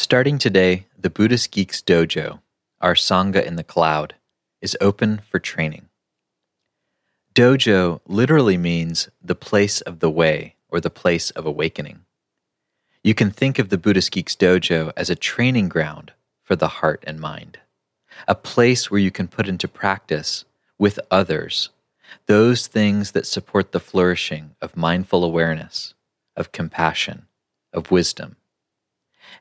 Starting 0.00 0.38
today, 0.38 0.86
the 0.96 1.10
Buddhist 1.10 1.50
Geeks 1.50 1.82
Dojo, 1.82 2.38
our 2.80 2.94
Sangha 2.94 3.44
in 3.44 3.56
the 3.56 3.64
cloud, 3.64 4.14
is 4.62 4.76
open 4.80 5.20
for 5.28 5.40
training. 5.40 5.88
Dojo 7.34 7.98
literally 8.06 8.56
means 8.56 9.08
the 9.20 9.34
place 9.34 9.80
of 9.80 9.98
the 9.98 10.08
way 10.08 10.54
or 10.68 10.78
the 10.78 10.88
place 10.88 11.30
of 11.30 11.46
awakening. 11.46 12.04
You 13.02 13.12
can 13.12 13.32
think 13.32 13.58
of 13.58 13.70
the 13.70 13.76
Buddhist 13.76 14.12
Geeks 14.12 14.36
Dojo 14.36 14.92
as 14.96 15.10
a 15.10 15.16
training 15.16 15.68
ground 15.68 16.12
for 16.44 16.54
the 16.54 16.68
heart 16.78 17.02
and 17.04 17.18
mind, 17.18 17.58
a 18.28 18.36
place 18.36 18.92
where 18.92 19.00
you 19.00 19.10
can 19.10 19.26
put 19.26 19.48
into 19.48 19.66
practice 19.66 20.44
with 20.78 21.00
others 21.10 21.70
those 22.26 22.68
things 22.68 23.10
that 23.10 23.26
support 23.26 23.72
the 23.72 23.80
flourishing 23.80 24.54
of 24.62 24.76
mindful 24.76 25.24
awareness, 25.24 25.94
of 26.36 26.52
compassion, 26.52 27.26
of 27.72 27.90
wisdom. 27.90 28.36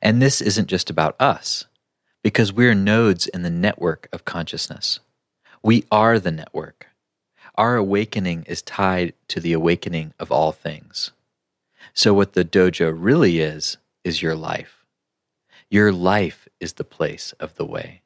And 0.01 0.21
this 0.21 0.41
isn't 0.41 0.67
just 0.67 0.89
about 0.89 1.15
us, 1.19 1.65
because 2.23 2.53
we're 2.53 2.75
nodes 2.75 3.27
in 3.27 3.43
the 3.43 3.49
network 3.49 4.07
of 4.11 4.25
consciousness. 4.25 4.99
We 5.63 5.85
are 5.91 6.19
the 6.19 6.31
network. 6.31 6.87
Our 7.55 7.75
awakening 7.75 8.43
is 8.47 8.61
tied 8.61 9.13
to 9.29 9.39
the 9.39 9.53
awakening 9.53 10.13
of 10.19 10.31
all 10.31 10.51
things. 10.51 11.11
So, 11.93 12.13
what 12.13 12.33
the 12.33 12.45
dojo 12.45 12.93
really 12.95 13.39
is, 13.39 13.77
is 14.03 14.21
your 14.21 14.35
life. 14.35 14.85
Your 15.69 15.91
life 15.91 16.47
is 16.59 16.73
the 16.73 16.83
place 16.83 17.33
of 17.39 17.55
the 17.55 17.65
way. 17.65 18.01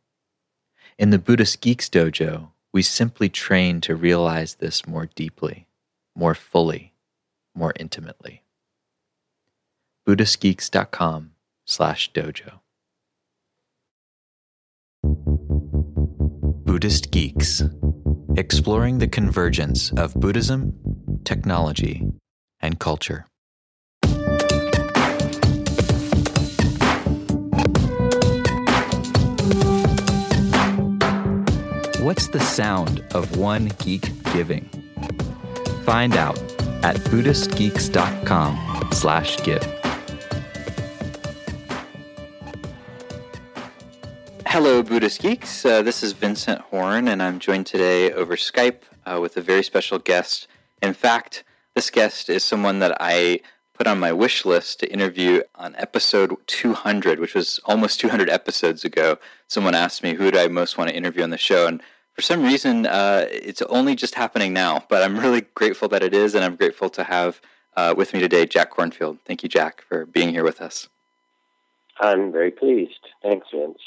In 0.98 1.10
the 1.10 1.20
Buddhist 1.20 1.62
Geeks 1.62 1.90
Dojo, 1.90 2.50
we 2.72 2.82
simply 2.82 3.28
train 3.28 3.82
to 3.82 3.96
realize 3.96 4.56
this 4.56 4.88
more 4.88 5.08
deeply, 5.08 5.68
more 6.16 6.34
fully, 6.34 6.94
more 7.54 7.74
intimately. 7.76 8.44
BuddhistGeeks.com 10.08 11.32
slash 11.66 12.12
dojo. 12.12 12.60
Buddhist 16.66 17.12
Geeks, 17.12 17.64
exploring 18.38 19.00
the 19.00 19.08
convergence 19.08 19.92
of 19.94 20.14
Buddhism, 20.14 20.74
technology, 21.24 22.04
and 22.60 22.80
culture. 22.80 23.26
What's 32.02 32.28
the 32.28 32.40
sound 32.40 33.04
of 33.14 33.38
one 33.38 33.72
geek 33.80 34.12
giving? 34.34 34.70
Find 35.84 36.16
out 36.16 36.40
at 36.84 36.96
buddhistgeeks.com 36.98 38.90
slash 38.92 39.38
give. 39.44 39.81
Hello, 44.54 44.84
Buddhist 44.84 45.22
Geeks. 45.22 45.66
Uh, 45.66 45.82
this 45.82 46.04
is 46.04 46.12
Vincent 46.12 46.60
Horn, 46.60 47.08
and 47.08 47.24
I'm 47.24 47.40
joined 47.40 47.66
today 47.66 48.12
over 48.12 48.36
Skype 48.36 48.82
uh, 49.06 49.18
with 49.22 49.38
a 49.38 49.42
very 49.42 49.64
special 49.64 49.98
guest. 49.98 50.46
In 50.82 50.94
fact, 50.94 51.46
this 51.74 51.90
guest 51.90 52.30
is 52.30 52.44
someone 52.44 52.80
that 52.80 52.98
I 53.00 53.40
put 53.74 53.88
on 53.88 53.98
my 53.98 54.12
wish 54.12 54.44
list 54.44 54.82
to 54.82 54.92
interview 54.92 55.44
on 55.56 55.74
episode 55.78 56.36
200, 56.48 57.22
which 57.22 57.34
was 57.34 57.62
almost 57.64 58.02
200 58.02 58.30
episodes 58.30 58.84
ago. 58.84 59.18
Someone 59.48 59.74
asked 59.74 60.04
me 60.04 60.16
who 60.16 60.30
do 60.32 60.40
I 60.40 60.50
most 60.50 60.78
want 60.78 60.90
to 60.90 60.96
interview 60.98 61.24
on 61.24 61.30
the 61.30 61.38
show, 61.38 61.66
and 61.66 61.82
for 62.12 62.22
some 62.22 62.44
reason, 62.44 62.86
uh, 62.86 63.28
it's 63.32 63.62
only 63.62 63.96
just 63.96 64.16
happening 64.16 64.52
now. 64.52 64.84
But 64.90 65.02
I'm 65.02 65.18
really 65.18 65.46
grateful 65.56 65.88
that 65.88 66.04
it 66.04 66.14
is, 66.14 66.36
and 66.36 66.44
I'm 66.44 66.58
grateful 66.58 66.90
to 66.90 67.06
have 67.06 67.40
uh, 67.78 67.94
with 67.96 68.14
me 68.14 68.20
today 68.20 68.46
Jack 68.46 68.72
Kornfield. 68.74 69.20
Thank 69.24 69.44
you, 69.44 69.48
Jack, 69.48 69.82
for 69.88 70.06
being 70.06 70.32
here 70.32 70.44
with 70.44 70.60
us. 70.60 70.90
I'm 72.02 72.34
very 72.34 72.52
pleased. 72.52 73.00
Thanks, 73.24 73.48
Vince. 73.54 73.80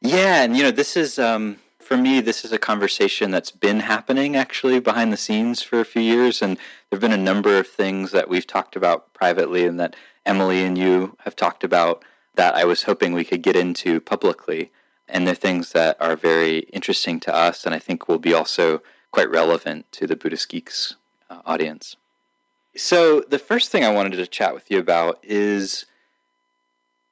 Yeah, 0.00 0.42
and 0.42 0.56
you 0.56 0.62
know, 0.62 0.70
this 0.70 0.96
is 0.96 1.18
um, 1.18 1.56
for 1.80 1.96
me. 1.96 2.20
This 2.20 2.44
is 2.44 2.52
a 2.52 2.58
conversation 2.58 3.30
that's 3.30 3.50
been 3.50 3.80
happening 3.80 4.36
actually 4.36 4.80
behind 4.80 5.12
the 5.12 5.16
scenes 5.16 5.62
for 5.62 5.80
a 5.80 5.84
few 5.84 6.02
years, 6.02 6.42
and 6.42 6.58
there've 6.90 7.00
been 7.00 7.12
a 7.12 7.16
number 7.16 7.58
of 7.58 7.66
things 7.66 8.12
that 8.12 8.28
we've 8.28 8.46
talked 8.46 8.76
about 8.76 9.12
privately, 9.14 9.66
and 9.66 9.80
that 9.80 9.96
Emily 10.24 10.62
and 10.62 10.76
you 10.76 11.16
have 11.20 11.36
talked 11.36 11.64
about 11.64 12.04
that 12.34 12.54
I 12.54 12.64
was 12.64 12.82
hoping 12.82 13.12
we 13.12 13.24
could 13.24 13.42
get 13.42 13.56
into 13.56 14.00
publicly, 14.00 14.70
and 15.08 15.26
they're 15.26 15.34
things 15.34 15.72
that 15.72 15.96
are 16.00 16.16
very 16.16 16.58
interesting 16.72 17.18
to 17.20 17.34
us, 17.34 17.64
and 17.64 17.74
I 17.74 17.78
think 17.78 18.08
will 18.08 18.18
be 18.18 18.34
also 18.34 18.82
quite 19.10 19.30
relevant 19.30 19.90
to 19.92 20.06
the 20.06 20.16
Buddhist 20.16 20.48
Geeks 20.50 20.96
uh, 21.30 21.40
audience. 21.46 21.96
So, 22.76 23.22
the 23.22 23.38
first 23.38 23.70
thing 23.70 23.84
I 23.84 23.92
wanted 23.92 24.16
to 24.16 24.26
chat 24.26 24.52
with 24.52 24.70
you 24.70 24.78
about 24.78 25.18
is 25.22 25.86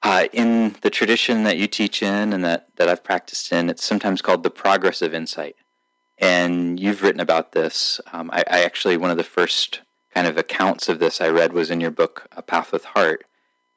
uh, 0.04 0.26
in 0.34 0.76
the 0.82 0.91
tradition 0.91 1.44
that 1.44 1.56
you 1.56 1.66
teach 1.66 2.03
in 2.03 2.34
and 2.34 2.44
that, 2.44 2.69
that 2.76 2.91
I've 2.91 3.03
practiced 3.03 3.50
in, 3.50 3.70
it's 3.70 3.84
sometimes 3.84 4.20
called 4.20 4.42
the 4.42 4.50
progress 4.50 5.00
of 5.00 5.15
insight. 5.15 5.56
And 6.19 6.78
you've 6.78 7.03
written 7.03 7.22
about 7.22 7.53
this. 7.53 8.03
Um, 8.12 8.31
I, 8.31 8.44
I, 8.48 8.62
actually, 8.65 8.98
one 8.98 9.10
of 9.10 9.16
the 9.16 9.25
first 9.25 9.81
kind 10.15 10.26
of 10.26 10.37
accounts 10.37 10.91
of 10.91 10.98
this 10.98 11.22
I 11.22 11.28
read 11.28 11.54
was 11.54 11.70
in 11.70 11.81
your 11.81 11.91
book, 11.91 12.28
A 12.32 12.42
Path 12.42 12.70
with 12.70 12.84
Heart. 12.84 13.25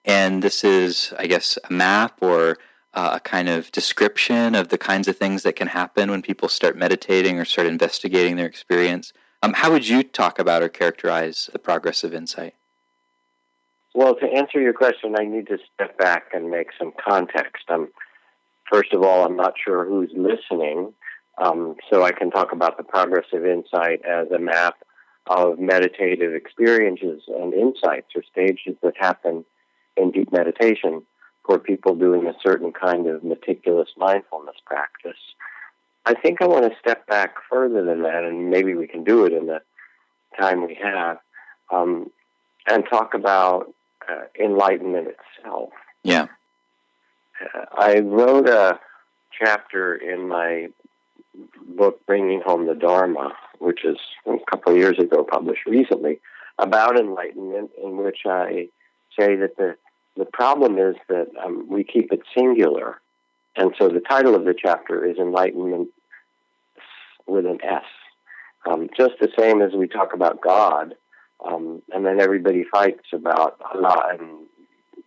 And 0.03 0.43
this 0.43 0.65
is, 0.65 1.13
I 1.17 1.27
guess, 1.27 1.57
a 1.69 1.73
map 1.73 2.17
or 2.21 2.57
uh, 2.93 3.11
a 3.13 3.19
kind 3.21 3.47
of 3.47 3.71
description 3.71 4.53
of 4.53 4.67
the 4.67 4.77
kinds 4.77 5.07
of 5.07 5.17
things 5.17 5.43
that 5.43 5.55
can 5.55 5.67
happen 5.67 6.11
when 6.11 6.21
people 6.21 6.49
start 6.49 6.77
meditating 6.77 7.39
or 7.39 7.45
start 7.45 7.67
investigating 7.67 8.35
their 8.35 8.45
experience. 8.45 9.13
Um, 9.41 9.53
how 9.53 9.71
would 9.71 9.87
you 9.87 10.03
talk 10.03 10.39
about 10.39 10.61
or 10.61 10.67
characterize 10.69 11.49
the 11.53 11.59
progress 11.59 12.03
of 12.03 12.13
insight? 12.13 12.53
Well, 13.97 14.13
to 14.13 14.27
answer 14.27 14.61
your 14.61 14.73
question, 14.73 15.15
I 15.17 15.23
need 15.23 15.47
to 15.47 15.57
step 15.73 15.97
back 15.97 16.25
and 16.31 16.51
make 16.51 16.67
some 16.77 16.93
context. 17.03 17.63
Um, 17.67 17.87
first 18.71 18.93
of 18.93 19.01
all, 19.01 19.25
I'm 19.25 19.35
not 19.35 19.55
sure 19.65 19.85
who's 19.85 20.11
listening, 20.15 20.93
um, 21.39 21.77
so 21.89 22.03
I 22.03 22.11
can 22.11 22.29
talk 22.29 22.51
about 22.51 22.77
the 22.77 22.83
progress 22.83 23.25
of 23.33 23.43
insight 23.43 24.05
as 24.05 24.29
a 24.29 24.37
map 24.37 24.75
of 25.25 25.57
meditative 25.57 26.35
experiences 26.35 27.23
and 27.27 27.55
insights 27.55 28.09
or 28.15 28.21
stages 28.31 28.75
that 28.83 28.93
happen 28.99 29.43
in 29.95 30.11
deep 30.11 30.31
meditation 30.31 31.01
for 31.43 31.57
people 31.57 31.95
doing 31.95 32.27
a 32.27 32.35
certain 32.43 32.71
kind 32.71 33.07
of 33.07 33.23
meticulous 33.23 33.89
mindfulness 33.97 34.57
practice. 34.63 35.17
I 36.05 36.13
think 36.13 36.43
I 36.43 36.45
want 36.45 36.71
to 36.71 36.79
step 36.79 37.07
back 37.07 37.37
further 37.49 37.83
than 37.83 38.03
that, 38.03 38.23
and 38.23 38.51
maybe 38.51 38.75
we 38.75 38.85
can 38.85 39.03
do 39.03 39.25
it 39.25 39.33
in 39.33 39.47
the 39.47 39.61
time 40.39 40.67
we 40.67 40.77
have, 40.83 41.17
um, 41.73 42.11
and 42.67 42.83
talk 42.87 43.15
about 43.15 43.73
uh, 44.09 44.25
enlightenment 44.39 45.07
itself. 45.07 45.69
Yeah. 46.03 46.27
Uh, 47.41 47.65
I 47.77 47.99
wrote 47.99 48.47
a 48.47 48.79
chapter 49.37 49.95
in 49.95 50.27
my 50.27 50.67
book, 51.67 52.05
Bringing 52.05 52.41
Home 52.41 52.65
the 52.65 52.73
Dharma, 52.73 53.33
which 53.59 53.85
is 53.85 53.97
a 54.25 54.37
couple 54.49 54.73
of 54.73 54.77
years 54.79 54.97
ago 54.97 55.23
published 55.23 55.65
recently, 55.65 56.19
about 56.57 56.99
enlightenment, 56.99 57.71
in 57.81 57.97
which 57.97 58.19
I 58.25 58.69
say 59.17 59.35
that 59.35 59.57
the 59.57 59.75
the 60.15 60.25
problem 60.25 60.79
is 60.79 60.95
that 61.09 61.27
um, 61.43 61.67
we 61.69 61.83
keep 61.83 62.11
it 62.11 62.21
singular. 62.35 62.99
And 63.55 63.73
so 63.77 63.87
the 63.87 63.99
title 63.99 64.33
of 64.33 64.45
the 64.45 64.55
chapter 64.59 65.05
is 65.05 65.17
Enlightenment 65.17 65.89
with 67.27 67.45
an 67.45 67.59
S. 67.63 67.83
Um, 68.65 68.89
just 68.97 69.13
the 69.19 69.29
same 69.37 69.61
as 69.61 69.73
we 69.73 69.87
talk 69.87 70.13
about 70.13 70.41
God, 70.41 70.95
um, 71.45 71.81
and 71.93 72.05
then 72.05 72.19
everybody 72.19 72.63
fights 72.71 73.07
about 73.13 73.59
Allah 73.73 74.17
and 74.19 74.47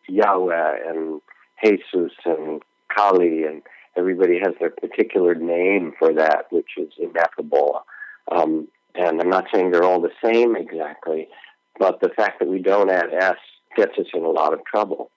Yahweh 0.09 0.89
and 0.89 1.21
Jesus 1.65 2.13
and 2.25 2.63
Kali, 2.95 3.45
and 3.45 3.63
everybody 3.97 4.39
has 4.39 4.55
their 4.59 4.71
particular 4.71 5.35
name 5.35 5.93
for 5.99 6.13
that, 6.15 6.47
which 6.51 6.71
is 6.77 6.93
ineffable. 6.99 7.83
Um, 8.31 8.69
and 8.95 9.21
I'm 9.21 9.31
not 9.31 9.47
saying 9.53 9.71
they're 9.71 9.85
all 9.85 10.01
the 10.01 10.11
same 10.23 10.57
exactly, 10.57 11.29
but 11.79 12.01
the 12.01 12.09
fact 12.09 12.41
that 12.41 12.49
we 12.49 12.61
don't 12.61 12.91
add 12.91 13.12
S 13.12 13.37
gets 13.77 13.99
us 13.99 14.07
in 14.12 14.25
a 14.25 14.31
lot 14.31 14.53
of 14.53 14.65
trouble. 14.65 15.11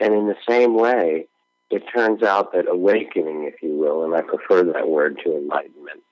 And 0.00 0.12
in 0.12 0.26
the 0.26 0.36
same 0.48 0.74
way, 0.74 1.26
it 1.70 1.84
turns 1.94 2.22
out 2.22 2.52
that 2.52 2.68
awakening, 2.68 3.44
if 3.44 3.62
you 3.62 3.76
will, 3.76 4.04
and 4.04 4.14
I 4.14 4.22
prefer 4.22 4.64
that 4.72 4.88
word 4.88 5.20
to 5.24 5.36
enlightenment, 5.36 6.02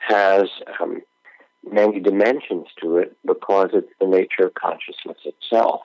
has 0.00 0.48
um, 0.80 1.02
many 1.70 2.00
dimensions 2.00 2.66
to 2.80 2.98
it 2.98 3.16
because 3.24 3.70
it's 3.72 3.92
the 4.00 4.06
nature 4.06 4.46
of 4.46 4.54
consciousness 4.54 5.18
itself. 5.24 5.82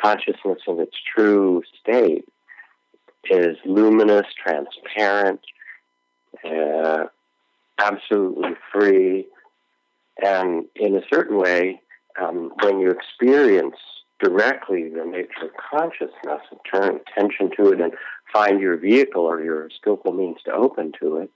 Consciousness 0.00 0.58
in 0.66 0.78
its 0.78 0.96
true 1.14 1.62
state 1.80 2.24
is 3.30 3.56
luminous, 3.64 4.26
transparent, 4.42 5.40
uh, 6.44 7.06
absolutely 7.78 8.52
free, 8.72 9.26
and 10.22 10.66
in 10.74 10.96
a 10.96 11.02
certain 11.12 11.36
way, 11.36 11.80
um, 12.20 12.52
when 12.62 12.80
you 12.80 12.90
experience 12.90 13.76
directly 14.20 14.88
the 14.88 15.04
nature 15.04 15.44
of 15.44 15.50
consciousness 15.70 16.42
and 16.50 16.60
turn 16.72 17.00
attention 17.00 17.50
to 17.56 17.72
it 17.72 17.80
and 17.80 17.92
find 18.32 18.60
your 18.60 18.76
vehicle 18.76 19.22
or 19.22 19.42
your 19.42 19.70
skillful 19.70 20.12
means 20.12 20.38
to 20.44 20.52
open 20.52 20.92
to 21.00 21.18
it, 21.18 21.30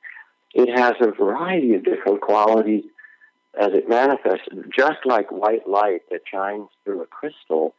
it 0.54 0.76
has 0.76 0.94
a 1.00 1.12
variety 1.12 1.74
of 1.74 1.84
different 1.84 2.20
qualities 2.20 2.84
as 3.58 3.72
it 3.72 3.88
manifests, 3.88 4.48
just 4.74 5.04
like 5.04 5.30
white 5.30 5.68
light 5.68 6.02
that 6.10 6.22
shines 6.30 6.68
through 6.84 7.02
a 7.02 7.06
crystal, 7.06 7.74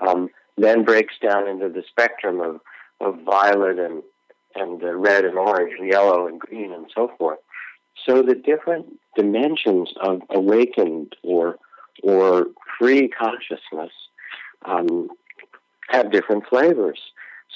um, 0.00 0.28
then 0.56 0.84
breaks 0.84 1.14
down 1.22 1.48
into 1.48 1.68
the 1.68 1.84
spectrum 1.88 2.40
of 2.40 2.60
of 3.00 3.20
violet 3.22 3.78
and 3.78 4.02
and 4.54 4.82
uh, 4.82 4.94
red 4.94 5.24
and 5.24 5.36
orange 5.36 5.74
and 5.78 5.90
yellow 5.90 6.26
and 6.26 6.38
green 6.40 6.72
and 6.72 6.86
so 6.94 7.10
forth. 7.18 7.38
So 8.06 8.22
the 8.22 8.34
different 8.34 8.86
dimensions 9.16 9.92
of 10.00 10.22
awakened 10.30 11.14
or 11.22 11.56
or 12.02 12.46
free 12.78 13.08
consciousness 13.08 13.92
um, 14.64 15.08
have 15.88 16.10
different 16.10 16.46
flavors. 16.48 16.98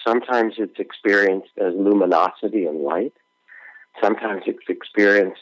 Sometimes 0.06 0.54
it's 0.58 0.78
experienced 0.78 1.50
as 1.58 1.74
luminosity 1.74 2.66
and 2.66 2.82
light. 2.82 3.14
Sometimes 4.00 4.42
it's 4.46 4.68
experienced 4.68 5.40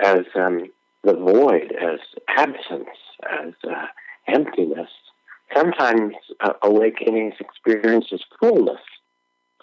as 0.00 0.24
um, 0.34 0.70
the 1.04 1.14
void, 1.14 1.72
as 1.72 1.98
absence, 2.28 2.96
as 3.28 3.54
uh, 3.68 3.86
emptiness. 4.28 4.88
Sometimes 5.54 6.14
uh, 6.40 6.52
awakening 6.62 7.32
is 7.32 7.40
experienced 7.40 8.12
as 8.12 8.20
fullness. 8.40 8.80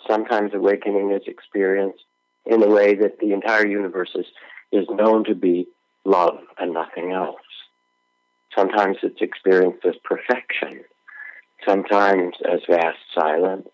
Sometimes 0.08 0.52
awakening 0.54 1.12
is 1.12 1.24
experienced 1.28 2.04
in 2.46 2.64
a 2.64 2.68
way 2.68 2.96
that 2.96 3.20
the 3.20 3.34
entire 3.34 3.66
universe 3.66 4.12
is, 4.16 4.26
is 4.72 4.86
known 4.90 5.24
to 5.26 5.36
be 5.36 5.68
love 6.06 6.40
and 6.58 6.74
nothing 6.74 7.12
else. 7.12 7.38
Sometimes 8.56 8.98
it's 9.04 9.22
experienced 9.22 9.86
as 9.86 9.96
perfection, 10.04 10.84
sometimes 11.68 12.36
as 12.52 12.60
vast 12.70 12.98
silence, 13.14 13.70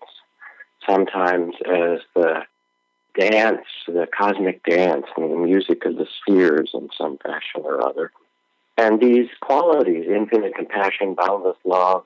sometimes 0.87 1.55
as 1.65 1.99
the 2.13 2.41
dance, 3.19 3.65
the 3.87 4.07
cosmic 4.17 4.63
dance, 4.63 5.05
and 5.15 5.31
the 5.31 5.37
music 5.37 5.85
of 5.85 5.95
the 5.95 6.07
spheres 6.21 6.71
in 6.73 6.89
some 6.97 7.17
fashion 7.17 7.61
or 7.63 7.85
other. 7.85 8.11
And 8.77 8.99
these 8.99 9.29
qualities, 9.41 10.05
infinite 10.07 10.55
compassion, 10.55 11.15
boundless 11.15 11.57
love, 11.63 12.03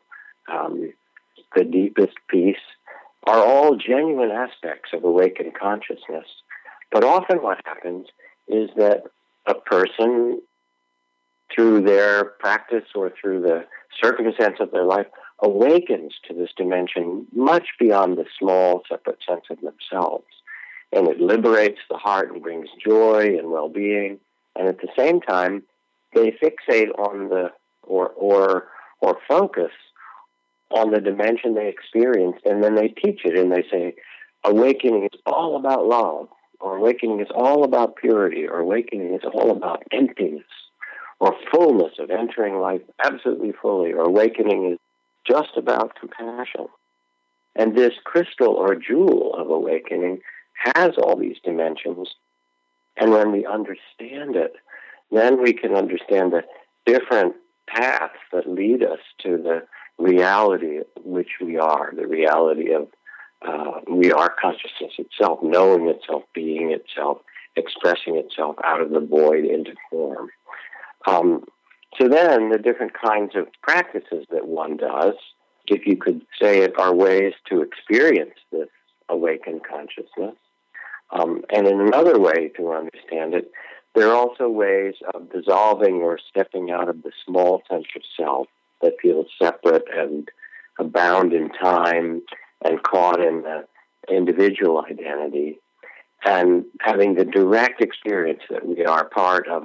um, 0.51 0.93
the 1.55 1.63
deepest 1.63 2.15
peace, 2.29 2.57
are 3.25 3.43
all 3.43 3.75
genuine 3.75 4.31
aspects 4.31 4.91
of 4.93 5.03
awakened 5.03 5.53
consciousness. 5.59 6.27
But 6.91 7.03
often 7.03 7.37
what 7.37 7.59
happens 7.65 8.07
is 8.47 8.69
that 8.77 9.03
a 9.45 9.55
person, 9.55 10.41
through 11.53 11.81
their 11.81 12.23
practice 12.23 12.85
or 12.93 13.11
through 13.19 13.41
the 13.41 13.65
circumstance 14.01 14.57
of 14.59 14.71
their 14.71 14.85
life, 14.85 15.07
awakens 15.41 16.13
to 16.27 16.33
this 16.33 16.49
dimension 16.55 17.25
much 17.33 17.69
beyond 17.79 18.17
the 18.17 18.25
small, 18.37 18.83
separate 18.87 19.19
sense 19.27 19.45
of 19.49 19.57
themselves. 19.61 20.25
And 20.91 21.07
it 21.07 21.19
liberates 21.19 21.79
the 21.89 21.97
heart 21.97 22.31
and 22.31 22.41
brings 22.41 22.69
joy 22.83 23.37
and 23.37 23.51
well 23.51 23.69
being. 23.69 24.19
And 24.55 24.67
at 24.67 24.81
the 24.81 24.89
same 24.97 25.21
time, 25.21 25.63
they 26.13 26.31
fixate 26.31 26.89
on 26.97 27.29
the 27.29 27.51
or 27.83 28.09
or 28.09 28.67
or 29.01 29.17
focus 29.27 29.71
on 30.71 30.91
the 30.91 31.01
dimension 31.01 31.55
they 31.55 31.67
experienced, 31.67 32.45
and 32.45 32.63
then 32.63 32.75
they 32.75 32.89
teach 32.89 33.21
it 33.23 33.37
and 33.37 33.51
they 33.51 33.63
say, 33.71 33.95
awakening 34.43 35.09
is 35.11 35.19
all 35.25 35.55
about 35.55 35.87
love, 35.87 36.27
or 36.59 36.77
awakening 36.77 37.21
is 37.21 37.27
all 37.33 37.63
about 37.63 37.95
purity, 37.95 38.47
or 38.47 38.59
awakening 38.59 39.15
is 39.15 39.21
all 39.33 39.51
about 39.51 39.83
emptiness, 39.91 40.43
or 41.19 41.35
fullness 41.51 41.93
of 41.99 42.11
entering 42.11 42.59
life 42.59 42.81
absolutely 43.03 43.51
fully, 43.51 43.93
or 43.93 44.01
awakening 44.01 44.73
is 44.73 44.77
just 45.27 45.57
about 45.57 45.95
compassion. 45.99 46.67
And 47.55 47.75
this 47.75 47.93
crystal 48.03 48.53
or 48.53 48.75
jewel 48.75 49.33
of 49.35 49.49
awakening 49.49 50.21
has 50.75 50.91
all 50.97 51.15
these 51.15 51.37
dimensions. 51.43 52.09
And 52.97 53.11
when 53.11 53.31
we 53.31 53.45
understand 53.45 54.35
it, 54.35 54.53
then 55.11 55.41
we 55.41 55.53
can 55.53 55.75
understand 55.75 56.33
the 56.33 56.43
different 56.85 57.35
paths 57.67 58.19
that 58.31 58.49
lead 58.49 58.83
us 58.83 58.99
to 59.23 59.37
the 59.37 59.63
reality 59.97 60.79
which 61.03 61.39
we 61.41 61.57
are, 61.57 61.93
the 61.95 62.07
reality 62.07 62.73
of 62.73 62.87
uh, 63.45 63.79
we 63.89 64.11
are 64.11 64.35
consciousness 64.41 64.93
itself, 64.97 65.39
knowing 65.41 65.87
itself, 65.87 66.23
being 66.33 66.71
itself, 66.71 67.19
expressing 67.55 68.17
itself 68.17 68.55
out 68.63 68.81
of 68.81 68.89
the 68.89 68.99
void 68.99 69.45
into 69.45 69.73
form. 69.89 70.29
Um, 71.07 71.45
so 71.99 72.09
then, 72.09 72.49
the 72.49 72.57
different 72.57 72.93
kinds 72.93 73.35
of 73.35 73.47
practices 73.61 74.25
that 74.29 74.47
one 74.47 74.77
does, 74.77 75.13
if 75.67 75.85
you 75.85 75.95
could 75.95 76.21
say 76.39 76.59
it, 76.59 76.77
are 76.77 76.93
ways 76.93 77.33
to 77.49 77.61
experience 77.61 78.35
this 78.51 78.67
awakened 79.07 79.61
consciousness. 79.63 80.35
Um, 81.11 81.41
and 81.49 81.67
in 81.67 81.81
another 81.81 82.19
way 82.19 82.49
to 82.57 82.71
understand 82.71 83.33
it, 83.33 83.51
there 83.95 84.09
are 84.09 84.15
also 84.15 84.47
ways 84.47 84.95
of 85.13 85.31
dissolving 85.31 85.95
or 85.95 86.19
stepping 86.29 86.71
out 86.71 86.89
of 86.89 87.01
the 87.03 87.11
small 87.25 87.63
sense 87.69 87.87
of 87.95 88.01
self 88.15 88.47
that 88.81 88.93
feels 89.01 89.27
separate 89.41 89.85
and 89.93 90.29
bound 90.91 91.33
in 91.33 91.49
time 91.49 92.21
and 92.63 92.83
caught 92.83 93.19
in 93.19 93.41
the 93.41 93.65
individual 94.13 94.83
identity. 94.89 95.59
And 96.23 96.65
having 96.81 97.15
the 97.15 97.25
direct 97.25 97.81
experience 97.81 98.41
that 98.49 98.67
we 98.67 98.85
are 98.85 99.05
part 99.05 99.47
of 99.47 99.63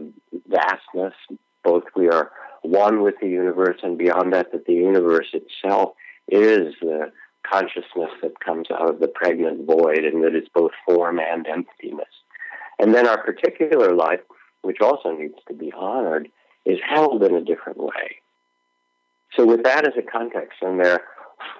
vastness, 0.48 1.14
both 1.62 1.84
we 1.96 2.08
are 2.08 2.30
one 2.62 3.02
with 3.02 3.16
the 3.20 3.28
universe 3.28 3.80
and 3.82 3.98
beyond 3.98 4.32
that, 4.32 4.52
that 4.52 4.66
the 4.66 4.74
universe 4.74 5.28
itself 5.32 5.92
is 6.28 6.74
the 6.80 7.12
consciousness 7.50 8.10
that 8.22 8.40
comes 8.40 8.70
out 8.70 8.88
of 8.88 9.00
the 9.00 9.08
pregnant 9.08 9.66
void 9.66 10.04
and 10.04 10.22
that 10.24 10.34
is 10.34 10.48
both 10.54 10.72
form 10.86 11.18
and 11.18 11.46
emptiness. 11.46 12.08
And 12.78 12.94
then 12.94 13.06
our 13.06 13.22
particular 13.22 13.94
life, 13.94 14.20
which 14.62 14.80
also 14.80 15.12
needs 15.12 15.38
to 15.48 15.54
be 15.54 15.72
honored, 15.72 16.28
is 16.64 16.78
held 16.88 17.22
in 17.22 17.34
a 17.34 17.44
different 17.44 17.78
way. 17.78 18.20
So 19.36 19.44
with 19.46 19.62
that 19.64 19.86
as 19.86 19.94
a 19.98 20.02
context, 20.02 20.58
and 20.62 20.80
there, 20.80 21.02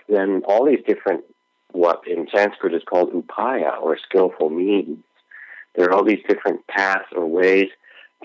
then 0.08 0.42
all 0.46 0.64
these 0.64 0.84
different, 0.86 1.24
what 1.72 2.02
in 2.06 2.26
Sanskrit 2.34 2.74
is 2.74 2.82
called 2.88 3.12
upaya 3.12 3.80
or 3.80 3.98
skillful 3.98 4.50
means, 4.50 4.98
there 5.74 5.88
are 5.88 5.92
all 5.92 6.04
these 6.04 6.22
different 6.28 6.66
paths 6.68 7.08
or 7.14 7.26
ways 7.26 7.68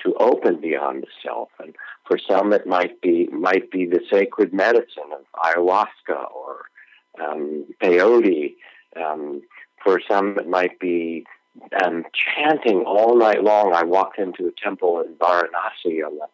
to 0.03 0.13
open 0.19 0.61
beyond 0.61 1.03
the 1.03 1.07
self. 1.23 1.49
And 1.59 1.75
for 2.07 2.17
some, 2.17 2.53
it 2.53 2.67
might 2.67 3.01
be 3.01 3.27
might 3.31 3.71
be 3.71 3.85
the 3.85 4.01
sacred 4.11 4.53
medicine 4.53 5.11
of 5.13 5.25
ayahuasca 5.35 6.31
or 6.33 6.68
peyote. 7.81 8.55
Um, 8.95 9.41
for 9.83 10.01
some, 10.09 10.37
it 10.37 10.47
might 10.47 10.79
be 10.79 11.25
um, 11.83 12.05
chanting 12.13 12.83
all 12.85 13.17
night 13.17 13.43
long. 13.43 13.73
I 13.73 13.83
walked 13.83 14.19
into 14.19 14.47
a 14.47 14.51
temple 14.63 15.01
in 15.01 15.13
Varanasi 15.15 16.05
on 16.05 16.17
the 16.17 16.27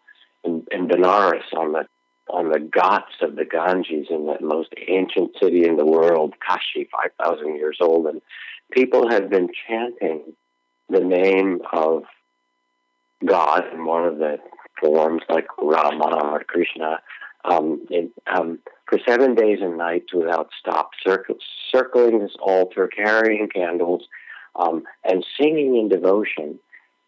in, 0.43 0.65
in 0.71 0.87
Benares 0.87 1.53
on 1.55 1.73
the 1.73 1.87
on 2.29 2.49
the 2.49 2.59
ghats 2.59 3.21
of 3.21 3.35
the 3.35 3.45
Ganges 3.45 4.07
in 4.09 4.25
the 4.25 4.37
most 4.41 4.73
ancient 4.87 5.31
city 5.39 5.65
in 5.67 5.77
the 5.77 5.85
world, 5.85 6.33
Kashi, 6.45 6.89
5,000 7.19 7.55
years 7.55 7.77
old. 7.79 8.07
And 8.07 8.19
people 8.71 9.09
had 9.09 9.29
been 9.29 9.49
chanting 9.67 10.33
the 10.89 11.01
name 11.01 11.61
of 11.71 12.03
God 13.23 13.71
in 13.71 13.85
one 13.85 14.05
of 14.05 14.17
the 14.17 14.39
forms, 14.79 15.21
like 15.29 15.47
Rama 15.59 16.31
or 16.31 16.43
Krishna, 16.43 16.99
um, 17.49 17.85
um, 18.27 18.59
for 18.87 18.99
seven 19.07 19.35
days 19.35 19.59
and 19.61 19.77
nights 19.77 20.13
without 20.13 20.49
stop, 20.59 20.91
circ- 21.05 21.31
circling 21.71 22.19
this 22.19 22.35
altar, 22.39 22.87
carrying 22.87 23.49
candles, 23.49 24.07
um, 24.55 24.83
and 25.03 25.25
singing 25.39 25.75
in 25.75 25.89
devotion. 25.89 26.59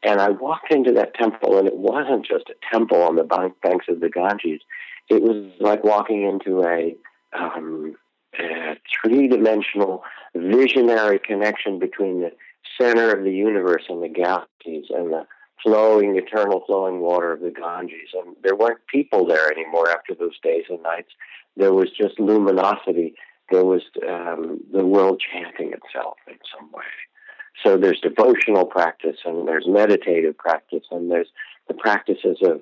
And 0.04 0.22
I 0.22 0.30
walked 0.30 0.72
into 0.72 0.94
that 0.94 1.16
temple, 1.16 1.58
and 1.58 1.68
it 1.68 1.78
wasn't 1.78 2.26
just 2.26 2.50
a 2.50 2.56
temple 2.72 3.02
on 3.02 3.16
the 3.16 3.24
banks 3.24 3.86
of 3.90 4.00
the 4.00 4.10
Ganges 4.10 4.62
it 5.10 5.22
was 5.22 5.52
like 5.60 5.84
walking 5.84 6.24
into 6.24 6.64
a, 6.64 6.96
um, 7.38 7.96
a 8.40 8.78
three-dimensional 9.02 10.04
visionary 10.36 11.20
connection 11.20 11.80
between 11.80 12.22
the 12.22 12.32
center 12.80 13.12
of 13.12 13.24
the 13.24 13.32
universe 13.32 13.84
and 13.90 14.04
the 14.04 14.10
galaxies 14.10 14.86
and 14.90 15.12
the 15.12 15.26
flowing, 15.64 16.18
eternal 16.18 16.64
flowing 16.66 17.00
water 17.00 17.32
of 17.32 17.42
the 17.42 17.52
Ganges. 17.52 18.14
And 18.14 18.36
there 18.44 18.56
weren't 18.56 18.86
people 18.88 19.26
there 19.26 19.52
anymore 19.52 19.90
after 19.90 20.14
those 20.14 20.40
days 20.42 20.66
and 20.70 20.82
nights. 20.84 21.12
There 21.56 21.74
was 21.74 21.90
just 21.92 22.20
luminosity. 22.20 23.16
There 23.52 23.66
was 23.66 23.82
um, 24.08 24.60
the 24.72 24.86
world 24.86 25.22
chanting 25.32 25.74
itself 25.74 26.18
in 26.28 26.38
some 26.56 26.72
way. 26.72 26.84
So 27.64 27.78
there's 27.78 28.00
devotional 28.00 28.66
practice 28.66 29.18
and 29.26 29.48
there's 29.48 29.66
meditative 29.68 30.38
practice 30.38 30.84
and 30.92 31.10
there's 31.10 31.30
the 31.68 31.74
practices 31.74 32.38
of 32.44 32.62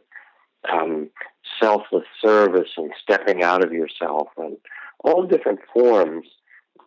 um, 0.71 1.09
selfless 1.61 2.05
service 2.21 2.69
and 2.77 2.91
stepping 3.01 3.43
out 3.43 3.63
of 3.63 3.73
yourself 3.73 4.29
and 4.37 4.57
all 5.03 5.25
different 5.25 5.59
forms 5.73 6.27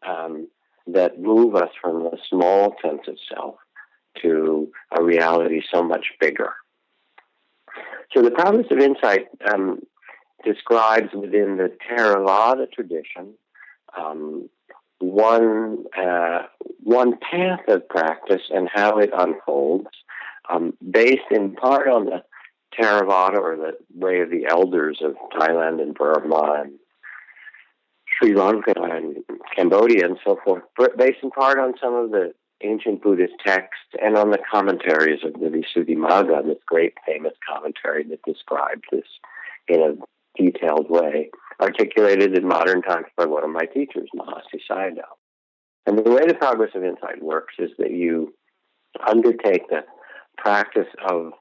um, 0.06 0.48
that 0.86 1.20
move 1.20 1.54
us 1.54 1.70
from 1.80 2.04
the 2.04 2.18
small 2.28 2.74
sense 2.82 3.02
of 3.08 3.16
self 3.32 3.56
to 4.22 4.68
a 4.96 5.02
reality 5.02 5.62
so 5.72 5.82
much 5.82 6.06
bigger. 6.20 6.52
So 8.12 8.22
the 8.22 8.30
progress 8.30 8.66
of 8.70 8.78
insight 8.78 9.26
um, 9.52 9.80
describes 10.44 11.12
within 11.14 11.56
the 11.56 11.70
Theravada 11.88 12.70
tradition 12.72 13.34
um, 13.96 14.48
one 15.00 15.84
uh, 15.96 16.42
one 16.82 17.18
path 17.18 17.60
of 17.68 17.88
practice 17.88 18.42
and 18.50 18.68
how 18.72 18.98
it 18.98 19.10
unfolds, 19.16 19.88
um, 20.50 20.74
based 20.90 21.30
in 21.30 21.54
part 21.54 21.88
on 21.88 22.06
the 22.06 22.22
Theravada 22.78 23.38
or 23.38 23.56
the 23.56 23.72
way 23.94 24.20
of 24.20 24.30
the 24.30 24.46
elders 24.46 24.98
of 25.02 25.14
Thailand 25.38 25.80
and 25.80 25.94
Burma 25.94 26.62
and 26.64 26.72
Sri 28.16 28.34
Lanka 28.34 28.74
and 28.76 29.18
Cambodia 29.54 30.06
and 30.06 30.18
so 30.24 30.38
forth, 30.44 30.62
based 30.96 31.18
in 31.22 31.30
part 31.30 31.58
on 31.58 31.74
some 31.80 31.94
of 31.94 32.10
the 32.10 32.34
ancient 32.62 33.02
Buddhist 33.02 33.34
texts 33.44 33.94
and 34.02 34.16
on 34.16 34.30
the 34.30 34.38
commentaries 34.50 35.20
of 35.24 35.34
the 35.34 35.48
Visuddhimagga, 35.48 36.44
this 36.44 36.58
great 36.66 36.94
famous 37.06 37.34
commentary 37.48 38.04
that 38.04 38.22
describes 38.26 38.82
this 38.90 39.06
in 39.68 39.80
a 39.80 40.40
detailed 40.40 40.90
way, 40.90 41.30
articulated 41.60 42.36
in 42.36 42.46
modern 42.46 42.82
times 42.82 43.06
by 43.16 43.26
one 43.26 43.44
of 43.44 43.50
my 43.50 43.64
teachers, 43.72 44.08
Mahasi 44.16 44.60
Sayadaw. 44.70 45.02
And 45.86 45.98
the 45.98 46.10
way 46.10 46.26
the 46.26 46.34
progress 46.34 46.72
of 46.74 46.84
insight 46.84 47.22
works 47.22 47.54
is 47.58 47.70
that 47.78 47.90
you 47.90 48.34
undertake 49.06 49.68
the 49.68 49.84
practice 50.36 50.88
of 51.08 51.32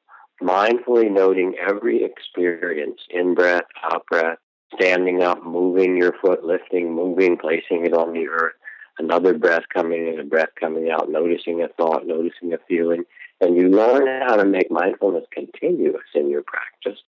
mindfully 0.42 1.12
noting 1.12 1.56
every 1.60 2.04
experience, 2.04 3.02
in 3.10 3.34
breath, 3.34 3.66
out 3.84 4.06
breath, 4.10 4.38
standing 4.76 5.24
up, 5.24 5.44
moving 5.46 5.98
your 5.98 6.14
foot, 6.22 6.44
lifting, 6.44 6.94
moving, 6.94 7.38
placing 7.38 7.86
it 7.86 7.94
on 7.94 8.14
the 8.14 8.28
earth, 8.28 8.54
another 9.00 9.38
breath 9.38 9.64
coming 9.74 10.08
in, 10.08 10.20
a 10.20 10.24
breath 10.24 10.50
coming 10.60 10.90
out, 10.90 11.10
noticing 11.10 11.62
a 11.62 11.68
thought, 11.68 12.06
noticing 12.06 12.54
a 12.54 12.58
feeling. 12.68 13.04
And 13.40 13.56
you 13.56 13.70
learn 13.70 14.08
how 14.28 14.36
to 14.36 14.46
make 14.46 14.72
mindfulness 14.72 15.26
continuous 15.32 16.04
in 16.16 16.30
your 16.30 16.44
practice, 16.44 17.02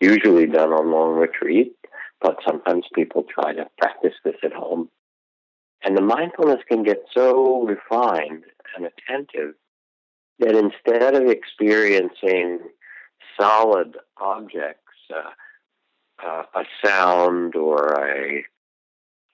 usually 0.00 0.46
done 0.46 0.72
on 0.72 0.90
long 0.90 1.14
retreat, 1.14 1.74
but 2.20 2.38
sometimes 2.46 2.86
people 2.94 3.24
try 3.24 3.52
to 3.52 3.66
practice 3.78 4.14
this 4.24 4.36
at 4.42 4.52
home. 4.52 4.88
And 5.84 5.96
the 5.96 6.02
mindfulness 6.02 6.60
can 6.68 6.82
get 6.82 7.04
so 7.14 7.62
refined 7.62 8.44
and 8.76 8.86
attentive 8.86 9.54
that 10.38 10.54
instead 10.54 11.14
of 11.14 11.28
experiencing 11.28 12.60
solid 13.38 13.96
objects, 14.20 14.82
uh, 15.14 15.30
uh, 16.24 16.42
a 16.54 16.64
sound 16.84 17.54
or 17.54 17.94
a 18.02 18.44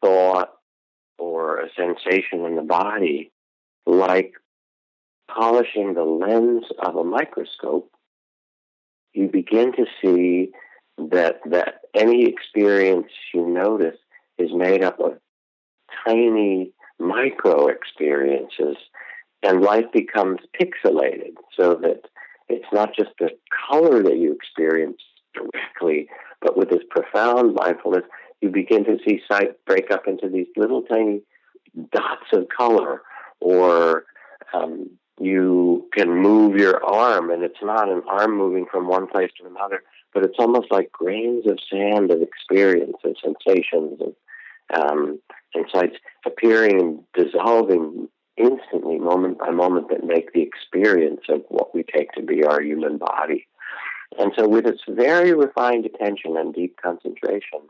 thought 0.03 0.53
or 1.19 1.61
a 1.61 1.69
sensation 1.77 2.45
in 2.45 2.57
the 2.57 2.63
body, 2.63 3.33
like 3.87 4.35
polishing 5.29 5.95
the 5.95 6.03
lens 6.05 6.65
of 6.79 6.97
a 6.97 7.05
microscope, 7.05 7.91
you 9.13 9.29
begin 9.29 9.73
to 9.73 9.87
see 10.03 10.51
that 10.99 11.41
that 11.47 11.81
any 11.95 12.27
experience 12.27 13.11
you 13.33 13.47
notice 13.47 13.99
is 14.39 14.51
made 14.53 14.83
up 14.83 14.99
of 15.01 15.19
tiny 16.07 16.73
micro 16.99 17.69
experiences 17.69 18.77
and 19.43 19.61
life 19.61 19.85
becomes 19.93 20.41
pixelated 20.59 21.35
so 21.57 21.75
that 21.75 22.03
it's 22.49 22.67
not 22.73 22.95
just 22.95 23.11
the 23.19 23.31
color 23.69 24.03
that 24.03 24.17
you 24.17 24.33
experience 24.33 25.01
directly, 25.35 26.09
but 26.41 26.57
with 26.57 26.71
this 26.71 26.83
profound 26.91 27.55
mindfulness, 27.55 28.05
you 28.41 28.51
begin 28.51 28.85
to 28.85 28.99
see 29.07 29.21
sight 29.31 29.65
break 29.67 29.91
up 29.91 30.07
into 30.07 30.29
these 30.29 30.47
little 30.57 30.83
tiny 30.83 31.23
dots 31.93 32.27
of 32.33 32.47
color, 32.57 33.03
or 33.41 34.05
um, 34.53 34.91
you 35.21 35.89
can 35.93 36.11
move 36.11 36.57
your 36.57 36.85
arm, 36.85 37.31
and 37.31 37.43
it's 37.43 37.63
not 37.63 37.89
an 37.89 38.03
arm 38.09 38.37
moving 38.37 38.67
from 38.71 38.89
one 38.89 39.07
place 39.07 39.31
to 39.41 39.47
another, 39.47 39.83
but 40.13 40.25
it's 40.25 40.39
almost 40.39 40.71
like 40.71 40.91
grains 40.93 41.47
of 41.47 41.59
sand 41.71 42.11
of 42.11 42.23
experience 42.23 42.97
and 43.05 43.17
sensations 43.23 44.01
and 44.01 44.15
um, 44.73 45.21
insights 45.55 45.97
appearing 46.27 46.81
and 46.81 47.01
dissolving 47.15 48.09
instantly, 48.37 48.99
moment 48.99 49.39
by 49.39 49.51
moment, 49.51 49.89
that 49.91 50.05
make 50.05 50.33
the 50.33 50.43
experience 50.43 51.21
of 51.29 51.43
what 51.49 51.75
we 51.75 51.85
take 51.85 52.13
to 52.13 52.23
be 52.23 52.45
our 52.45 52.61
human 52.61 52.99
body. 52.99 53.47
And 54.19 54.33
so, 54.37 54.49
with 54.49 54.67
its 54.67 54.83
very 54.89 55.33
refined 55.35 55.87
attention 55.87 56.37
and 56.37 56.55
deep 56.55 56.77
concentration, 56.83 57.61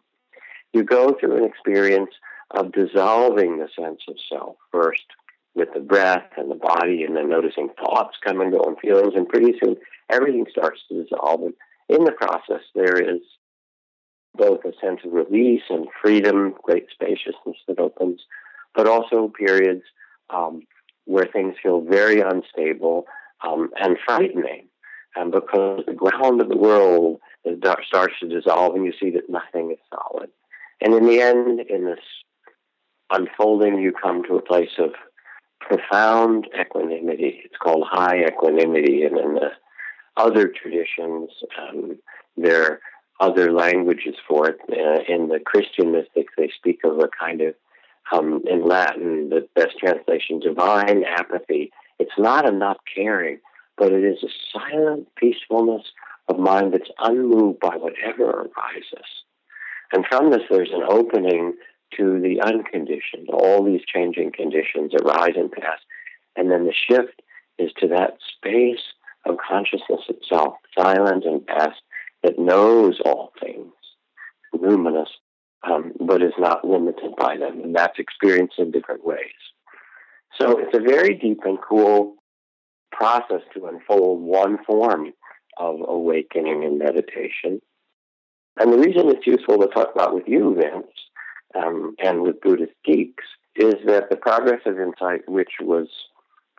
you 0.74 0.84
go 0.84 1.14
through 1.18 1.36
an 1.36 1.44
experience 1.44 2.10
of 2.50 2.72
dissolving 2.72 3.58
the 3.58 3.68
sense 3.78 4.00
of 4.08 4.16
self 4.28 4.56
first 4.70 5.04
with 5.54 5.68
the 5.72 5.80
breath 5.80 6.30
and 6.36 6.50
the 6.50 6.56
body, 6.56 7.04
and 7.04 7.16
then 7.16 7.28
noticing 7.28 7.68
thoughts 7.78 8.16
come 8.24 8.40
and 8.40 8.52
go 8.52 8.62
and 8.64 8.78
feelings, 8.78 9.14
and 9.14 9.28
pretty 9.28 9.54
soon 9.62 9.76
everything 10.10 10.46
starts 10.50 10.80
to 10.88 11.02
dissolve. 11.02 11.42
And 11.42 11.54
in 11.88 12.04
the 12.04 12.12
process, 12.12 12.62
there 12.74 12.98
is 12.98 13.20
both 14.34 14.64
a 14.64 14.72
sense 14.84 15.00
of 15.04 15.12
release 15.12 15.62
and 15.70 15.86
freedom, 16.02 16.54
great 16.62 16.86
spaciousness 16.92 17.56
that 17.68 17.78
opens, 17.78 18.22
but 18.74 18.88
also 18.88 19.32
periods 19.38 19.84
um, 20.30 20.62
where 21.04 21.26
things 21.26 21.54
feel 21.62 21.80
very 21.82 22.20
unstable 22.20 23.06
um, 23.46 23.70
and 23.78 23.96
frightening. 24.04 24.66
And 25.14 25.30
because 25.30 25.84
the 25.86 25.94
ground 25.94 26.40
of 26.40 26.48
the 26.48 26.56
world 26.56 27.20
starts 27.86 28.14
to 28.20 28.28
dissolve, 28.28 28.74
and 28.74 28.84
you 28.84 28.92
see 29.00 29.10
that 29.10 29.30
nothing 29.30 29.70
is 29.70 29.78
solid. 29.88 30.30
And 30.80 30.94
in 30.94 31.06
the 31.06 31.20
end, 31.20 31.60
in 31.68 31.84
this 31.84 32.04
unfolding, 33.10 33.78
you 33.78 33.92
come 33.92 34.22
to 34.24 34.36
a 34.36 34.42
place 34.42 34.78
of 34.78 34.90
profound 35.60 36.48
equanimity. 36.58 37.42
It's 37.44 37.56
called 37.56 37.86
high 37.88 38.24
equanimity, 38.24 39.04
and 39.04 39.18
in 39.18 39.34
the 39.34 39.50
other 40.16 40.48
traditions, 40.48 41.30
um, 41.58 41.98
there 42.36 42.62
are 42.62 42.80
other 43.20 43.52
languages 43.52 44.14
for 44.28 44.48
it. 44.48 44.58
Uh, 44.70 45.02
in 45.12 45.28
the 45.28 45.40
Christian 45.40 45.92
mystics, 45.92 46.34
they 46.36 46.50
speak 46.56 46.80
of 46.84 46.98
a 46.98 47.08
kind 47.18 47.40
of 47.40 47.54
um, 48.12 48.42
in 48.48 48.66
Latin, 48.66 49.30
the 49.30 49.48
best 49.54 49.78
translation, 49.78 50.38
divine 50.38 51.04
apathy. 51.04 51.72
It's 51.98 52.18
not 52.18 52.46
a 52.46 52.52
not 52.52 52.78
caring, 52.94 53.38
but 53.76 53.92
it 53.92 54.04
is 54.04 54.22
a 54.22 54.58
silent 54.58 55.08
peacefulness 55.16 55.82
of 56.28 56.38
mind 56.38 56.74
that's 56.74 56.90
unmoved 56.98 57.60
by 57.60 57.76
whatever 57.76 58.30
arises. 58.30 59.08
And 59.94 60.04
from 60.10 60.30
this, 60.30 60.42
there's 60.50 60.72
an 60.72 60.82
opening 60.88 61.54
to 61.96 62.20
the 62.20 62.40
unconditioned. 62.44 63.28
All 63.32 63.64
these 63.64 63.82
changing 63.86 64.32
conditions 64.32 64.92
arise 64.92 65.34
and 65.36 65.52
pass. 65.52 65.78
And 66.34 66.50
then 66.50 66.64
the 66.64 66.72
shift 66.72 67.22
is 67.60 67.70
to 67.78 67.86
that 67.88 68.18
space 68.36 68.82
of 69.24 69.36
consciousness 69.48 70.00
itself, 70.08 70.54
silent 70.76 71.24
and 71.24 71.46
vast, 71.46 71.80
that 72.24 72.40
knows 72.40 72.98
all 73.04 73.32
things, 73.40 73.72
luminous, 74.52 75.10
um, 75.62 75.92
but 76.00 76.22
is 76.22 76.32
not 76.38 76.66
limited 76.66 77.14
by 77.16 77.36
them. 77.36 77.60
And 77.62 77.76
that's 77.76 78.00
experienced 78.00 78.58
in 78.58 78.72
different 78.72 79.06
ways. 79.06 79.18
So 80.40 80.58
it's 80.58 80.76
a 80.76 80.80
very 80.80 81.14
deep 81.14 81.38
and 81.44 81.58
cool 81.66 82.16
process 82.90 83.42
to 83.54 83.66
unfold 83.66 84.20
one 84.20 84.58
form 84.64 85.12
of 85.56 85.76
awakening 85.86 86.64
and 86.64 86.80
meditation. 86.80 87.60
And 88.58 88.72
the 88.72 88.78
reason 88.78 89.08
it's 89.08 89.26
useful 89.26 89.58
to 89.58 89.66
talk 89.68 89.90
about 89.94 90.14
with 90.14 90.28
you, 90.28 90.54
Vince, 90.54 90.86
um, 91.54 91.94
and 91.98 92.22
with 92.22 92.40
Buddhist 92.40 92.72
geeks, 92.84 93.24
is 93.56 93.74
that 93.86 94.10
the 94.10 94.16
progress 94.16 94.60
of 94.66 94.78
insight, 94.78 95.28
which 95.28 95.52
was 95.60 95.88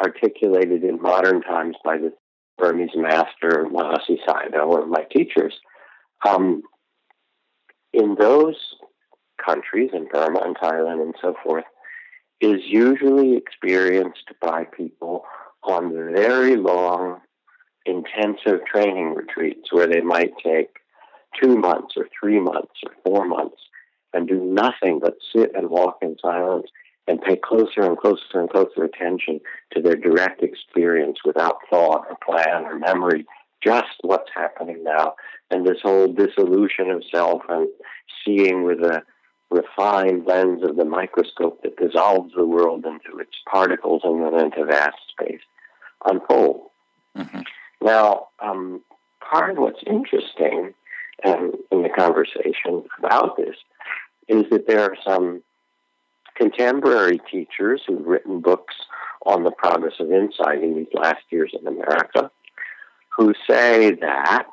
articulated 0.01 0.83
in 0.83 1.01
modern 1.01 1.41
times 1.41 1.75
by 1.83 1.97
the 1.97 2.13
Burmese 2.57 2.95
master 2.95 3.65
Mahasi 3.71 4.17
Sayadaw, 4.27 4.67
one 4.67 4.83
of 4.83 4.89
my 4.89 5.03
teachers, 5.11 5.53
um, 6.27 6.63
in 7.93 8.15
those 8.15 8.55
countries, 9.43 9.91
in 9.93 10.07
Burma 10.11 10.41
and 10.43 10.55
Thailand 10.57 11.01
and 11.01 11.15
so 11.21 11.35
forth, 11.43 11.65
is 12.41 12.61
usually 12.65 13.35
experienced 13.35 14.31
by 14.41 14.65
people 14.65 15.23
on 15.63 15.93
very 15.93 16.55
long, 16.55 17.21
intensive 17.85 18.65
training 18.65 19.13
retreats 19.13 19.71
where 19.71 19.87
they 19.87 20.01
might 20.01 20.33
take 20.43 20.69
two 21.41 21.57
months 21.57 21.95
or 21.97 22.07
three 22.19 22.39
months 22.39 22.75
or 22.85 22.91
four 23.03 23.25
months 23.25 23.57
and 24.13 24.27
do 24.27 24.39
nothing 24.39 24.99
but 24.99 25.17
sit 25.33 25.51
and 25.55 25.69
walk 25.69 25.97
in 26.01 26.15
silence 26.21 26.67
and 27.07 27.21
pay 27.21 27.35
closer 27.35 27.81
and 27.81 27.97
closer 27.97 28.39
and 28.39 28.49
closer 28.49 28.83
attention 28.83 29.39
to 29.73 29.81
their 29.81 29.95
direct 29.95 30.41
experience 30.41 31.19
without 31.23 31.57
thought 31.69 32.05
or 32.09 32.17
plan 32.25 32.65
or 32.65 32.79
memory, 32.79 33.25
just 33.63 33.97
what's 34.01 34.31
happening 34.33 34.83
now. 34.83 35.13
And 35.51 35.65
this 35.65 35.81
whole 35.83 36.11
dissolution 36.11 36.89
of 36.89 37.03
self 37.13 37.43
and 37.49 37.67
seeing 38.25 38.63
with 38.63 38.79
a 38.79 39.03
refined 39.51 40.25
lens 40.25 40.63
of 40.63 40.75
the 40.75 40.85
microscope 40.85 41.61
that 41.61 41.77
dissolves 41.77 42.33
the 42.35 42.45
world 42.45 42.85
into 42.85 43.19
its 43.19 43.37
particles 43.49 44.01
and 44.03 44.21
then 44.23 44.45
into 44.45 44.65
vast 44.65 44.97
space 45.11 45.41
unfold. 46.05 46.61
Mm-hmm. 47.15 47.41
Now, 47.81 48.27
um, 48.39 48.81
part 49.21 49.51
of 49.51 49.57
what's 49.57 49.83
interesting 49.85 50.73
um, 51.23 51.53
in 51.71 51.83
the 51.83 51.89
conversation 51.89 52.83
about 52.99 53.37
this 53.37 53.55
is 54.27 54.45
that 54.51 54.67
there 54.67 54.81
are 54.81 54.97
some 55.05 55.41
contemporary 56.35 57.19
teachers 57.31 57.81
who've 57.87 58.05
written 58.05 58.41
books 58.41 58.75
on 59.25 59.43
the 59.43 59.51
progress 59.51 59.93
of 59.99 60.11
insight 60.11 60.61
in 60.61 60.75
these 60.75 60.93
last 60.93 61.23
years 61.29 61.53
in 61.59 61.67
America 61.67 62.29
who 63.15 63.33
say 63.49 63.91
that 63.95 64.45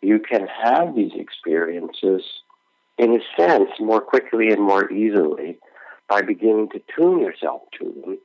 you 0.00 0.18
can 0.18 0.46
have 0.46 0.94
these 0.94 1.12
experiences 1.14 2.22
in 2.96 3.14
a 3.14 3.40
sense 3.40 3.70
more 3.78 4.00
quickly 4.00 4.50
and 4.50 4.62
more 4.62 4.90
easily 4.90 5.58
by 6.08 6.22
beginning 6.22 6.68
to 6.70 6.82
tune 6.96 7.20
yourself 7.20 7.62
to 7.78 7.84
them 8.04 8.18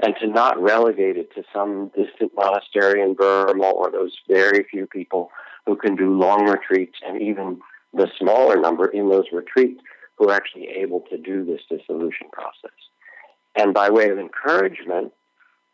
and 0.00 0.14
to 0.20 0.26
not 0.26 0.60
relegate 0.60 1.16
it 1.16 1.34
to 1.34 1.42
some 1.52 1.90
distant 1.96 2.32
monastery 2.34 3.02
in 3.02 3.14
Burma 3.14 3.64
or 3.70 3.90
those 3.90 4.16
very 4.28 4.64
few 4.70 4.86
people 4.86 5.30
who 5.66 5.76
can 5.76 5.96
do 5.96 6.18
long 6.18 6.46
retreats 6.46 6.98
and 7.06 7.20
even 7.20 7.60
the 7.92 8.10
smaller 8.18 8.60
number 8.60 8.86
in 8.86 9.08
those 9.08 9.26
retreats 9.32 9.80
who 10.16 10.28
are 10.28 10.34
actually 10.34 10.68
able 10.68 11.00
to 11.10 11.16
do 11.16 11.44
this 11.44 11.60
dissolution 11.68 12.28
process. 12.32 12.76
And 13.56 13.72
by 13.72 13.90
way 13.90 14.08
of 14.08 14.18
encouragement, 14.18 15.12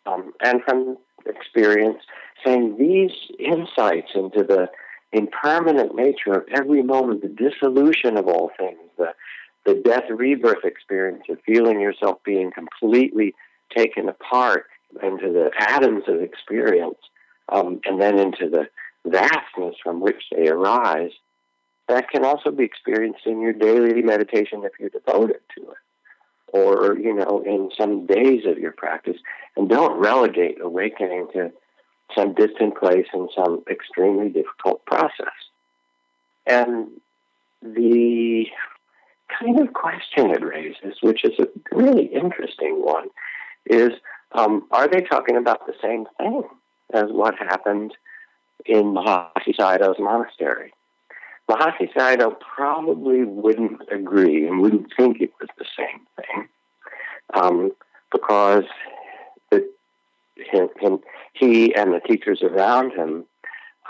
um, 0.06 0.32
and 0.42 0.62
from 0.62 0.97
experience, 1.26 1.99
saying 2.44 2.76
these 2.78 3.12
insights 3.38 4.11
into 4.14 4.42
the 4.42 4.68
impermanent 5.12 5.94
nature 5.94 6.32
of 6.32 6.44
every 6.52 6.82
moment, 6.82 7.23
the 7.23 7.28
dissolution 7.28 8.16
of 8.16 8.26
all 8.26 8.50
things, 8.59 8.78
the, 8.97 9.12
the 9.66 9.75
death 9.75 10.04
rebirth 10.09 10.64
experience 10.64 11.25
of 11.28 11.38
feeling 11.44 11.80
yourself 11.80 12.18
being 12.25 12.50
completely 12.52 13.35
taken 13.76 14.09
apart 14.09 14.66
into 15.02 15.32
the 15.32 15.50
atoms 15.59 16.04
of 16.09 16.20
experience, 16.20 16.99
um, 17.49 17.80
and 17.85 18.00
then 18.00 18.18
into 18.18 18.49
the 18.49 18.68
vastness 19.07 19.76
from 19.83 20.00
which 20.00 20.23
they 20.30 20.49
arise, 20.49 21.12
that 21.88 22.09
can 22.11 22.25
also 22.25 22.50
be 22.50 22.64
experienced 22.64 23.26
in 23.26 23.40
your 23.40 23.52
daily 23.52 24.02
meditation 24.02 24.62
if 24.64 24.73
you're 24.78 24.90
devoted 24.90 25.40
to 25.57 25.62
it. 25.71 25.76
Or 26.52 26.99
you 26.99 27.14
know 27.14 27.42
in 27.47 27.71
some 27.78 28.07
days 28.07 28.45
of 28.47 28.59
your 28.59 28.73
practice. 28.73 29.19
And 29.57 29.69
don't 29.69 30.00
relegate 30.00 30.61
awakening 30.61 31.28
to 31.35 31.52
some 32.14 32.35
distant 32.35 32.76
place 32.76 33.07
in 33.14 33.28
some 33.37 33.62
extremely 33.71 34.28
difficult 34.30 34.85
process. 34.85 35.33
And 36.47 36.88
the 37.62 38.47
kind 39.38 39.61
of 39.61 39.73
question 39.73 40.30
it 40.30 40.45
raises 40.45 40.97
which 41.02 41.25
is 41.25 41.38
a 41.38 41.47
really 41.73 42.07
interesting 42.07 42.83
one 42.83 43.09
is 43.66 43.90
um, 44.33 44.66
are 44.71 44.88
they 44.88 45.02
talking 45.02 45.37
about 45.37 45.66
the 45.66 45.75
same 45.83 46.07
thing 46.19 46.42
as 46.92 47.04
what 47.11 47.37
happened 47.37 47.92
in 48.67 48.95
Mahasi 48.95 49.55
Sayadaw's 49.59 49.99
monastery. 49.99 50.73
Mahasi 51.49 51.93
Sayadaw 51.93 52.38
probably 52.40 53.25
wouldn't 53.25 53.83
agree 53.90 54.47
and 54.47 54.61
wouldn't 54.61 54.93
think 54.97 55.21
it 55.21 55.33
was 55.40 55.49
the 55.59 55.64
same 55.76 56.07
thing 56.17 56.49
um, 57.35 57.73
because 58.12 58.64
it, 59.50 59.64
him, 60.37 60.69
him, 60.79 60.99
he 61.33 61.75
and 61.75 61.93
the 61.93 62.00
teachers 62.00 62.43
around 62.43 62.93
him 62.93 63.25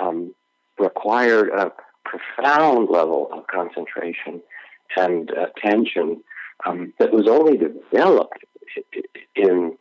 um, 0.01 0.35
required 0.79 1.51
a 1.51 1.71
profound 2.05 2.89
level 2.89 3.29
of 3.33 3.47
concentration 3.47 4.41
and 4.97 5.31
attention 5.31 6.23
um, 6.67 6.93
that 6.99 7.13
was 7.13 7.29
only 7.29 7.57
developed 7.57 8.45
in 9.37 9.77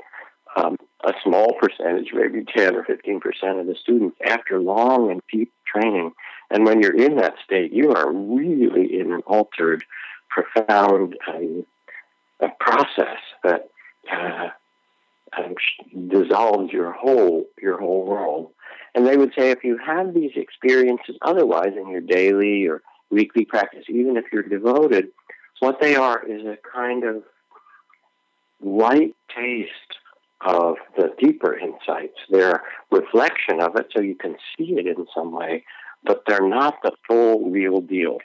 um, 0.56 0.78
a 1.04 1.14
small 1.24 1.54
percentage, 1.54 2.10
maybe 2.14 2.44
10 2.44 2.76
or 2.76 2.84
15 2.84 3.20
percent 3.20 3.60
of 3.60 3.68
the 3.68 3.76
students, 3.76 4.18
after 4.26 4.60
long 4.60 5.12
and 5.12 5.22
deep 5.32 5.52
training. 5.66 6.12
And 6.50 6.66
when 6.66 6.82
you're 6.82 6.96
in 6.96 7.18
that 7.18 7.36
state, 7.44 7.72
you 7.72 7.92
are 7.94 8.12
really 8.12 9.00
in 9.00 9.14
an 9.14 9.22
altered, 9.26 9.84
profound 10.30 11.18
um, 11.28 11.66
process 12.60 13.18
that 13.44 13.70
uh, 14.12 14.50
um, 15.38 15.56
dissolves 16.08 16.72
your 16.74 16.92
whole 16.92 17.46
your 17.62 17.80
whole 17.80 18.06
world. 18.06 18.52
And 18.96 19.06
they 19.06 19.18
would 19.18 19.34
say 19.38 19.52
if 19.52 19.64
you 19.64 19.78
have 19.78 20.14
these 20.14 20.32
experiences 20.36 21.16
otherwise 21.22 21.74
in 21.78 21.90
your 21.90 22.02
daily 22.02 22.68
or 22.68 22.82
weekly 23.10 23.46
practice, 23.46 23.86
even 23.88 24.18
if 24.18 24.26
you're 24.34 24.44
devoted, 24.44 25.10
what 25.60 25.80
they 25.80 25.96
are 25.96 26.24
is 26.26 26.46
a 26.46 26.58
kind 26.74 27.04
of 27.04 27.24
light 28.62 29.16
taste 29.36 29.99
of 30.42 30.76
the 30.96 31.14
deeper 31.20 31.58
insights. 31.58 32.18
They're 32.30 32.64
reflection 32.92 33.62
of 33.62 33.76
it, 33.76 33.88
so 33.96 34.02
you 34.02 34.16
can 34.16 34.36
see 34.58 34.74
it 34.74 34.88
in 34.88 35.06
some 35.14 35.32
way, 35.32 35.66
but 36.04 36.24
they're 36.28 36.48
not 36.48 36.78
the 36.84 36.92
full 37.08 37.50
real 37.50 37.82
deal. 37.82 38.20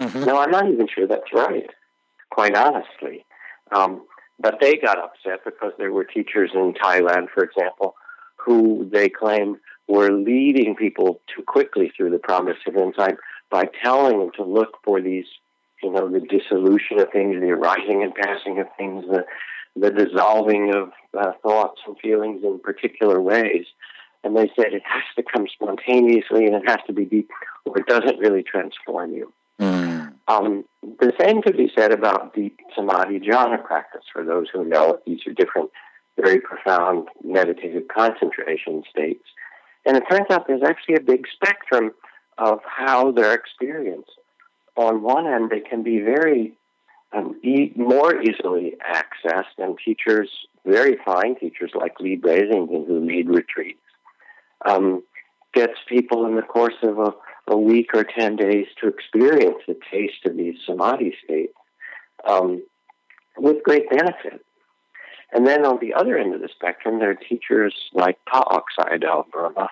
Mm-hmm. 0.00 0.24
Now, 0.24 0.40
I'm 0.40 0.50
not 0.50 0.68
even 0.68 0.88
sure 0.92 1.06
that's 1.06 1.32
right, 1.32 1.70
quite 2.30 2.56
honestly. 2.56 3.24
Um, 3.72 4.02
but 4.40 4.58
they 4.60 4.76
got 4.76 4.98
upset 4.98 5.44
because 5.44 5.72
there 5.78 5.92
were 5.92 6.04
teachers 6.04 6.50
in 6.54 6.72
Thailand, 6.72 7.28
for 7.32 7.44
example, 7.44 7.94
who 8.36 8.88
they 8.90 9.08
claimed 9.08 9.58
were 9.86 10.10
leading 10.10 10.74
people 10.74 11.20
too 11.34 11.42
quickly 11.42 11.92
through 11.96 12.10
the 12.10 12.18
progress 12.18 12.56
of 12.66 12.76
insight 12.76 13.16
by 13.50 13.68
telling 13.82 14.18
them 14.18 14.30
to 14.36 14.44
look 14.44 14.78
for 14.84 15.00
these, 15.00 15.26
you 15.82 15.92
know, 15.92 16.08
the 16.08 16.20
dissolution 16.20 16.98
of 16.98 17.10
things, 17.12 17.40
the 17.40 17.50
arising 17.50 18.02
and 18.02 18.14
passing 18.14 18.60
of 18.60 18.66
things, 18.78 19.04
the 19.08 19.24
the 19.76 19.90
dissolving 19.90 20.74
of 20.74 20.90
uh, 21.18 21.32
thoughts 21.42 21.80
and 21.86 21.96
feelings 21.98 22.42
in 22.44 22.58
particular 22.58 23.20
ways. 23.20 23.66
And 24.22 24.36
they 24.36 24.50
said 24.54 24.72
it 24.72 24.82
has 24.84 25.02
to 25.16 25.22
come 25.22 25.46
spontaneously 25.52 26.46
and 26.46 26.54
it 26.54 26.68
has 26.68 26.80
to 26.86 26.92
be 26.92 27.04
deep, 27.04 27.30
or 27.64 27.78
it 27.78 27.86
doesn't 27.86 28.18
really 28.18 28.42
transform 28.42 29.12
you. 29.12 29.32
Mm. 29.58 30.14
Um, 30.28 30.64
the 30.82 31.12
same 31.20 31.42
could 31.42 31.56
be 31.56 31.70
said 31.76 31.92
about 31.92 32.34
deep 32.34 32.58
samadhi 32.74 33.18
jhana 33.20 33.62
practice. 33.64 34.04
For 34.12 34.24
those 34.24 34.46
who 34.52 34.64
know 34.64 34.94
it, 34.94 35.02
these 35.06 35.20
are 35.26 35.32
different, 35.32 35.70
very 36.20 36.40
profound 36.40 37.08
meditative 37.24 37.84
concentration 37.88 38.82
states. 38.88 39.24
And 39.86 39.96
it 39.96 40.04
turns 40.10 40.26
out 40.30 40.46
there's 40.46 40.62
actually 40.62 40.96
a 40.96 41.00
big 41.00 41.26
spectrum 41.32 41.92
of 42.38 42.60
how 42.64 43.12
they're 43.12 43.34
experienced. 43.34 44.12
On 44.76 45.02
one 45.02 45.26
end, 45.26 45.50
they 45.50 45.60
can 45.60 45.82
be 45.82 46.00
very 46.00 46.56
um, 47.12 47.38
e- 47.42 47.72
more 47.76 48.20
easily 48.22 48.74
accessed, 48.88 49.58
and 49.58 49.76
teachers, 49.84 50.30
very 50.64 50.96
fine 51.04 51.34
teachers 51.36 51.72
like 51.74 51.98
Leigh 52.00 52.18
Brasington, 52.18 52.86
who 52.86 53.00
lead 53.04 53.28
retreats, 53.28 53.80
um, 54.64 55.02
gets 55.52 55.74
people 55.88 56.26
in 56.26 56.36
the 56.36 56.42
course 56.42 56.74
of 56.82 56.98
a, 56.98 57.12
a, 57.48 57.56
week 57.56 57.90
or 57.94 58.04
10 58.04 58.36
days 58.36 58.66
to 58.80 58.86
experience 58.86 59.56
the 59.66 59.76
taste 59.90 60.24
of 60.26 60.36
these 60.36 60.54
samadhi 60.64 61.14
states 61.24 61.54
um, 62.24 62.62
with 63.36 63.62
great 63.64 63.90
benefit. 63.90 64.44
And 65.32 65.46
then 65.46 65.64
on 65.64 65.78
the 65.80 65.94
other 65.94 66.18
end 66.18 66.34
of 66.34 66.40
the 66.40 66.48
spectrum, 66.48 66.98
there 66.98 67.10
are 67.10 67.14
teachers 67.14 67.74
like 67.92 68.18
Pa-Auk 68.26 68.64
Sayadaw 68.78 69.30
Burma, 69.30 69.68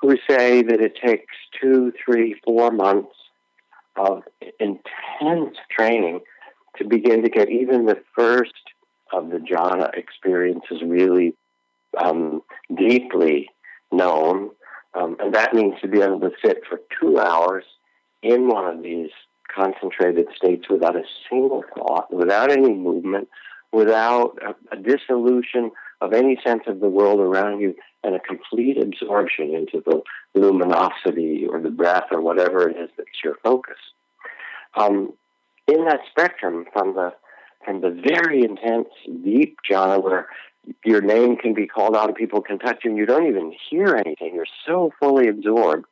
who 0.00 0.16
say 0.28 0.62
that 0.62 0.80
it 0.80 0.96
takes 1.02 1.34
two, 1.60 1.92
three, 2.04 2.36
four 2.44 2.70
months 2.70 3.14
of 3.96 4.22
intense 4.60 5.56
training 5.70 6.20
to 6.76 6.84
begin 6.84 7.22
to 7.22 7.30
get 7.30 7.50
even 7.50 7.86
the 7.86 8.00
first 8.14 8.52
of 9.12 9.30
the 9.30 9.38
jhana 9.38 9.92
experiences 9.94 10.82
really 10.84 11.34
um, 11.96 12.42
deeply 12.76 13.48
known. 13.92 14.50
Um, 14.94 15.16
and 15.20 15.34
that 15.34 15.54
means 15.54 15.74
to 15.82 15.88
be 15.88 16.00
able 16.00 16.20
to 16.20 16.30
sit 16.44 16.62
for 16.68 16.80
two 17.00 17.18
hours 17.18 17.64
in 18.22 18.48
one 18.48 18.66
of 18.66 18.82
these 18.82 19.10
concentrated 19.54 20.26
states 20.34 20.66
without 20.68 20.96
a 20.96 21.02
single 21.30 21.64
thought, 21.76 22.12
without 22.12 22.50
any 22.50 22.74
movement, 22.74 23.28
without 23.72 24.38
a, 24.42 24.54
a 24.74 24.76
dissolution 24.76 25.70
of 26.00 26.12
any 26.12 26.38
sense 26.44 26.62
of 26.66 26.80
the 26.80 26.88
world 26.88 27.20
around 27.20 27.60
you, 27.60 27.74
and 28.04 28.14
a 28.14 28.20
complete 28.20 28.78
absorption 28.78 29.54
into 29.54 29.82
the 29.84 30.02
luminosity 30.34 31.46
or 31.48 31.60
the 31.60 31.70
breath 31.70 32.06
or 32.10 32.20
whatever 32.20 32.68
it 32.68 32.76
is 32.76 32.90
that's 32.96 33.08
your 33.24 33.36
focus. 33.42 33.78
Um, 34.74 35.12
in 35.66 35.84
that 35.86 36.00
spectrum, 36.10 36.66
from 36.72 36.94
the 36.94 37.12
from 37.64 37.80
the 37.80 37.90
very 37.90 38.44
intense, 38.44 38.88
deep 39.24 39.58
jhana 39.68 40.00
where 40.00 40.28
your 40.84 41.00
name 41.00 41.36
can 41.36 41.52
be 41.52 41.66
called 41.66 41.96
out 41.96 42.08
and 42.08 42.16
people 42.16 42.40
can 42.40 42.58
touch 42.58 42.84
you 42.84 42.90
and 42.90 42.98
you 42.98 43.06
don't 43.06 43.26
even 43.26 43.52
hear 43.70 43.96
anything. 43.96 44.34
You're 44.34 44.46
so 44.66 44.92
fully 45.00 45.28
absorbed, 45.28 45.86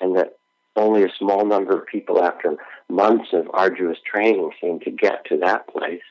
and 0.00 0.16
that 0.16 0.38
only 0.76 1.04
a 1.04 1.12
small 1.18 1.44
number 1.44 1.78
of 1.78 1.86
people 1.86 2.22
after 2.22 2.56
months 2.88 3.28
of 3.32 3.48
arduous 3.52 3.98
training 4.04 4.50
seem 4.60 4.80
to 4.80 4.90
get 4.90 5.24
to 5.26 5.38
that 5.38 5.68
place. 5.68 6.02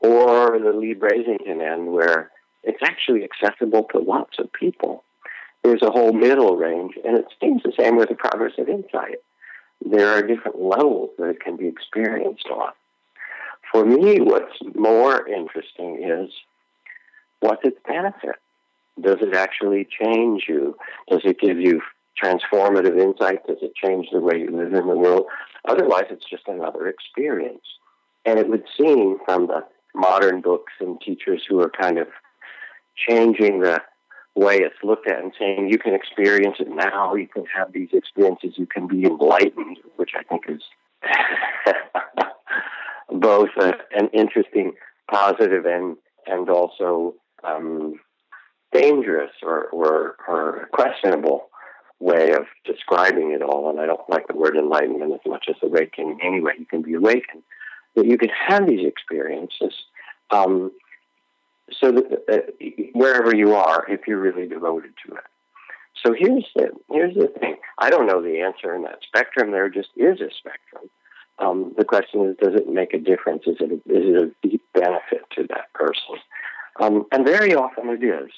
Or 0.00 0.58
the 0.58 0.72
Leigh 0.72 0.94
Brasington 0.94 1.60
end 1.60 1.92
where 1.92 2.30
it's 2.62 2.82
actually 2.82 3.24
accessible 3.24 3.84
to 3.92 3.98
lots 3.98 4.38
of 4.38 4.52
people. 4.52 5.04
There's 5.62 5.82
a 5.82 5.90
whole 5.90 6.12
middle 6.12 6.56
range, 6.56 6.94
and 7.04 7.16
it 7.16 7.26
seems 7.40 7.62
the 7.62 7.72
same 7.78 7.96
with 7.96 8.08
the 8.08 8.14
progress 8.14 8.52
of 8.58 8.68
insight 8.68 9.18
there 9.84 10.08
are 10.08 10.22
different 10.22 10.60
levels 10.60 11.10
that 11.18 11.28
it 11.28 11.40
can 11.40 11.56
be 11.56 11.66
experienced 11.66 12.46
on. 12.50 12.72
For 13.72 13.84
me, 13.84 14.20
what's 14.20 14.58
more 14.74 15.26
interesting 15.26 16.02
is 16.02 16.30
what's 17.40 17.64
its 17.64 17.78
benefit? 17.86 18.36
Does 19.00 19.18
it 19.20 19.34
actually 19.34 19.86
change 20.00 20.44
you? 20.48 20.76
Does 21.08 21.22
it 21.24 21.40
give 21.40 21.58
you 21.58 21.80
transformative 22.22 22.98
insight? 23.00 23.46
Does 23.46 23.58
it 23.62 23.74
change 23.74 24.08
the 24.12 24.20
way 24.20 24.38
you 24.40 24.50
live 24.50 24.74
in 24.74 24.86
the 24.86 24.96
world? 24.96 25.26
Otherwise, 25.66 26.06
it's 26.10 26.28
just 26.28 26.48
another 26.48 26.88
experience. 26.88 27.64
And 28.26 28.38
it 28.38 28.48
would 28.48 28.64
seem 28.76 29.18
from 29.24 29.46
the 29.46 29.64
modern 29.94 30.40
books 30.40 30.72
and 30.80 31.00
teachers 31.00 31.42
who 31.48 31.60
are 31.60 31.70
kind 31.70 31.98
of 31.98 32.08
changing 33.08 33.60
the 33.60 33.80
way 34.34 34.58
it's 34.58 34.76
looked 34.82 35.08
at 35.08 35.22
and 35.22 35.32
saying 35.38 35.68
you 35.70 35.78
can 35.78 35.94
experience 35.94 36.56
it 36.60 36.68
now, 36.68 37.14
you 37.14 37.26
can 37.26 37.44
have 37.46 37.72
these 37.72 37.88
experiences, 37.92 38.54
you 38.56 38.66
can 38.66 38.86
be 38.86 39.04
enlightened, 39.04 39.78
which 39.96 40.10
I 40.16 40.22
think 40.22 40.44
is 40.48 40.62
both 43.10 43.50
a, 43.58 43.74
an 43.92 44.08
interesting 44.12 44.74
positive 45.10 45.66
and 45.66 45.96
and 46.26 46.48
also 46.48 47.14
um, 47.42 47.98
dangerous 48.72 49.32
or, 49.42 49.64
or, 49.68 50.16
or 50.28 50.68
questionable 50.72 51.48
way 51.98 52.32
of 52.32 52.44
describing 52.64 53.32
it 53.32 53.42
all, 53.42 53.68
and 53.68 53.80
I 53.80 53.86
don't 53.86 54.08
like 54.08 54.26
the 54.26 54.36
word 54.36 54.56
enlightenment 54.56 55.12
as 55.12 55.20
much 55.26 55.46
as 55.48 55.56
awakening 55.62 56.18
anyway. 56.22 56.52
You 56.58 56.66
can 56.66 56.82
be 56.82 56.94
awakened, 56.94 57.42
but 57.94 58.06
you 58.06 58.16
can 58.16 58.30
have 58.30 58.66
these 58.66 58.86
experiences. 58.86 59.74
Um, 60.30 60.72
so 61.78 61.92
that, 61.92 62.24
uh, 62.30 62.66
wherever 62.92 63.34
you 63.34 63.54
are, 63.54 63.84
if 63.88 64.06
you're 64.06 64.20
really 64.20 64.46
devoted 64.46 64.92
to 65.06 65.14
it. 65.14 65.24
So 66.04 66.14
here's 66.16 66.46
the 66.54 66.70
here's 66.90 67.14
the 67.14 67.28
thing. 67.28 67.56
I 67.78 67.90
don't 67.90 68.06
know 68.06 68.22
the 68.22 68.40
answer 68.40 68.74
in 68.74 68.82
that 68.82 69.00
spectrum. 69.02 69.50
There 69.50 69.68
just 69.68 69.90
is 69.96 70.20
a 70.20 70.30
spectrum. 70.30 70.90
Um, 71.38 71.74
the 71.76 71.84
question 71.84 72.26
is, 72.26 72.36
does 72.36 72.54
it 72.54 72.68
make 72.68 72.92
a 72.94 72.98
difference? 72.98 73.42
Is 73.46 73.56
it 73.60 73.70
a, 73.70 73.74
is 73.74 73.80
it 73.86 74.22
a 74.22 74.48
deep 74.48 74.62
benefit 74.74 75.22
to 75.36 75.46
that 75.48 75.72
person? 75.74 76.16
Um, 76.78 77.06
and 77.12 77.26
very 77.26 77.54
often 77.54 77.88
it 77.88 78.04
is. 78.04 78.30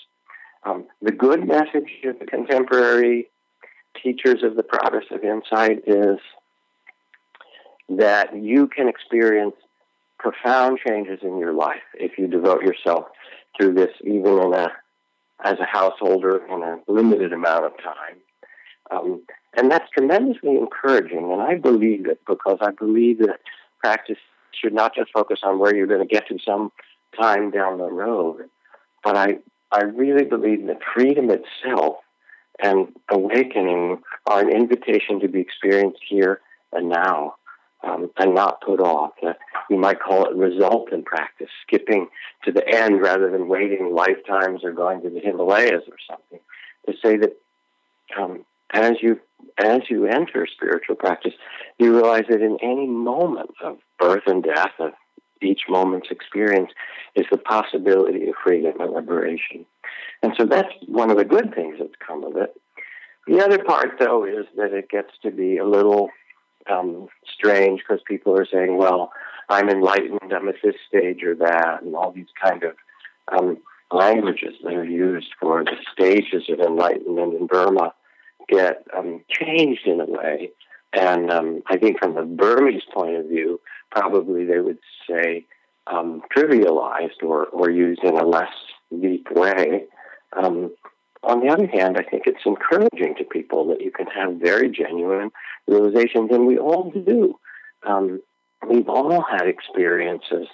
Um, 0.65 0.87
the 1.01 1.11
good 1.11 1.47
message 1.47 1.91
of 2.05 2.19
the 2.21 2.27
contemporary 2.27 3.29
teachers 4.01 4.43
of 4.43 4.57
the 4.57 4.63
progress 4.63 5.05
of 5.11 5.25
insight 5.25 5.83
is 5.87 6.19
that 7.89 8.35
you 8.37 8.69
can 8.69 8.89
experience 8.89 9.57
profound 10.19 10.79
changes 10.87 11.19
in 11.23 11.39
your 11.39 11.53
life 11.53 11.83
if 11.95 12.17
you 12.17 12.29
devote 12.29 12.63
yourself 12.63 13.07
to 13.61 13.73
this, 13.73 13.91
even 14.05 14.39
in 14.39 14.55
a 14.55 14.69
as 15.45 15.59
a 15.59 15.65
householder 15.65 16.45
in 16.47 16.63
a 16.63 16.79
limited 16.87 17.33
amount 17.33 17.65
of 17.65 17.73
time. 17.79 18.17
Um, 18.91 19.23
and 19.57 19.71
that's 19.71 19.91
tremendously 19.91 20.57
encouraging. 20.57 21.33
And 21.33 21.43
I 21.43 21.57
believe 21.57 22.07
it 22.07 22.21
because 22.27 22.59
I 22.61 22.71
believe 22.71 23.19
that 23.19 23.41
practice 23.81 24.19
should 24.53 24.73
not 24.73 24.95
just 24.95 25.11
focus 25.13 25.41
on 25.43 25.59
where 25.59 25.75
you're 25.75 25.87
going 25.87 26.07
to 26.07 26.15
get 26.15 26.29
to 26.29 26.39
some 26.47 26.71
time 27.21 27.51
down 27.51 27.79
the 27.79 27.91
road, 27.91 28.49
but 29.03 29.17
I, 29.17 29.39
I 29.71 29.83
really 29.83 30.25
believe 30.25 30.67
that 30.67 30.79
freedom 30.95 31.31
itself 31.31 31.97
and 32.63 32.89
awakening 33.11 34.03
are 34.27 34.41
an 34.41 34.51
invitation 34.51 35.21
to 35.21 35.29
be 35.29 35.41
experienced 35.41 36.01
here 36.09 36.41
and 36.73 36.89
now 36.89 37.35
um, 37.83 38.11
and 38.17 38.35
not 38.35 38.61
put 38.61 38.81
off. 38.81 39.13
Uh, 39.25 39.33
you 39.69 39.77
might 39.77 40.01
call 40.01 40.27
it 40.27 40.37
resultant 40.37 41.05
practice, 41.05 41.49
skipping 41.67 42.09
to 42.45 42.53
the 42.53 42.67
end 42.69 43.01
rather 43.01 43.31
than 43.31 43.49
waiting 43.49 43.95
lifetimes 43.95 44.65
or 44.65 44.73
going 44.73 45.03
to 45.03 45.11
the 45.11 45.21
Himalayas 45.21 45.83
or 45.89 45.97
something. 46.09 46.41
To 46.87 46.95
say 47.03 47.17
that 47.17 47.37
um, 48.19 48.45
as 48.73 48.95
you 49.01 49.21
as 49.59 49.83
you 49.91 50.07
enter 50.07 50.47
spiritual 50.47 50.97
practice, 50.97 51.35
you 51.79 51.95
realize 51.95 52.25
that 52.29 52.41
in 52.41 52.57
any 52.63 52.87
moment 52.87 53.51
of 53.63 53.79
birth 53.99 54.23
and 54.27 54.43
death, 54.43 54.73
of 54.79 54.93
each 55.43 55.63
moment's 55.69 56.09
experience, 56.11 56.71
is 57.15 57.27
the 57.31 57.37
possibility 57.37 58.29
of 58.29 58.35
freedom 58.43 58.81
and 58.81 58.93
liberation. 58.93 59.67
And 60.23 60.33
so 60.39 60.47
that's 60.47 60.73
one 60.87 61.11
of 61.11 61.19
the 61.19 61.25
good 61.25 61.55
things 61.55 61.77
that's 61.79 61.93
come 62.07 62.25
of 62.25 62.37
it. 62.37 62.55
The 63.27 63.41
other 63.45 63.63
part, 63.63 63.99
though, 63.99 64.25
is 64.25 64.47
that 64.57 64.73
it 64.73 64.89
gets 64.89 65.11
to 65.23 65.31
be 65.31 65.59
a 65.59 65.67
little 65.67 66.11
um, 66.71 67.09
strange 67.33 67.81
because 67.81 68.03
people 68.07 68.37
are 68.39 68.47
saying, 68.47 68.77
well, 68.77 69.13
I'm 69.49 69.69
enlightened, 69.69 70.33
I'm 70.33 70.49
at 70.49 70.57
this 70.63 70.77
stage 70.89 71.23
or 71.23 71.35
that, 71.37 71.83
and 71.83 71.95
all 71.95 72.13
these 72.13 72.33
kind 72.43 72.63
of 72.63 72.75
um, 73.31 73.59
languages 73.91 74.55
that 74.63 74.73
are 74.73 74.85
used 74.85 75.29
for 75.41 75.65
the 75.65 75.77
stages 75.93 76.45
of 76.49 76.61
enlightenment 76.61 77.35
in 77.35 77.47
Burma 77.47 77.95
get 78.49 78.85
um, 78.97 79.23
changed 79.29 79.87
in 79.87 80.01
a 80.01 80.07
way. 80.07 80.51
And 80.93 81.31
um, 81.31 81.63
I 81.67 81.79
think 81.79 81.99
from 81.99 82.15
the 82.15 82.23
Burmese 82.23 82.83
point 82.93 83.17
of 83.17 83.27
view, 83.27 83.61
probably 83.91 84.45
they 84.45 84.61
would 84.61 84.79
say 85.09 85.47
um, 85.87 86.23
trivialized 86.35 87.23
or, 87.23 87.47
or 87.47 87.71
used 87.71 88.05
in 88.05 88.17
a 88.17 88.27
less 88.27 88.53
deep 88.91 89.29
way. 89.31 89.85
On 91.25 91.41
the 91.41 91.53
other 91.53 91.67
hand, 91.67 91.97
I 91.97 92.03
think 92.03 92.25
it's 92.27 92.45
encouraging 92.45 93.15
to 93.17 93.25
people 93.25 93.67
that 93.69 93.81
you 93.81 93.91
can 93.91 94.07
have 94.07 94.35
very 94.35 94.71
genuine 94.71 95.31
realizations, 95.69 96.31
and 96.33 96.47
we 96.47 96.59
all 96.59 96.91
do. 96.91 97.39
Um, 97.87 98.21
we've 98.69 98.89
all 98.89 99.23
had 99.23 99.47
experiences, 99.47 100.49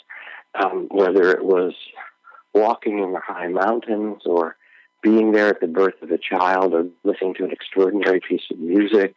um, 0.55 0.89
whether 0.91 1.31
it 1.31 1.45
was 1.45 1.75
walking 2.55 2.99
in 2.99 3.13
the 3.13 3.21
high 3.21 3.49
mountains 3.49 4.23
or 4.27 4.57
being 5.03 5.33
there 5.33 5.49
at 5.49 5.61
the 5.61 5.67
birth 5.67 6.03
of 6.03 6.11
a 6.11 6.19
child 6.19 6.75
or 6.75 6.87
listening 7.05 7.35
to 7.35 7.45
an 7.45 7.53
extraordinary 7.53 8.21
piece 8.21 8.43
of 8.51 8.59
music 8.59 9.15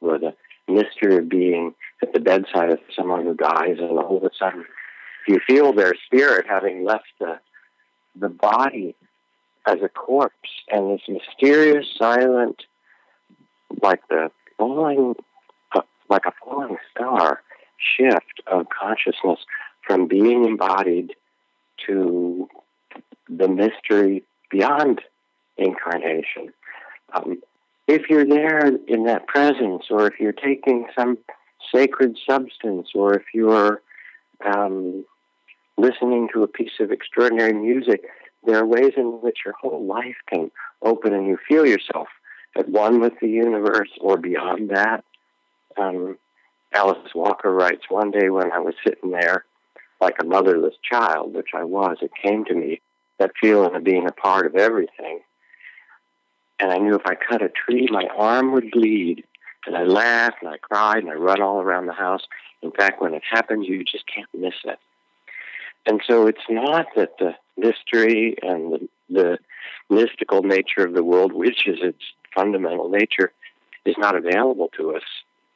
or 0.00 0.18
the 0.18 0.34
mystery 0.68 1.16
of 1.16 1.28
being 1.28 1.74
at 2.02 2.12
the 2.12 2.20
bedside 2.20 2.70
of 2.70 2.78
someone 2.94 3.24
who 3.24 3.34
dies 3.34 3.76
and 3.78 3.98
all 3.98 4.16
of 4.16 4.24
a 4.24 4.30
sudden 4.38 4.64
you 5.26 5.40
feel 5.46 5.72
their 5.72 5.92
spirit 6.06 6.46
having 6.48 6.84
left 6.84 7.06
the 7.18 7.38
the 8.14 8.28
body 8.28 8.94
as 9.66 9.78
a 9.82 9.88
corpse 9.88 10.50
and 10.68 10.92
this 10.92 11.02
mysterious 11.08 11.86
silent 11.96 12.62
like 13.82 14.06
the 14.08 14.30
falling 14.58 15.14
uh, 15.74 15.82
like 16.08 16.26
a 16.26 16.32
falling 16.44 16.76
star 16.90 17.42
shift 17.78 18.42
of 18.46 18.66
consciousness 18.68 19.40
from 19.86 20.06
being 20.06 20.44
embodied 20.44 21.14
to 21.86 22.48
the 23.28 23.48
mystery 23.48 24.22
beyond 24.50 25.00
incarnation. 25.56 26.52
Um, 27.12 27.42
if 27.88 28.08
you're 28.08 28.26
there 28.26 28.66
in 28.86 29.04
that 29.04 29.26
presence, 29.26 29.84
or 29.90 30.06
if 30.06 30.20
you're 30.20 30.32
taking 30.32 30.86
some 30.96 31.18
sacred 31.74 32.16
substance, 32.28 32.90
or 32.94 33.14
if 33.14 33.24
you're 33.34 33.82
um, 34.44 35.04
listening 35.76 36.28
to 36.32 36.42
a 36.42 36.48
piece 36.48 36.78
of 36.80 36.90
extraordinary 36.90 37.52
music, 37.52 38.04
there 38.44 38.58
are 38.58 38.66
ways 38.66 38.92
in 38.96 39.20
which 39.20 39.38
your 39.44 39.54
whole 39.60 39.84
life 39.84 40.16
can 40.26 40.50
open 40.82 41.12
and 41.12 41.26
you 41.26 41.38
feel 41.48 41.66
yourself 41.66 42.08
at 42.56 42.68
one 42.68 43.00
with 43.00 43.14
the 43.20 43.28
universe 43.28 43.90
or 44.00 44.16
beyond 44.16 44.70
that. 44.70 45.04
Um, 45.76 46.18
Alice 46.74 47.14
Walker 47.14 47.52
writes, 47.52 47.84
One 47.88 48.10
day 48.10 48.30
when 48.30 48.52
I 48.52 48.58
was 48.58 48.74
sitting 48.84 49.10
there 49.10 49.44
like 50.00 50.16
a 50.20 50.24
motherless 50.24 50.74
child, 50.82 51.34
which 51.34 51.50
I 51.54 51.64
was, 51.64 51.98
it 52.02 52.10
came 52.20 52.44
to 52.46 52.54
me 52.54 52.80
that 53.18 53.30
feeling 53.40 53.74
of 53.74 53.84
being 53.84 54.08
a 54.08 54.12
part 54.12 54.46
of 54.46 54.56
everything. 54.56 55.20
And 56.58 56.72
I 56.72 56.78
knew 56.78 56.94
if 56.94 57.06
I 57.06 57.14
cut 57.14 57.42
a 57.42 57.48
tree, 57.48 57.88
my 57.90 58.06
arm 58.16 58.52
would 58.52 58.70
bleed. 58.70 59.24
And 59.66 59.76
I 59.76 59.84
laughed 59.84 60.38
and 60.40 60.50
I 60.50 60.56
cried 60.58 61.04
and 61.04 61.10
I 61.10 61.14
run 61.14 61.40
all 61.40 61.60
around 61.60 61.86
the 61.86 61.92
house. 61.92 62.22
In 62.62 62.72
fact, 62.72 63.00
when 63.00 63.14
it 63.14 63.22
happens, 63.28 63.68
you 63.68 63.84
just 63.84 64.04
can't 64.12 64.28
miss 64.34 64.54
it. 64.64 64.78
And 65.86 66.00
so 66.06 66.26
it's 66.26 66.48
not 66.48 66.86
that 66.96 67.18
the 67.18 67.34
mystery 67.56 68.36
and 68.42 68.72
the, 68.72 68.88
the 69.08 69.38
mystical 69.90 70.42
nature 70.42 70.84
of 70.86 70.94
the 70.94 71.04
world, 71.04 71.32
which 71.32 71.66
is 71.66 71.78
its 71.82 72.02
fundamental 72.34 72.88
nature, 72.88 73.32
is 73.84 73.94
not 73.98 74.16
available 74.16 74.70
to 74.76 74.94
us. 74.94 75.02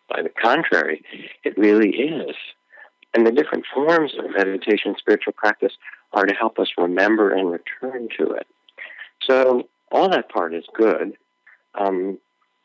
By 0.09 0.23
the 0.23 0.29
contrary, 0.29 1.03
it 1.45 1.57
really 1.57 1.91
is. 1.91 2.37
And 3.15 3.27
the 3.27 3.33
different 3.33 3.65
forms 3.73 4.13
of 4.19 4.31
meditation, 4.37 4.91
and 4.91 4.97
spiritual 4.99 5.33
practice, 5.33 5.73
are 6.13 6.27
to 6.27 6.35
help 6.35 6.59
us 6.59 6.69
remember 6.77 7.33
and 7.33 7.51
return 7.51 8.09
to 8.19 8.33
it. 8.33 8.47
So 9.23 9.69
all 9.91 10.09
that 10.11 10.29
part 10.29 10.55
is 10.55 10.65
good. 10.75 11.17
Um, 11.75 12.19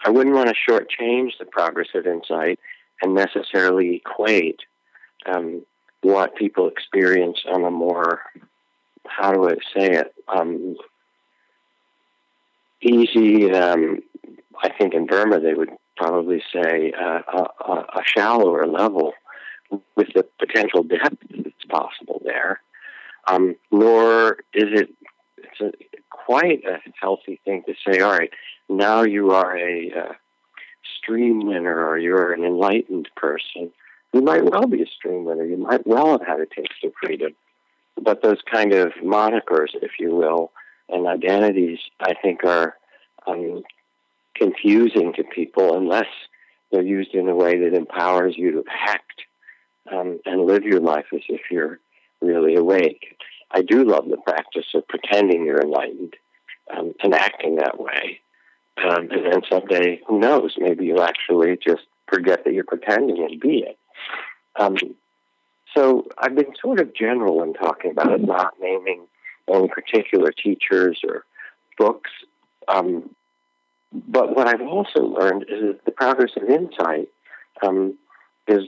I 0.03 0.09
wouldn't 0.09 0.35
want 0.35 0.49
to 0.49 0.71
shortchange 0.71 1.31
the 1.39 1.45
progress 1.45 1.89
of 1.95 2.05
insight 2.05 2.59
and 3.01 3.13
necessarily 3.13 3.95
equate 3.95 4.61
um, 5.25 5.63
what 6.01 6.35
people 6.35 6.67
experience 6.67 7.39
on 7.49 7.63
a 7.63 7.71
more, 7.71 8.21
how 9.07 9.31
do 9.31 9.49
I 9.49 9.53
say 9.75 9.91
it, 9.91 10.13
um, 10.27 10.75
easy, 12.81 13.51
um, 13.51 13.99
I 14.61 14.69
think 14.69 14.93
in 14.93 15.05
Burma 15.05 15.39
they 15.39 15.53
would 15.53 15.71
probably 15.97 16.41
say 16.53 16.93
uh, 16.99 17.21
a, 17.27 17.71
a, 17.71 18.01
shallower 18.05 18.65
level 18.65 19.13
with 19.95 20.07
the 20.15 20.25
potential 20.39 20.83
depth 20.83 21.17
that's 21.29 21.65
possible 21.69 22.21
there. 22.23 22.61
Um, 23.27 23.55
nor 23.71 24.37
is 24.53 24.81
it 24.81 24.89
it's 25.37 25.61
a, 25.61 25.71
quite 26.09 26.63
a 26.65 26.79
healthy 26.99 27.39
thing 27.45 27.63
to 27.67 27.73
say, 27.85 27.99
all 28.01 28.11
right, 28.11 28.31
now 28.67 29.03
you 29.03 29.31
are 29.31 29.55
a 29.55 29.91
uh, 29.91 30.13
stream 30.97 31.45
winner 31.45 31.87
or 31.87 31.99
you're 31.99 32.33
an 32.33 32.43
enlightened 32.43 33.09
person 33.15 33.71
you 34.13 34.21
might 34.21 34.43
well 34.43 34.67
be 34.67 34.81
a 34.81 34.87
stream 34.87 35.25
winner. 35.25 35.45
You 35.45 35.57
might 35.57 35.85
well 35.87 36.11
have 36.11 36.25
had 36.25 36.39
a 36.39 36.45
taste 36.45 36.83
of 36.83 36.91
freedom. 37.01 37.33
But 37.99 38.21
those 38.21 38.39
kind 38.51 38.73
of 38.73 38.93
monikers, 39.03 39.69
if 39.73 39.91
you 39.99 40.15
will, 40.15 40.51
and 40.89 41.07
identities, 41.07 41.79
I 41.99 42.13
think 42.21 42.43
are 42.43 42.75
um, 43.27 43.63
confusing 44.35 45.13
to 45.13 45.23
people 45.23 45.77
unless 45.77 46.07
they're 46.71 46.81
used 46.81 47.13
in 47.13 47.27
a 47.27 47.35
way 47.35 47.59
that 47.59 47.75
empowers 47.75 48.35
you 48.37 48.51
to 48.51 48.63
act 48.69 49.21
um, 49.91 50.19
and 50.25 50.45
live 50.45 50.63
your 50.63 50.79
life 50.79 51.05
as 51.13 51.21
if 51.29 51.41
you're 51.49 51.79
really 52.21 52.55
awake. 52.55 53.17
I 53.51 53.61
do 53.61 53.83
love 53.83 54.07
the 54.09 54.17
practice 54.17 54.67
of 54.73 54.87
pretending 54.87 55.45
you're 55.45 55.61
enlightened 55.61 56.15
um, 56.75 56.93
and 57.03 57.13
acting 57.13 57.55
that 57.55 57.79
way. 57.79 58.21
Um, 58.77 59.09
and 59.11 59.25
then 59.25 59.41
someday, 59.49 60.01
who 60.07 60.19
knows, 60.19 60.55
maybe 60.57 60.85
you 60.85 61.01
actually 61.01 61.57
just 61.57 61.83
forget 62.07 62.43
that 62.45 62.53
you're 62.53 62.63
pretending 62.63 63.23
and 63.23 63.39
be 63.39 63.59
it. 63.59 63.77
Um, 64.57 64.75
so 65.75 66.07
I've 66.17 66.35
been 66.35 66.53
sort 66.61 66.79
of 66.79 66.93
general 66.93 67.43
in 67.43 67.53
talking 67.53 67.91
about 67.91 68.11
it, 68.11 68.21
not 68.21 68.53
naming 68.59 69.07
any 69.51 69.67
particular 69.67 70.31
teachers 70.31 70.99
or 71.07 71.25
books. 71.77 72.11
Um, 72.67 73.15
but 73.93 74.35
what 74.35 74.47
I've 74.47 74.61
also 74.61 75.01
learned 75.01 75.45
is 75.49 75.61
that 75.61 75.85
the 75.85 75.91
progress 75.91 76.31
of 76.37 76.49
insight 76.49 77.09
um, 77.61 77.97
is 78.47 78.63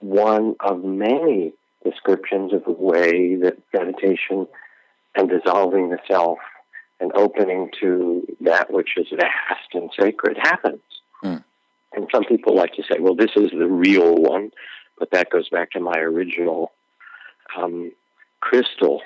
one 0.00 0.56
of 0.60 0.84
many 0.84 1.52
descriptions 1.84 2.52
of 2.52 2.64
the 2.64 2.72
way 2.72 3.36
that 3.36 3.58
meditation 3.72 4.46
and 5.14 5.28
dissolving 5.28 5.90
the 5.90 5.98
self 6.06 6.38
and 7.00 7.12
opening 7.14 7.70
to 7.80 8.26
that 8.40 8.72
which 8.72 8.90
is 8.96 9.06
vast 9.10 9.74
and 9.74 9.90
sacred 9.98 10.36
happens. 10.36 10.82
Mm. 11.22 11.44
And 11.94 12.08
some 12.12 12.24
people 12.24 12.54
like 12.54 12.74
to 12.74 12.82
say, 12.82 12.98
well, 13.00 13.14
this 13.14 13.30
is 13.36 13.50
the 13.50 13.66
real 13.66 14.16
one, 14.16 14.50
but 14.98 15.10
that 15.12 15.30
goes 15.30 15.48
back 15.48 15.70
to 15.72 15.80
my 15.80 15.98
original 15.98 16.72
um, 17.56 17.92
crystal 18.40 19.02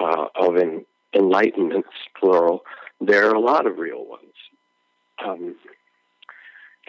uh, 0.00 0.26
of 0.36 0.56
en- 0.56 0.84
enlightenments, 1.14 1.84
plural. 2.18 2.62
There 3.00 3.28
are 3.28 3.34
a 3.34 3.40
lot 3.40 3.66
of 3.66 3.78
real 3.78 4.04
ones. 4.06 4.24
Um, 5.24 5.56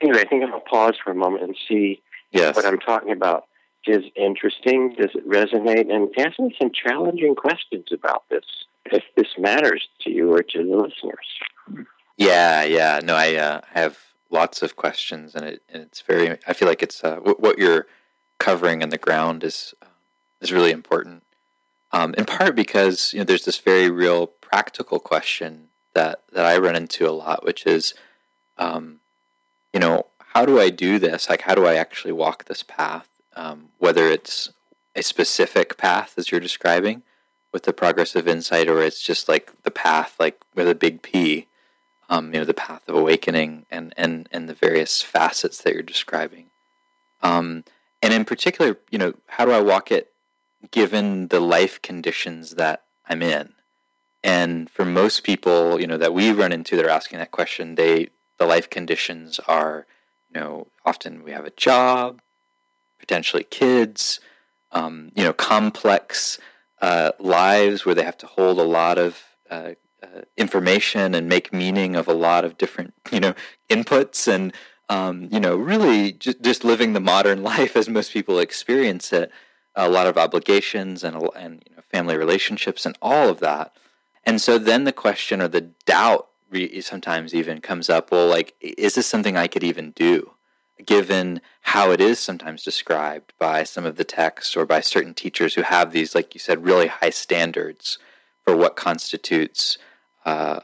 anyway, 0.02 0.20
I 0.20 0.26
think 0.28 0.44
I'm 0.44 0.50
going 0.50 0.62
to 0.62 0.70
pause 0.70 0.96
for 1.04 1.12
a 1.12 1.16
moment 1.16 1.44
and 1.44 1.56
see 1.68 2.02
yes. 2.32 2.56
what 2.56 2.66
I'm 2.66 2.80
talking 2.80 3.12
about 3.12 3.46
is 3.86 4.04
interesting. 4.16 4.96
Does 4.98 5.12
it 5.16 5.28
resonate? 5.28 5.92
And 5.94 6.10
ask 6.18 6.40
me 6.40 6.56
some 6.60 6.72
challenging 6.72 7.36
questions 7.36 7.88
about 7.92 8.24
this 8.30 8.46
if 8.86 9.04
this 9.16 9.28
matters 9.38 9.88
to 10.02 10.12
you 10.12 10.34
or 10.34 10.44
to 10.44 10.58
the 10.58 10.76
listeners. 10.76 11.88
Yeah, 12.18 12.64
yeah. 12.64 13.00
No, 13.04 13.16
I 13.16 13.36
uh, 13.36 13.62
have 13.74 13.98
lots 14.32 14.62
of 14.62 14.76
questions, 14.76 15.36
and, 15.36 15.46
it, 15.46 15.62
and 15.70 15.84
it's 15.84 16.02
very. 16.02 16.38
I 16.48 16.54
feel 16.54 16.68
like 16.68 16.82
it's 16.82 17.04
uh, 17.04 17.16
w- 17.16 17.38
what 17.38 17.60
you're 17.60 17.88
covering 18.40 18.82
in 18.82 18.90
the 18.90 18.98
ground 18.98 19.44
is 19.44 19.74
uh, 19.82 19.88
is 20.40 20.52
really 20.52 20.72
important. 20.72 21.24
Um, 21.92 22.14
in 22.18 22.26
part 22.26 22.56
because 22.56 23.14
you 23.14 23.20
know 23.20 23.26
there's 23.26 23.46
this 23.46 23.58
very 23.58 23.90
real 23.90 24.28
practical 24.28 25.00
question 25.00 25.68
that 25.94 26.22
that 26.32 26.46
I 26.46 26.58
run 26.58 26.76
into 26.76 27.08
a 27.08 27.12
lot, 27.12 27.44
which 27.44 27.66
is, 27.66 27.94
um, 28.58 29.00
you 29.74 29.80
know, 29.80 30.08
how 30.20 30.46
do 30.46 30.60
I 30.60 30.70
do 30.70 31.00
this? 31.00 31.30
Like, 31.30 31.42
how 31.42 31.56
do 31.56 31.66
I 31.66 31.76
actually 31.76 32.14
walk 32.14 32.46
this 32.46 32.64
path? 32.64 33.08
Um, 33.36 33.70
whether 33.78 34.08
it's 34.08 34.52
a 34.96 35.02
specific 35.02 35.78
path 35.78 36.14
as 36.18 36.32
you're 36.32 36.42
describing 36.42 37.04
with 37.54 37.64
the 37.64 37.74
progress 37.74 38.16
of 38.16 38.28
insight, 38.28 38.70
or 38.70 38.82
it's 38.82 39.02
just 39.02 39.28
like 39.28 39.52
the 39.64 39.72
path, 39.72 40.16
like 40.20 40.42
with 40.56 40.70
a 40.70 40.76
big 40.76 41.02
P, 41.02 41.48
um, 42.12 42.34
you 42.34 42.40
know, 42.40 42.46
the 42.46 42.54
path 42.54 42.88
of 42.88 42.96
awakening, 42.96 43.66
and 43.72 43.94
and 43.96 44.28
and 44.32 44.48
the 44.48 44.54
various 44.54 45.02
facets 45.02 45.64
that 45.64 45.74
you're 45.74 45.82
describing. 45.82 46.48
Um, 47.24 47.64
and 48.04 48.14
in 48.14 48.26
particular, 48.26 48.78
you 48.92 48.98
know, 48.98 49.14
how 49.28 49.46
do 49.46 49.52
I 49.52 49.62
walk 49.62 49.92
it 49.92 50.12
given 50.72 51.30
the 51.30 51.40
life 51.40 51.82
conditions 51.82 52.56
that 52.56 52.84
I'm 53.08 53.22
in? 53.24 53.54
And 54.24 54.70
for 54.70 54.86
most 54.86 55.24
people, 55.24 55.80
you 55.80 55.88
know, 55.88 55.98
that 55.98 56.14
we 56.14 56.32
run 56.32 56.52
into, 56.52 56.76
they're 56.76 56.90
asking 56.90 57.20
that 57.20 57.32
question. 57.32 57.76
They 57.76 58.10
the 58.38 58.46
life 58.46 58.70
conditions 58.70 59.40
are, 59.48 59.86
you 60.34 60.40
know, 60.40 60.68
often 60.86 61.24
we 61.24 61.32
have 61.32 61.46
a 61.46 61.52
job, 61.52 62.22
potentially 63.00 63.44
kids, 63.44 64.20
um, 64.74 65.12
you 65.16 65.24
know, 65.24 65.34
complex 65.34 66.40
uh, 66.82 67.12
lives 67.20 67.86
where 67.86 67.96
they 67.96 68.04
have 68.04 68.18
to 68.18 68.28
hold 68.28 68.60
a 68.60 68.64
lot 68.64 68.98
of 68.98 69.24
uh, 69.50 69.72
uh, 70.04 70.22
information 70.38 71.14
and 71.14 71.30
make 71.30 71.54
meaning 71.54 71.96
of 71.96 72.08
a 72.08 72.14
lot 72.14 72.44
of 72.46 72.58
different, 72.58 72.94
you 73.12 73.20
know, 73.20 73.34
inputs 73.70 74.28
and 74.28 74.54
um, 74.90 75.30
you 75.32 75.40
know, 75.40 75.56
really 75.56 76.12
just, 76.12 76.42
just 76.42 76.66
living 76.66 76.92
the 76.92 77.00
modern 77.00 77.44
life 77.54 77.78
as 77.78 77.88
most 77.88 78.12
people 78.12 78.40
experience 78.40 79.14
it. 79.14 79.32
A 79.74 79.88
lot 79.88 80.08
of 80.08 80.18
obligations 80.18 81.02
and 81.02 81.16
and 81.38 81.64
you 81.70 81.76
know, 81.78 81.82
family 81.90 82.18
relationships 82.18 82.86
and 82.86 82.98
all 83.02 83.30
of 83.30 83.40
that. 83.40 83.74
And 84.26 84.42
so 84.42 84.58
then 84.58 84.84
the 84.84 84.92
question 84.92 85.42
or 85.42 85.48
the 85.48 85.62
doubt 85.86 86.28
re- 86.50 86.82
sometimes 86.82 87.34
even 87.34 87.62
comes 87.62 87.90
up. 87.90 88.12
Well, 88.12 88.28
like, 88.28 88.54
is 88.60 88.96
this 88.96 89.08
something 89.08 89.38
I 89.38 89.48
could 89.48 89.64
even 89.64 89.92
do? 89.92 90.32
Given 90.86 91.40
how 91.62 91.92
it 91.92 92.02
is 92.02 92.20
sometimes 92.20 92.64
described 92.64 93.34
by 93.40 93.64
some 93.64 93.86
of 93.86 93.96
the 93.96 94.04
texts 94.04 94.58
or 94.58 94.66
by 94.66 94.82
certain 94.82 95.14
teachers 95.14 95.56
who 95.56 95.62
have 95.62 95.92
these, 95.92 96.14
like 96.14 96.34
you 96.34 96.40
said, 96.40 96.66
really 96.66 96.88
high 96.88 97.12
standards 97.12 97.98
for 98.44 98.58
what 98.58 98.76
constitutes 98.76 99.78
uh, 100.26 100.62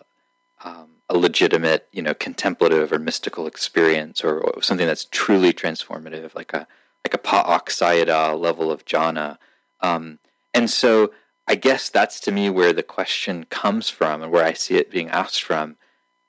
um, 0.63 0.89
a 1.09 1.17
legitimate, 1.17 1.87
you 1.91 2.01
know, 2.01 2.13
contemplative 2.13 2.91
or 2.91 2.99
mystical 2.99 3.47
experience, 3.47 4.23
or, 4.23 4.39
or 4.39 4.61
something 4.61 4.87
that's 4.87 5.05
truly 5.05 5.53
transformative, 5.53 6.35
like 6.35 6.53
a 6.53 6.67
like 7.05 7.13
a 7.13 7.17
Pa-Auk 7.17 7.69
Sayadaw 7.69 8.39
level 8.39 8.71
of 8.71 8.85
jhana. 8.85 9.37
Um, 9.81 10.19
and 10.53 10.69
so, 10.69 11.11
I 11.47 11.55
guess 11.55 11.89
that's 11.89 12.19
to 12.21 12.31
me 12.31 12.49
where 12.49 12.73
the 12.73 12.83
question 12.83 13.45
comes 13.49 13.89
from, 13.89 14.21
and 14.21 14.31
where 14.31 14.45
I 14.45 14.53
see 14.53 14.75
it 14.75 14.91
being 14.91 15.09
asked 15.09 15.43
from. 15.43 15.77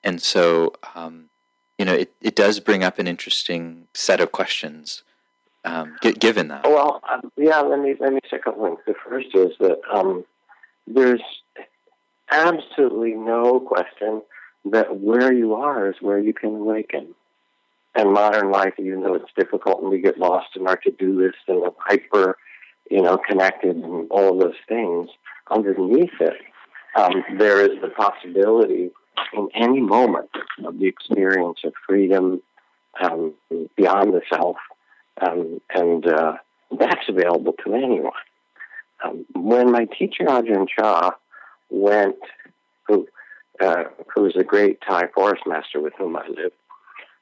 And 0.03 0.21
so, 0.21 0.73
um, 0.95 1.29
you 1.77 1.85
know, 1.85 1.93
it, 1.93 2.13
it 2.21 2.35
does 2.35 2.59
bring 2.59 2.83
up 2.83 2.99
an 2.99 3.07
interesting 3.07 3.87
set 3.93 4.21
of 4.21 4.31
questions. 4.31 5.03
Um, 5.65 5.97
given 6.01 6.47
that, 6.47 6.63
well, 6.63 7.01
um, 7.11 7.31
yeah. 7.35 7.59
Let 7.59 7.79
me 7.79 7.95
let 7.99 8.13
me 8.13 8.21
say 8.31 8.37
a. 8.37 8.77
The 8.87 8.93
first 8.93 9.35
is 9.35 9.51
that 9.59 9.81
um, 9.91 10.23
there's 10.87 11.21
absolutely 12.31 13.13
no 13.13 13.59
question 13.59 14.21
that 14.65 14.99
where 14.99 15.33
you 15.33 15.55
are 15.55 15.89
is 15.89 15.95
where 16.01 16.19
you 16.19 16.33
can 16.33 16.49
awaken. 16.49 17.15
And 17.95 18.13
modern 18.13 18.51
life, 18.51 18.73
even 18.77 19.01
though 19.01 19.15
it's 19.15 19.31
difficult 19.35 19.81
and 19.81 19.89
we 19.89 19.99
get 19.99 20.19
lost 20.19 20.49
in 20.55 20.67
our 20.67 20.77
to-do 20.77 21.19
list 21.21 21.37
and 21.47 21.59
we're 21.61 21.71
hyper, 21.79 22.37
you 22.89 23.01
know, 23.01 23.17
connected 23.17 23.75
and 23.75 24.09
all 24.11 24.37
those 24.37 24.55
things, 24.67 25.09
underneath 25.49 26.13
it, 26.19 26.37
um, 26.95 27.23
there 27.37 27.61
is 27.61 27.81
the 27.81 27.89
possibility 27.89 28.91
in 29.33 29.49
any 29.53 29.81
moment 29.81 30.29
of 30.65 30.79
the 30.79 30.87
experience 30.87 31.59
of 31.63 31.73
freedom 31.87 32.41
um, 33.01 33.33
beyond 33.75 34.13
the 34.13 34.21
self, 34.31 34.57
um, 35.21 35.61
and 35.73 36.07
uh, 36.07 36.33
that's 36.77 37.07
available 37.07 37.53
to 37.65 37.73
anyone. 37.73 38.11
Um, 39.03 39.25
when 39.33 39.71
my 39.71 39.85
teacher 39.85 40.25
Ajahn 40.25 40.67
Chah 40.67 41.11
went, 41.69 42.17
who 42.87 43.07
uh, 43.59 43.85
was 44.15 44.35
a 44.35 44.43
great 44.43 44.79
Thai 44.87 45.07
forest 45.13 45.43
master 45.45 45.79
with 45.79 45.93
whom 45.97 46.15
I 46.15 46.27
lived, 46.27 46.55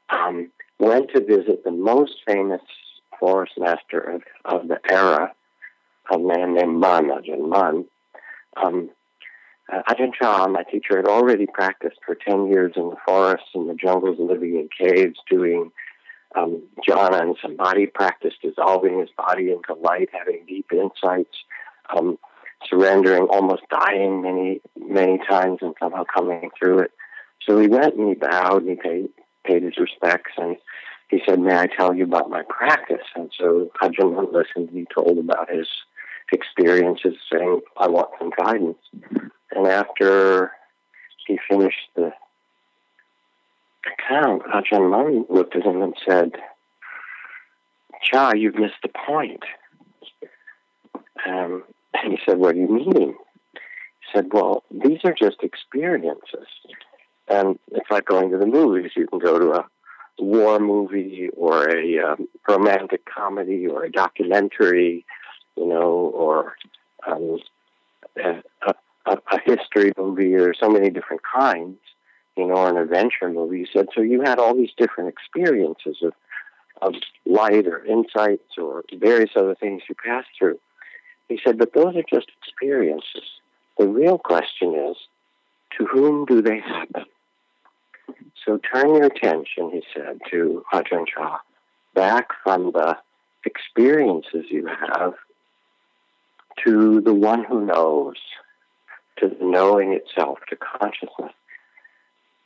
um, 0.10 0.52
went 0.80 1.12
to 1.14 1.22
visit 1.22 1.64
the 1.64 1.72
most 1.72 2.16
famous 2.26 2.62
forest 3.20 3.54
master 3.58 4.00
of, 4.00 4.22
of 4.46 4.68
the 4.68 4.80
era, 4.90 5.34
a 6.12 6.18
man 6.18 6.56
named 6.56 6.80
Mun, 6.80 7.10
Ajahn 7.10 7.50
Mun. 7.50 7.86
Um, 8.64 8.90
uh, 9.72 9.82
Ajahn 9.90 10.14
Chah, 10.14 10.48
my 10.48 10.64
teacher, 10.64 10.98
had 10.98 11.08
already 11.08 11.46
practiced 11.46 11.98
for 12.06 12.16
10 12.16 12.48
years 12.48 12.74
in 12.76 12.90
the 12.90 12.96
forests, 13.06 13.50
and 13.54 13.70
the 13.70 13.76
jungles, 13.76 14.18
living 14.20 14.56
in 14.56 14.70
caves, 14.88 15.20
doing 15.30 15.72
um, 16.36 16.62
jhana 16.88 17.22
and 17.22 17.38
samadhi 17.42 17.88
practice, 17.88 18.34
dissolving 18.42 19.00
his 19.00 19.10
body 19.18 19.52
into 19.52 19.74
light, 19.74 20.10
having 20.12 20.46
deep 20.48 20.72
insights, 20.72 21.36
um, 21.96 22.18
surrendering, 22.70 23.24
almost 23.24 23.64
dying 23.70 24.22
many, 24.22 24.62
many 24.78 25.20
times 25.30 25.60
and 25.62 25.76
somehow 25.80 26.04
coming 26.04 26.50
through 26.58 26.80
it. 26.80 26.92
So 27.48 27.60
he 27.60 27.68
went 27.68 27.96
and 27.96 28.10
he 28.10 28.16
bowed 28.16 28.64
and 28.64 28.72
he 28.72 28.76
paid, 28.76 29.10
paid 29.46 29.64
his 29.64 29.78
respects 29.78 30.32
and 30.38 30.58
he 31.10 31.22
said, 31.26 31.40
May 31.40 31.58
I 31.58 31.68
tell 31.68 31.94
you 31.94 32.04
about 32.04 32.30
my 32.30 32.44
practice? 32.44 33.06
And 33.16 33.32
so 33.38 33.72
Ajahn 33.82 34.34
listened 34.34 34.70
and 34.70 34.78
he 34.78 34.86
told 34.94 35.18
about 35.18 35.50
his 35.50 35.68
experiences, 36.32 37.16
saying, 37.32 37.62
I 37.78 37.88
want 37.88 38.10
some 38.20 38.32
guidance. 38.38 38.78
And 39.52 39.68
after 39.68 40.52
he 41.26 41.40
finished 41.50 41.90
the 41.96 42.12
account, 43.86 44.44
Ajahn 44.44 44.90
Mun 44.90 45.26
looked 45.30 45.56
at 45.56 45.64
him 45.64 45.82
and 45.82 45.96
said, 46.08 46.34
Chah, 48.04 48.34
you've 48.36 48.56
missed 48.56 48.82
the 48.84 48.90
point. 48.90 49.44
Um, 51.26 51.64
and 52.04 52.14
he 52.14 52.20
said, 52.26 52.38
What 52.38 52.56
do 52.56 52.62
you 52.62 52.68
mean? 52.68 53.16
He 53.54 54.08
said, 54.14 54.28
Well, 54.32 54.64
these 54.72 55.00
are 55.04 55.14
just 55.14 55.44
experiences. 55.44 56.48
And 57.28 57.60
it's 57.72 57.92
like 57.92 58.06
going 58.06 58.32
to 58.32 58.38
the 58.38 58.46
movies. 58.46 58.92
You 58.96 59.08
can 59.08 59.20
go 59.20 59.38
to 59.38 59.52
a 59.52 59.66
war 60.18 60.60
movie 60.60 61.30
or 61.36 61.70
a 61.70 62.00
um, 62.00 62.28
romantic 62.48 63.02
comedy 63.06 63.68
or 63.68 63.84
a 63.84 63.92
documentary, 63.92 65.06
you 65.56 65.68
know, 65.68 66.12
or 66.16 66.56
um, 67.06 67.40
a, 68.18 68.42
a, 68.66 69.18
a 69.32 69.40
history 69.46 69.92
movie 69.98 70.34
or 70.36 70.54
so 70.54 70.70
many 70.70 70.90
different 70.90 71.22
kinds, 71.24 71.78
you 72.36 72.48
know, 72.48 72.56
or 72.56 72.70
an 72.70 72.78
adventure 72.78 73.30
movie. 73.30 73.60
He 73.60 73.68
said, 73.72 73.88
so 73.94 74.02
you 74.02 74.22
had 74.22 74.40
all 74.40 74.56
these 74.56 74.72
different 74.78 75.10
experiences 75.10 75.98
of, 76.02 76.14
of 76.82 76.94
light 77.26 77.68
or 77.68 77.86
insights 77.86 78.58
or 78.58 78.84
various 78.94 79.32
other 79.36 79.56
things 79.56 79.84
you 79.90 79.96
passed 79.96 80.30
through. 80.38 80.60
He 81.30 81.40
said, 81.46 81.58
but 81.58 81.74
those 81.74 81.96
are 81.96 82.04
just 82.10 82.28
experiences. 82.42 83.24
The 83.78 83.88
real 83.88 84.18
question 84.18 84.74
is, 84.74 84.98
to 85.78 85.86
whom 85.86 86.26
do 86.26 86.42
they 86.42 86.60
happen? 86.60 87.06
So 88.46 88.58
turn 88.74 88.96
your 88.96 89.06
attention, 89.06 89.70
he 89.72 89.84
said 89.94 90.20
to 90.32 90.64
Ajahn 90.74 91.06
Chah, 91.08 91.40
back 91.94 92.30
from 92.44 92.72
the 92.72 92.98
experiences 93.46 94.46
you 94.50 94.68
have 94.68 95.14
to 96.66 97.02
the 97.02 97.14
one 97.14 97.44
who 97.44 97.66
knows, 97.66 98.16
to 99.18 99.28
the 99.28 99.46
knowing 99.46 99.94
itself, 99.94 100.40
to 100.50 100.56
consciousness. 100.56 101.34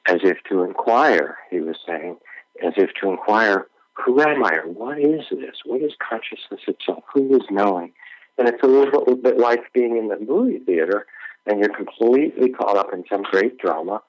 as 0.08 0.20
if 0.24 0.38
to 0.50 0.64
inquire, 0.64 1.38
he 1.50 1.60
was 1.60 1.78
saying, 1.88 2.18
as 2.66 2.74
if 2.78 2.90
to 3.02 3.10
inquire, 3.10 3.68
who 3.94 4.20
am 4.22 4.44
I 4.44 4.60
what 4.66 5.00
is 5.00 5.22
this? 5.30 5.58
What 5.66 5.82
is 5.82 5.94
consciousness 6.00 6.62
itself? 6.68 7.04
Who 7.14 7.36
is 7.36 7.44
knowing? 7.50 7.94
And 8.38 8.48
it's 8.48 8.64
a 8.64 8.68
little 8.68 9.16
bit, 9.16 9.38
like 9.38 9.72
being 9.74 9.98
in 9.98 10.08
the 10.08 10.20
movie 10.20 10.60
theater 10.60 11.06
and 11.46 11.60
you're 11.60 11.76
completely 11.76 12.50
caught 12.50 12.78
up 12.78 12.94
in 12.94 13.04
some 13.10 13.24
great 13.24 13.58
drama 13.58 14.02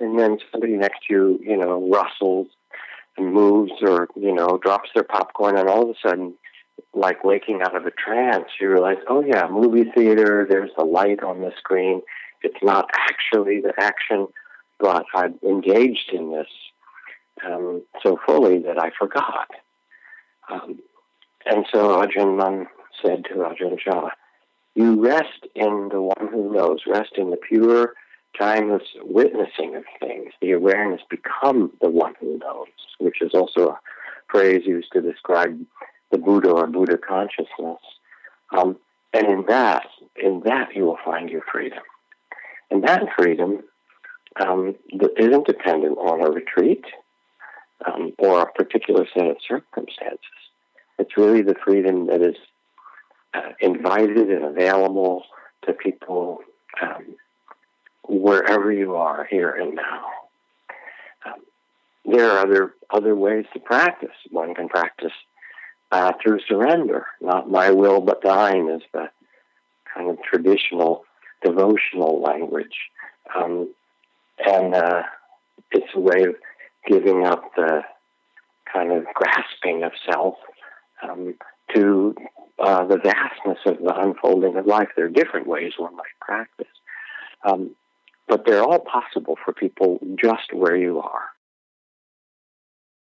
and 0.00 0.18
then 0.18 0.38
somebody 0.50 0.74
next 0.74 1.06
to 1.08 1.14
you, 1.14 1.40
you 1.42 1.56
know, 1.56 1.88
rustles 1.90 2.48
and 3.16 3.32
moves 3.32 3.72
or, 3.82 4.08
you 4.16 4.34
know, 4.34 4.58
drops 4.62 4.90
their 4.94 5.04
popcorn 5.04 5.56
and 5.56 5.68
all 5.68 5.82
of 5.82 5.90
a 5.90 6.08
sudden 6.08 6.34
like 6.94 7.24
waking 7.24 7.60
out 7.62 7.76
of 7.76 7.86
a 7.86 7.90
trance, 7.90 8.46
you 8.60 8.68
realize, 8.68 8.98
oh 9.08 9.22
yeah, 9.22 9.48
movie 9.50 9.90
theater, 9.94 10.46
there's 10.48 10.70
the 10.76 10.84
light 10.84 11.22
on 11.22 11.40
the 11.40 11.52
screen. 11.58 12.02
It's 12.42 12.62
not 12.62 12.90
actually 12.94 13.60
the 13.60 13.72
action, 13.78 14.28
but 14.78 15.04
I've 15.14 15.34
engaged 15.42 16.10
in 16.12 16.32
this 16.32 16.48
um, 17.44 17.82
so 18.02 18.18
fully 18.26 18.58
that 18.60 18.78
I 18.78 18.90
forgot. 18.98 19.48
Um, 20.50 20.78
and 21.44 21.66
so 21.72 22.02
Ajahn 22.02 22.36
Mun 22.36 22.66
said 23.04 23.24
to 23.24 23.34
Ajahn 23.34 23.78
Chah, 23.78 24.10
you 24.74 25.02
rest 25.02 25.46
in 25.54 25.88
the 25.90 26.02
one 26.02 26.28
who 26.30 26.52
knows, 26.52 26.80
rest 26.86 27.12
in 27.16 27.30
the 27.30 27.36
pure, 27.36 27.94
timeless 28.38 28.82
witnessing 29.02 29.74
of 29.74 29.84
things. 30.00 30.32
The 30.40 30.52
awareness 30.52 31.00
become 31.08 31.72
the 31.80 31.88
one 31.88 32.14
who 32.20 32.38
knows, 32.38 32.68
which 32.98 33.22
is 33.22 33.32
also 33.32 33.70
a 33.70 33.80
phrase 34.30 34.66
used 34.66 34.92
to 34.92 35.00
describe 35.00 35.58
the 36.10 36.18
Buddha 36.18 36.50
or 36.50 36.66
Buddha 36.66 36.98
consciousness. 36.98 37.80
Um, 38.56 38.76
and 39.12 39.26
in 39.26 39.44
that, 39.48 39.86
in 40.22 40.42
that 40.44 40.74
you 40.74 40.84
will 40.84 40.98
find 41.04 41.30
your 41.30 41.42
freedom. 41.50 41.82
And 42.70 42.84
that 42.84 43.02
freedom 43.16 43.62
um, 44.38 44.74
isn't 45.16 45.46
dependent 45.46 45.96
on 45.98 46.20
a 46.20 46.30
retreat 46.30 46.84
um, 47.86 48.12
or 48.18 48.42
a 48.42 48.52
particular 48.52 49.06
set 49.14 49.26
of 49.26 49.36
circumstances. 49.46 50.20
It's 50.98 51.16
really 51.16 51.42
the 51.42 51.54
freedom 51.64 52.06
that 52.06 52.22
is 52.22 52.36
uh, 53.36 53.52
invited 53.60 54.30
and 54.30 54.44
available 54.44 55.24
to 55.66 55.72
people 55.72 56.38
um, 56.80 57.16
wherever 58.08 58.72
you 58.72 58.96
are 58.96 59.26
here 59.28 59.50
and 59.50 59.74
now. 59.74 60.06
Um, 61.26 61.40
there 62.04 62.30
are 62.30 62.38
other 62.38 62.74
other 62.90 63.14
ways 63.14 63.46
to 63.52 63.60
practice. 63.60 64.16
One 64.30 64.54
can 64.54 64.68
practice 64.68 65.12
uh, 65.90 66.12
through 66.22 66.40
surrender. 66.48 67.06
Not 67.20 67.50
my 67.50 67.70
will, 67.70 68.00
but 68.00 68.22
thine 68.22 68.68
is 68.68 68.82
the 68.92 69.10
kind 69.92 70.10
of 70.10 70.18
traditional 70.22 71.04
devotional 71.44 72.20
language. 72.22 72.76
Um, 73.34 73.72
and 74.44 74.74
uh, 74.74 75.02
it's 75.72 75.92
a 75.94 76.00
way 76.00 76.24
of 76.24 76.36
giving 76.86 77.26
up 77.26 77.42
the 77.56 77.82
kind 78.72 78.92
of 78.92 79.04
grasping 79.14 79.82
of 79.82 79.92
self 80.10 80.34
um, 81.02 81.34
to 81.74 82.14
uh, 82.58 82.84
the 82.86 82.98
vastness 82.98 83.58
of 83.66 83.78
the 83.78 83.94
unfolding 83.98 84.56
of 84.56 84.66
life. 84.66 84.88
There 84.96 85.06
are 85.06 85.10
different 85.10 85.46
ways 85.46 85.72
one 85.76 85.96
might 85.96 86.04
practice. 86.20 86.66
Um, 87.44 87.76
but 88.28 88.44
they're 88.44 88.62
all 88.62 88.80
possible 88.80 89.38
for 89.44 89.52
people 89.52 90.00
just 90.16 90.52
where 90.52 90.76
you 90.76 91.00
are. 91.00 91.30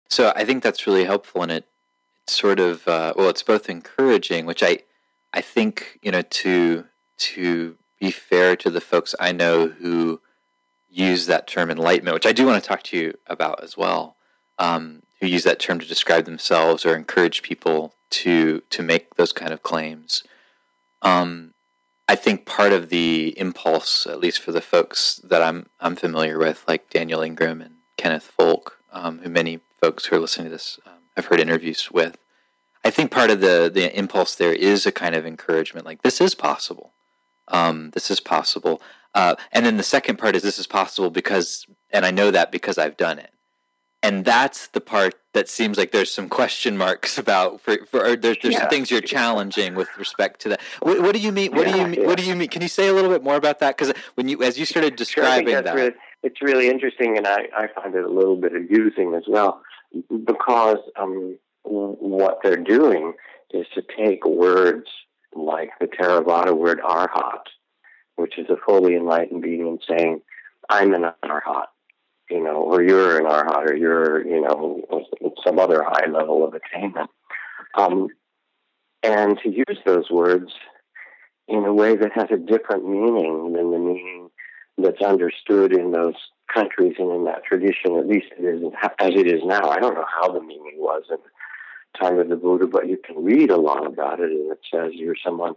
So 0.09 0.31
I 0.35 0.45
think 0.45 0.63
that's 0.63 0.87
really 0.87 1.05
helpful, 1.05 1.41
and 1.41 1.51
it 1.51 1.65
sort 2.27 2.59
of 2.59 2.87
uh, 2.87 3.13
well, 3.15 3.29
it's 3.29 3.43
both 3.43 3.69
encouraging, 3.69 4.45
which 4.45 4.63
I 4.63 4.79
I 5.33 5.41
think 5.41 5.99
you 6.01 6.11
know 6.11 6.21
to 6.21 6.85
to 7.17 7.77
be 7.99 8.11
fair 8.11 8.55
to 8.57 8.69
the 8.69 8.81
folks 8.81 9.15
I 9.19 9.31
know 9.31 9.67
who 9.67 10.21
use 10.89 11.25
that 11.25 11.47
term 11.47 11.71
enlightenment, 11.71 12.13
which 12.13 12.27
I 12.27 12.31
do 12.31 12.45
want 12.45 12.61
to 12.61 12.67
talk 12.67 12.83
to 12.83 12.97
you 12.97 13.13
about 13.27 13.63
as 13.63 13.75
well, 13.75 14.15
um, 14.59 15.01
who 15.19 15.27
use 15.27 15.43
that 15.43 15.59
term 15.59 15.79
to 15.79 15.87
describe 15.87 16.25
themselves 16.25 16.85
or 16.85 16.95
encourage 16.95 17.41
people 17.41 17.95
to 18.13 18.61
to 18.69 18.83
make 18.83 19.15
those 19.15 19.33
kind 19.33 19.51
of 19.51 19.63
claims. 19.63 20.23
Um, 21.01 21.53
I 22.07 22.15
think 22.15 22.45
part 22.45 22.73
of 22.73 22.89
the 22.89 23.37
impulse, 23.39 24.05
at 24.05 24.19
least 24.19 24.39
for 24.39 24.51
the 24.51 24.61
folks 24.61 25.15
that 25.23 25.41
I'm 25.41 25.67
I'm 25.79 25.95
familiar 25.95 26.37
with, 26.37 26.63
like 26.67 26.89
Daniel 26.89 27.21
Ingram 27.21 27.61
and 27.61 27.75
Kenneth 27.97 28.31
Folk, 28.37 28.79
um, 28.91 29.19
who 29.19 29.29
many 29.29 29.59
folks 29.81 30.05
who 30.05 30.15
are 30.15 30.19
listening 30.19 30.45
to 30.45 30.51
this 30.51 30.79
um, 30.85 30.93
have 31.15 31.25
heard 31.25 31.39
interviews 31.39 31.91
with, 31.91 32.17
I 32.83 32.89
think 32.89 33.11
part 33.11 33.31
of 33.31 33.41
the 33.41 33.71
the 33.73 33.97
impulse 33.97 34.35
there 34.35 34.53
is 34.53 34.85
a 34.85 34.91
kind 34.91 35.15
of 35.15 35.25
encouragement, 35.25 35.85
like 35.85 36.01
this 36.03 36.21
is 36.21 36.35
possible. 36.35 36.91
Um, 37.47 37.91
this 37.91 38.09
is 38.11 38.19
possible. 38.19 38.81
Uh, 39.15 39.35
and 39.51 39.65
then 39.65 39.77
the 39.77 39.83
second 39.83 40.17
part 40.17 40.35
is 40.35 40.41
this 40.41 40.57
is 40.57 40.65
possible 40.65 41.11
because, 41.11 41.67
and 41.91 42.05
I 42.05 42.09
know 42.11 42.31
that 42.31 42.51
because 42.51 42.77
I've 42.77 42.97
done 42.97 43.19
it. 43.19 43.29
And 44.01 44.25
that's 44.25 44.67
the 44.67 44.81
part 44.81 45.13
that 45.33 45.49
seems 45.49 45.77
like 45.77 45.91
there's 45.91 46.11
some 46.11 46.29
question 46.29 46.77
marks 46.77 47.17
about 47.17 47.59
for, 47.59 47.77
for 47.87 48.15
there's, 48.15 48.37
there's 48.41 48.53
yeah. 48.53 48.61
some 48.61 48.69
things 48.69 48.89
you're 48.89 49.01
challenging 49.01 49.75
with 49.75 49.89
respect 49.97 50.41
to 50.41 50.49
that. 50.49 50.61
What, 50.81 51.01
what 51.01 51.13
do 51.13 51.19
you 51.19 51.31
mean? 51.31 51.51
What 51.51 51.67
yeah, 51.67 51.73
do 51.73 51.79
you 51.79 51.87
mean? 51.87 52.01
Yeah. 52.01 52.07
What 52.07 52.17
do 52.17 52.23
you 52.23 52.35
mean? 52.35 52.49
Can 52.49 52.61
you 52.61 52.67
say 52.67 52.87
a 52.87 52.93
little 52.93 53.09
bit 53.09 53.23
more 53.23 53.35
about 53.35 53.59
that? 53.59 53.77
Because 53.77 53.93
when 54.15 54.27
you, 54.29 54.41
as 54.43 54.57
you 54.57 54.65
started 54.65 54.95
describing 54.95 55.53
sure, 55.53 55.61
that, 55.61 55.75
really, 55.75 55.93
it's 56.21 56.41
really 56.41 56.69
interesting, 56.69 57.17
and 57.17 57.27
I, 57.27 57.47
I 57.55 57.67
find 57.67 57.93
it 57.95 58.03
a 58.03 58.09
little 58.09 58.37
bit 58.37 58.55
amusing 58.55 59.13
as 59.15 59.23
well, 59.27 59.61
because 60.25 60.77
um, 60.95 61.37
what 61.63 62.39
they're 62.43 62.55
doing 62.55 63.13
is 63.51 63.65
to 63.73 63.83
take 63.97 64.25
words 64.25 64.87
like 65.35 65.71
the 65.79 65.87
Theravada 65.87 66.55
word 66.55 66.79
arhat, 66.79 67.43
which 68.15 68.37
is 68.37 68.49
a 68.49 68.57
fully 68.65 68.95
enlightened 68.95 69.41
being, 69.41 69.67
and 69.67 69.83
saying, 69.87 70.21
I'm 70.69 70.93
an 70.93 71.11
arhat, 71.23 71.65
you 72.33 72.43
know, 72.43 72.55
or 72.55 72.81
you're 72.81 73.19
an 73.19 73.25
arhat, 73.25 73.69
or 73.69 73.75
you're, 73.75 74.25
you 74.25 74.41
know, 74.41 74.81
some 75.45 75.59
other 75.59 75.83
high 75.87 76.09
level 76.09 76.43
of 76.43 76.55
attainment. 76.55 77.09
Um, 77.75 78.07
and 79.03 79.37
to 79.43 79.49
use 79.49 79.77
those 79.85 80.09
words 80.09 80.51
in 81.47 81.63
a 81.63 81.73
way 81.73 81.95
that 81.95 82.11
has 82.13 82.29
a 82.31 82.37
different 82.37 82.89
meaning 82.89 83.53
than 83.53 83.71
the 83.71 83.77
meaning 83.77 84.29
that's 84.79 85.01
understood 85.01 85.73
in 85.73 85.91
those 85.91 86.15
countries 86.51 86.95
and 86.97 87.11
in 87.11 87.25
that 87.25 87.43
tradition, 87.43 87.97
at 87.97 88.07
least 88.07 88.27
it 88.39 88.43
is 88.43 88.63
as 88.99 89.11
it 89.13 89.27
is 89.27 89.41
now. 89.43 89.69
I 89.69 89.79
don't 89.79 89.93
know 89.93 90.07
how 90.11 90.31
the 90.31 90.41
meaning 90.41 90.77
was 90.77 91.03
in 91.11 91.17
time 92.01 92.17
of 92.17 92.29
the 92.29 92.35
Buddha, 92.35 92.65
but 92.65 92.87
you 92.87 92.97
can 92.97 93.23
read 93.23 93.51
a 93.51 93.57
lot 93.57 93.85
about 93.85 94.19
it, 94.19 94.31
and 94.31 94.51
it 94.51 94.59
says 94.73 94.93
you're 94.93 95.15
someone 95.23 95.53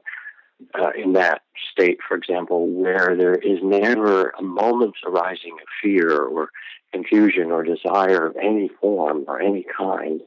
uh, 0.79 0.91
in 0.97 1.13
that 1.15 1.43
state, 1.73 1.99
for 2.07 2.17
example, 2.17 2.67
where 2.69 3.15
there 3.17 3.35
is 3.35 3.59
never 3.63 4.31
a 4.31 4.43
moment's 4.43 4.99
arising 5.05 5.53
of 5.61 5.69
fear 5.83 6.19
or 6.19 6.51
confusion 6.93 7.51
or 7.51 7.63
desire 7.63 8.27
of 8.27 8.37
any 8.37 8.71
form 8.81 9.25
or 9.29 9.41
any 9.41 9.65
kind, 9.77 10.21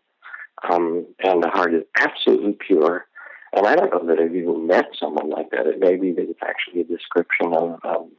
um, 0.69 1.05
and 1.23 1.41
the 1.43 1.49
heart 1.49 1.73
is 1.73 1.83
absolutely 1.97 2.53
pure. 2.53 3.05
And 3.53 3.65
I 3.65 3.75
don't 3.75 3.91
know 3.91 4.05
that 4.07 4.21
I've 4.21 4.35
even 4.35 4.67
met 4.67 4.89
someone 4.99 5.29
like 5.29 5.49
that. 5.51 5.65
It 5.65 5.79
may 5.79 5.95
be 5.95 6.11
that 6.11 6.29
it's 6.29 6.39
actually 6.43 6.81
a 6.81 6.83
description 6.83 7.53
of 7.53 7.79
um, 7.83 8.11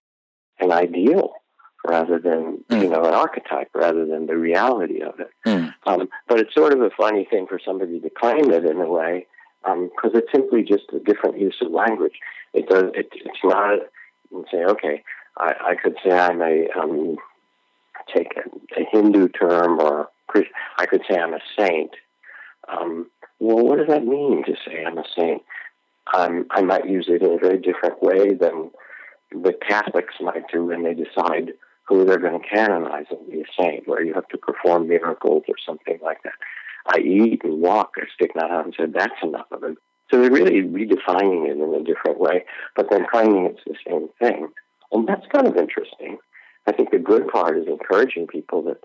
an 0.59 0.73
ideal 0.73 1.35
rather 1.87 2.18
than 2.18 2.64
mm. 2.68 2.83
you 2.83 2.88
know 2.88 3.05
an 3.05 3.14
archetype 3.14 3.70
rather 3.75 4.05
than 4.05 4.27
the 4.27 4.37
reality 4.37 5.01
of 5.03 5.20
it. 5.20 5.31
Mm. 5.46 5.73
Um, 5.87 6.09
but 6.29 6.40
it's 6.40 6.55
sort 6.55 6.73
of 6.73 6.83
a 6.83 6.90
funny 6.90 7.27
thing 7.31 7.46
for 7.46 7.61
somebody 7.64 8.01
to 8.01 8.11
claim 8.11 8.51
it 8.51 8.64
in 8.64 8.79
a 8.79 8.88
way 8.88 9.27
because 9.62 10.12
um, 10.14 10.14
it's 10.14 10.33
simply 10.33 10.62
just 10.62 10.85
a 10.92 10.99
different 10.99 11.38
use 11.38 11.57
of 11.61 11.70
language. 11.70 12.18
It 12.55 12.68
does. 12.68 12.85
It, 12.94 13.09
it's 13.12 13.38
not. 13.44 13.81
Say, 14.51 14.64
okay, 14.64 15.03
I, 15.37 15.55
I 15.70 15.75
could 15.75 15.96
say 16.05 16.12
I'm 16.12 16.40
a 16.40 16.68
um, 16.79 17.16
take 18.14 18.33
a, 18.37 18.81
a, 18.81 18.85
Hindu 18.90 19.29
term 19.29 19.81
or 19.81 20.09
I 20.79 20.87
could 20.87 21.03
say 21.09 21.18
I'm 21.18 21.35
a 21.35 21.40
saint. 21.59 21.90
Um, 22.68 23.11
well, 23.40 23.64
what 23.64 23.79
does 23.79 23.88
that 23.88 24.05
mean 24.05 24.44
to 24.44 24.55
say 24.64 24.85
I'm 24.85 24.99
a 24.99 25.05
saint? 25.18 25.42
Um, 26.14 26.46
I 26.51 26.62
might 26.62 26.88
use 26.88 27.07
it 27.09 27.23
in 27.23 27.33
a 27.33 27.38
very 27.38 27.59
different 27.59 28.03
way 28.03 28.35
than 28.35 28.70
the 29.33 29.55
Catholics 29.66 30.14
might 30.20 30.49
do 30.53 30.66
when 30.66 30.83
they 30.83 30.94
decide 30.94 31.53
who 31.87 32.05
they're 32.05 32.18
going 32.18 32.40
to 32.40 32.49
canonize 32.49 33.07
and 33.11 33.31
be 33.31 33.40
a 33.40 33.44
saint, 33.61 33.88
where 33.88 34.03
you 34.03 34.14
have 34.14 34.29
to 34.29 34.38
perform 34.38 34.88
miracles 34.88 35.42
or 35.49 35.57
something 35.64 35.99
like 36.03 36.23
that. 36.23 36.35
I 36.87 36.99
eat 36.99 37.43
and 37.45 37.61
walk. 37.61 37.93
I 37.97 38.05
stick 38.14 38.33
my 38.35 38.49
out 38.49 38.64
and 38.64 38.74
said, 38.76 38.93
that's 38.93 39.22
enough 39.22 39.47
of 39.51 39.64
it. 39.64 39.76
So 40.11 40.20
they're 40.20 40.31
really 40.31 40.62
redefining 40.62 41.49
it 41.49 41.53
in 41.53 41.74
a 41.74 41.85
different 41.85 42.18
way, 42.18 42.45
but 42.74 42.91
then 42.91 43.07
claiming 43.11 43.47
it's 43.47 43.61
the 43.64 43.76
same 43.87 44.09
thing. 44.18 44.49
And 44.93 45.07
that's 45.07 45.26
kind 45.33 45.47
of 45.47 45.57
interesting. 45.57 46.18
I 46.66 46.72
think 46.72 46.91
the 46.91 46.99
good 46.99 47.28
part 47.28 47.57
is 47.57 47.66
encouraging 47.68 48.26
people 48.26 48.62
that, 48.64 48.78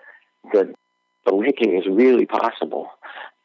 that 0.53 0.73
the 1.25 1.31
awakening 1.31 1.77
is 1.77 1.87
really 1.89 2.25
possible. 2.25 2.89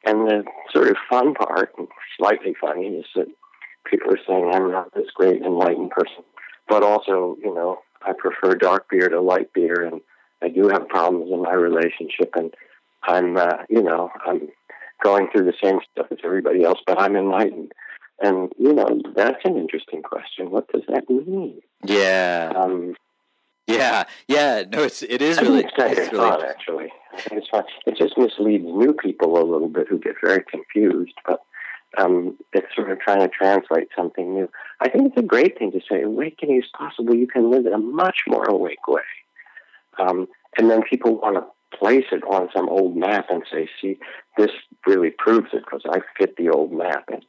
And 0.05 0.26
the 0.26 0.44
sort 0.72 0.88
of 0.88 0.96
fun 1.09 1.34
part, 1.34 1.72
and 1.78 1.88
slightly 2.18 2.55
funny, 2.61 2.86
is 2.86 3.07
that 3.16 3.26
people 3.86 4.12
are 4.12 4.18
saying, 4.26 4.51
I'm 4.53 4.70
not 4.70 4.94
this 4.94 5.11
great 5.14 5.42
enlightened 5.42 5.90
person. 5.90 6.24
But 6.68 6.82
also, 6.82 7.36
you 7.42 7.55
know, 7.55 7.80
I 8.03 8.12
prefer 8.12 8.55
dark 8.55 8.88
beer 8.90 9.09
to 9.09 9.20
light 9.20 9.53
beer, 9.53 9.82
and 9.82 10.01
I 10.42 10.48
do 10.48 10.68
have 10.68 10.88
problems 10.88 11.30
in 11.32 11.42
my 11.42 11.53
relationship, 11.53 12.30
and 12.34 12.55
I'm, 13.03 13.36
uh, 13.36 13.64
you 13.68 13.82
know, 13.82 14.11
I'm 14.26 14.48
going 15.03 15.28
through 15.30 15.44
the 15.44 15.55
same 15.62 15.80
stuff 15.92 16.07
as 16.11 16.18
everybody 16.24 16.64
else, 16.64 16.78
but 16.86 17.01
I'm 17.01 17.16
enlightened. 17.16 17.72
And 18.22 18.53
you 18.59 18.72
know, 18.72 19.01
that's 19.16 19.44
an 19.44 19.57
interesting 19.57 20.03
question. 20.03 20.51
What 20.51 20.68
does 20.68 20.82
that 20.88 21.09
mean? 21.09 21.61
Yeah. 21.84 22.53
Um, 22.55 22.94
yeah. 23.66 24.05
Yeah. 24.28 24.64
No, 24.70 24.82
it's 24.82 25.03
it 25.03 25.22
is 25.22 25.40
really. 25.40 25.61
It's 25.61 25.74
kind 25.74 25.92
of 25.92 25.98
it's 25.98 26.12
really 26.12 26.30
fun, 26.30 26.44
actually. 26.44 26.92
It's 27.32 27.48
fun. 27.48 27.64
It 27.86 27.96
just 27.96 28.18
misleads 28.18 28.64
new 28.64 28.92
people 28.92 29.40
a 29.40 29.44
little 29.44 29.68
bit 29.68 29.88
who 29.88 29.98
get 29.98 30.16
very 30.22 30.44
confused, 30.44 31.14
but 31.26 31.40
um, 31.98 32.36
it's 32.53 32.66
sort 32.74 32.90
of 32.90 33.01
trying 33.01 33.20
to 33.20 33.28
translate 33.28 33.88
something 33.96 34.34
new. 34.34 34.51
I 34.80 34.88
think 34.88 35.09
it's 35.09 35.16
a 35.16 35.26
great 35.26 35.59
thing 35.59 35.72
to 35.72 35.80
say 35.90 36.03
awakening 36.03 36.59
is 36.59 36.68
possible. 36.76 37.14
You 37.14 37.26
can 37.26 37.51
live 37.51 37.66
in 37.66 37.72
a 37.72 37.78
much 37.78 38.20
more 38.28 38.44
awake 38.44 38.86
way. 38.86 39.01
Um, 39.98 40.28
and 40.59 40.70
then 40.70 40.82
people 40.82 41.20
want 41.20 41.36
to 41.36 41.44
place 41.72 42.06
it 42.12 42.22
on 42.24 42.48
some 42.54 42.68
old 42.68 42.96
map 42.96 43.26
and 43.30 43.42
say, 43.50 43.68
see, 43.80 43.98
this 44.36 44.50
really 44.86 45.10
proves 45.10 45.48
it 45.52 45.64
because 45.64 45.82
I 45.88 46.00
fit 46.18 46.36
the 46.36 46.50
old 46.50 46.72
map. 46.72 47.04
It 47.08 47.24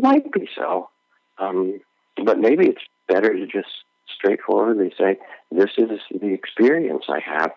might 0.00 0.30
be 0.32 0.48
so. 0.54 0.90
Um, 1.38 1.80
but 2.24 2.38
maybe 2.38 2.66
it's 2.66 2.82
better 3.08 3.32
to 3.32 3.46
just 3.46 3.68
straightforwardly 4.14 4.92
say, 4.98 5.18
this 5.50 5.70
is 5.76 6.00
the 6.10 6.32
experience 6.32 7.04
I 7.08 7.20
have. 7.20 7.52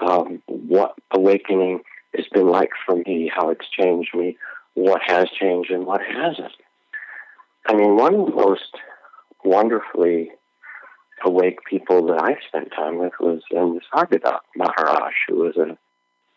Um, 0.00 0.42
what 0.46 0.94
awakening 1.10 1.80
has 2.14 2.26
been 2.32 2.48
like 2.48 2.70
for 2.86 2.96
me, 2.96 3.30
how 3.34 3.50
it's 3.50 3.68
changed 3.68 4.14
me, 4.14 4.36
what 4.74 5.00
has 5.04 5.28
changed 5.30 5.70
and 5.70 5.86
what 5.86 6.00
hasn't. 6.00 6.52
I 7.66 7.74
mean, 7.74 7.96
one 7.96 8.14
of 8.14 8.26
the 8.26 8.34
most 8.34 8.76
wonderfully 9.44 10.30
awake 11.24 11.64
people 11.68 12.06
that 12.06 12.20
I 12.22 12.36
spent 12.46 12.72
time 12.72 12.98
with 12.98 13.12
was 13.20 13.42
um, 13.56 13.78
Nisargadatta 13.78 14.40
Maharaj, 14.56 15.14
who 15.28 15.36
was 15.36 15.56
a 15.56 15.78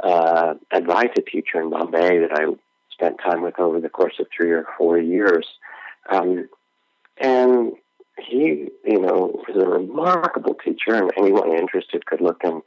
uh, 0.05 0.55
Advaita 0.73 1.25
teacher 1.25 1.61
in 1.61 1.69
Bombay 1.69 2.19
that 2.19 2.31
I 2.31 2.45
spent 2.91 3.19
time 3.19 3.41
with 3.41 3.59
over 3.59 3.79
the 3.79 3.89
course 3.89 4.15
of 4.19 4.27
three 4.35 4.51
or 4.51 4.65
four 4.77 4.97
years. 4.97 5.47
Um, 6.09 6.49
and 7.17 7.73
he, 8.17 8.69
you 8.85 8.99
know, 8.99 9.43
was 9.47 9.55
a 9.55 9.67
remarkable 9.67 10.55
teacher, 10.55 10.95
and 10.95 11.11
anyone 11.17 11.57
interested 11.57 12.05
could 12.05 12.21
look 12.21 12.41
in, 12.43 12.61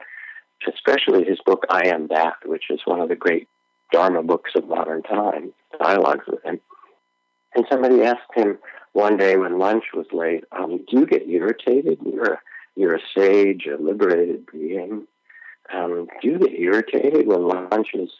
especially 0.67 1.23
his 1.23 1.39
book 1.45 1.65
"I 1.69 1.87
Am 1.87 2.07
That," 2.07 2.37
which 2.45 2.65
is 2.69 2.81
one 2.85 3.01
of 3.01 3.09
the 3.09 3.15
great 3.15 3.47
Dharma 3.91 4.23
books 4.23 4.51
of 4.55 4.67
modern 4.67 5.03
times, 5.03 5.51
dialogues 5.79 6.25
with 6.27 6.43
him. 6.43 6.59
And 7.55 7.65
somebody 7.69 8.03
asked 8.03 8.33
him 8.33 8.57
one 8.93 9.17
day 9.17 9.37
when 9.37 9.59
lunch 9.59 9.85
was 9.93 10.07
late, 10.11 10.43
um, 10.51 10.77
"Do 10.89 10.99
you 10.99 11.05
get 11.05 11.27
irritated? 11.27 11.99
You're 12.05 12.33
a, 12.33 12.41
you're 12.75 12.95
a 12.95 13.01
sage, 13.15 13.65
a 13.67 13.81
liberated 13.81 14.45
being. 14.51 15.07
Um, 15.73 16.07
do 16.21 16.27
you 16.27 16.39
get 16.39 16.59
irritated 16.59 17.27
when 17.27 17.47
lunch 17.47 17.89
is 17.93 18.11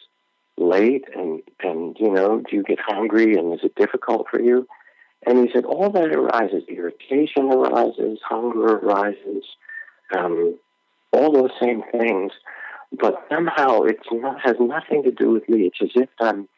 late? 0.56 1.04
And 1.14 1.42
and 1.60 1.96
you 1.98 2.10
know, 2.10 2.42
do 2.48 2.56
you 2.56 2.62
get 2.62 2.78
hungry? 2.80 3.36
And 3.36 3.52
is 3.54 3.60
it 3.62 3.74
difficult 3.74 4.26
for 4.30 4.40
you?" 4.40 4.66
And 5.26 5.38
he 5.38 5.52
said, 5.52 5.64
all 5.64 5.90
that 5.90 6.14
arises, 6.14 6.62
irritation 6.68 7.50
arises, 7.52 8.20
hunger 8.22 8.76
arises, 8.76 9.44
um, 10.16 10.56
all 11.12 11.32
those 11.32 11.50
same 11.60 11.82
things. 11.90 12.32
But 12.92 13.26
somehow 13.28 13.82
it's 13.82 14.06
not 14.12 14.40
has 14.42 14.54
nothing 14.60 15.02
to 15.02 15.10
do 15.10 15.30
with 15.30 15.48
me. 15.48 15.66
It's 15.66 15.82
as 15.82 16.00
if 16.00 16.08
I'm 16.20 16.48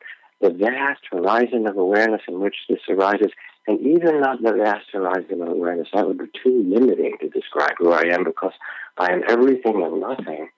the 0.40 0.50
vast 0.50 1.00
horizon 1.10 1.66
of 1.66 1.76
awareness 1.76 2.22
in 2.28 2.40
which 2.40 2.56
this 2.68 2.80
arises. 2.88 3.30
And 3.66 3.80
even 3.80 4.20
not 4.20 4.42
the 4.42 4.52
vast 4.52 4.86
horizon 4.92 5.42
of 5.42 5.48
awareness, 5.48 5.88
that 5.92 6.06
would 6.06 6.18
be 6.18 6.30
too 6.42 6.64
limiting 6.66 7.16
to 7.20 7.28
describe 7.28 7.74
who 7.78 7.92
I 7.92 8.04
am 8.12 8.24
because 8.24 8.52
I 8.96 9.12
am 9.12 9.22
everything 9.28 9.82
and 9.82 10.00
nothing. 10.00 10.48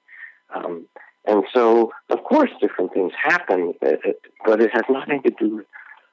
Um, 0.54 0.86
and 1.26 1.44
so, 1.52 1.92
of 2.08 2.22
course, 2.24 2.50
different 2.60 2.92
things 2.92 3.12
happen, 3.22 3.74
but 3.80 4.60
it 4.60 4.70
has 4.72 4.82
nothing 4.88 5.22
to 5.22 5.30
do 5.30 5.56
with 5.56 5.66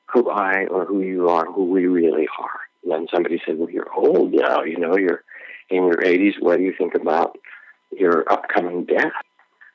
who 0.07 0.29
I 0.29 0.65
or 0.69 0.85
who 0.85 1.01
you 1.01 1.29
are, 1.29 1.45
who 1.45 1.65
we 1.65 1.85
really 1.85 2.27
are. 2.39 2.59
When 2.81 3.07
somebody 3.13 3.41
said, 3.45 3.57
Well, 3.57 3.69
you're 3.69 3.93
old 3.93 4.33
now, 4.33 4.63
you 4.63 4.77
know, 4.77 4.97
you're 4.97 5.23
in 5.69 5.85
your 5.85 5.97
80s, 5.97 6.33
what 6.39 6.57
do 6.57 6.63
you 6.63 6.73
think 6.77 6.95
about 6.95 7.37
your 7.91 8.31
upcoming 8.31 8.85
death? 8.85 9.11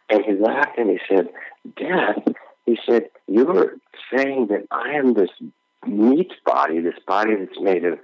And 0.09 0.25
he 0.25 0.33
laughed 0.33 0.79
and 0.79 0.91
he 0.91 0.99
said, 1.09 1.29
Death? 1.77 2.35
He 2.67 2.79
said, 2.87 3.09
You're 3.27 3.77
saying 4.15 4.49
that 4.49 4.67
I 4.71 4.93
am 4.93 5.15
this 5.15 5.31
meat 5.87 6.33
body, 6.45 6.81
this 6.81 6.99
body 7.07 7.35
that's 7.35 7.61
made 7.61 7.85
of 7.85 7.99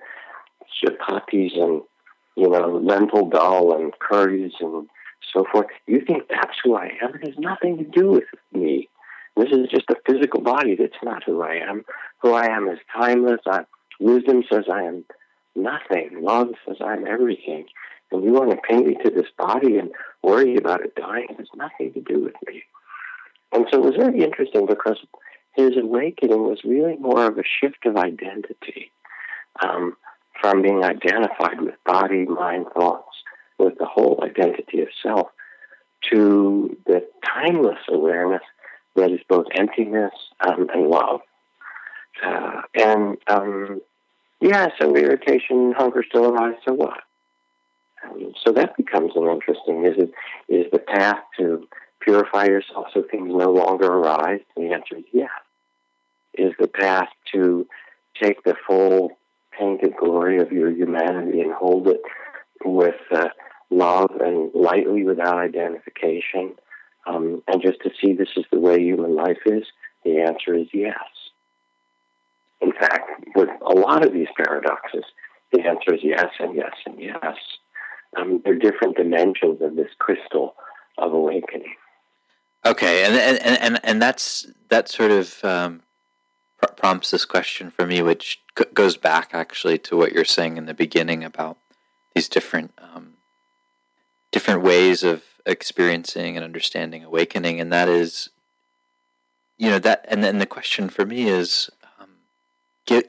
chapatis 0.82 1.58
and, 1.58 1.82
you 2.36 2.48
know, 2.48 2.80
lentil 2.82 3.28
dal 3.28 3.72
and 3.72 3.92
curries 3.98 4.52
and 4.60 4.88
so 5.32 5.44
forth. 5.50 5.66
You 5.86 6.02
think 6.04 6.24
that's 6.28 6.56
who 6.62 6.76
I 6.76 6.92
am? 7.02 7.14
It 7.14 7.26
has 7.26 7.38
nothing 7.38 7.78
to 7.78 7.84
do 7.84 8.12
with 8.12 8.24
me. 8.52 8.88
This 9.36 9.50
is 9.52 9.68
just 9.70 9.90
a 9.90 9.96
physical 10.06 10.40
body. 10.40 10.74
That's 10.74 11.02
not 11.02 11.22
who 11.24 11.42
I 11.42 11.54
am. 11.54 11.84
Who 12.18 12.32
I 12.32 12.46
am 12.46 12.68
is 12.68 12.78
timeless. 12.94 13.40
I, 13.46 13.64
wisdom 14.00 14.42
says 14.50 14.64
I 14.72 14.82
am 14.82 15.04
nothing. 15.54 16.22
Love 16.22 16.48
says 16.66 16.78
I'm 16.84 17.06
everything. 17.06 17.66
And 18.10 18.24
you 18.24 18.32
want 18.32 18.50
to 18.50 18.56
pin 18.56 18.86
me 18.86 18.96
to 19.04 19.10
this 19.10 19.30
body 19.36 19.78
and 19.78 19.90
worry 20.22 20.56
about 20.56 20.80
it 20.80 20.96
dying. 20.96 21.26
It 21.30 21.38
has 21.38 21.48
nothing 21.54 21.92
to 21.92 22.00
do 22.00 22.24
with 22.24 22.34
me. 22.46 22.64
And 23.52 23.66
so 23.70 23.78
it 23.78 23.84
was 23.84 23.96
very 23.96 24.22
interesting 24.22 24.66
because 24.66 24.98
his 25.54 25.76
awakening 25.76 26.44
was 26.44 26.60
really 26.64 26.96
more 26.96 27.26
of 27.26 27.38
a 27.38 27.42
shift 27.42 27.86
of 27.86 27.96
identity 27.96 28.92
um, 29.62 29.96
from 30.40 30.62
being 30.62 30.84
identified 30.84 31.60
with 31.60 31.74
body, 31.84 32.26
mind, 32.26 32.66
thoughts, 32.74 33.16
with 33.58 33.76
the 33.78 33.86
whole 33.86 34.22
identity 34.22 34.82
of 34.82 34.88
self, 35.02 35.28
to 36.12 36.76
the 36.86 37.04
timeless 37.26 37.78
awareness 37.88 38.42
that 38.94 39.10
is 39.10 39.20
both 39.28 39.46
emptiness 39.54 40.12
um, 40.46 40.68
and 40.72 40.88
love. 40.88 41.20
Uh, 42.24 42.62
and 42.74 43.16
um, 43.26 43.80
yeah, 44.40 44.68
so 44.80 44.94
irritation, 44.94 45.72
hunger 45.76 46.04
still 46.08 46.26
arise. 46.26 46.56
So 46.66 46.74
what? 46.74 47.00
Um, 48.04 48.32
so 48.44 48.52
that 48.52 48.76
becomes 48.76 49.12
an 49.16 49.26
interesting. 49.26 49.84
Is 49.84 49.96
it 49.98 50.12
is 50.48 50.70
the 50.72 50.78
path 50.78 51.18
to 51.38 51.66
purify 52.08 52.46
yourself 52.46 52.86
so 52.94 53.02
things 53.02 53.30
no 53.30 53.50
longer 53.50 53.86
arise? 53.86 54.40
The 54.56 54.72
answer 54.72 54.96
is 54.96 55.04
yes. 55.12 55.30
Is 56.34 56.52
the 56.58 56.68
path 56.68 57.08
to 57.34 57.66
take 58.20 58.42
the 58.44 58.54
full 58.66 59.18
painted 59.58 59.94
glory 59.96 60.40
of 60.40 60.52
your 60.52 60.70
humanity 60.70 61.40
and 61.40 61.52
hold 61.52 61.88
it 61.88 62.00
with 62.64 63.00
uh, 63.10 63.28
love 63.70 64.10
and 64.20 64.50
lightly 64.54 65.04
without 65.04 65.38
identification? 65.38 66.54
um, 67.08 67.42
and 67.46 67.62
just 67.62 67.80
to 67.82 67.90
see 68.00 68.12
this 68.12 68.28
is 68.36 68.44
the 68.52 68.60
way 68.60 68.80
human 68.80 69.14
life 69.14 69.38
is? 69.46 69.64
The 70.04 70.20
answer 70.20 70.54
is 70.54 70.68
yes. 70.72 70.98
In 72.60 72.72
fact, 72.72 73.24
with 73.34 73.48
a 73.64 73.74
lot 73.74 74.04
of 74.04 74.12
these 74.12 74.28
paradoxes, 74.36 75.04
the 75.52 75.60
answer 75.62 75.94
is 75.94 76.00
yes 76.02 76.28
and 76.38 76.54
yes 76.54 76.74
and 76.86 77.00
yes. 77.00 77.36
Um, 78.16 78.42
they're 78.44 78.58
different 78.58 78.96
dimensions 78.96 79.60
of 79.60 79.76
this 79.76 79.90
crystal 79.98 80.54
of 80.96 81.12
awakening. 81.12 81.74
Okay, 82.64 83.04
and 83.04 83.14
and 83.14 83.58
and, 83.62 83.80
and 83.82 84.02
that's 84.02 84.46
that 84.68 84.88
sort 84.88 85.10
of 85.10 85.42
um, 85.44 85.82
pr- 86.60 86.72
prompts 86.72 87.10
this 87.10 87.24
question 87.24 87.70
for 87.70 87.86
me, 87.86 88.02
which 88.02 88.42
goes 88.74 88.96
back 88.96 89.30
actually 89.32 89.78
to 89.78 89.96
what 89.96 90.12
you're 90.12 90.24
saying 90.24 90.56
in 90.56 90.66
the 90.66 90.74
beginning 90.74 91.22
about 91.24 91.56
these 92.14 92.28
different 92.28 92.72
um, 92.78 93.14
different 94.32 94.62
ways 94.62 95.02
of 95.02 95.22
experiencing 95.46 96.36
and 96.36 96.44
understanding 96.44 97.04
awakening, 97.04 97.60
and 97.60 97.72
that 97.72 97.88
is, 97.88 98.30
you 99.56 99.70
know, 99.70 99.78
that, 99.78 100.04
and 100.08 100.22
then 100.22 100.38
the 100.38 100.46
question 100.46 100.88
for 100.88 101.06
me 101.06 101.28
is, 101.28 101.70
um, 101.98 102.10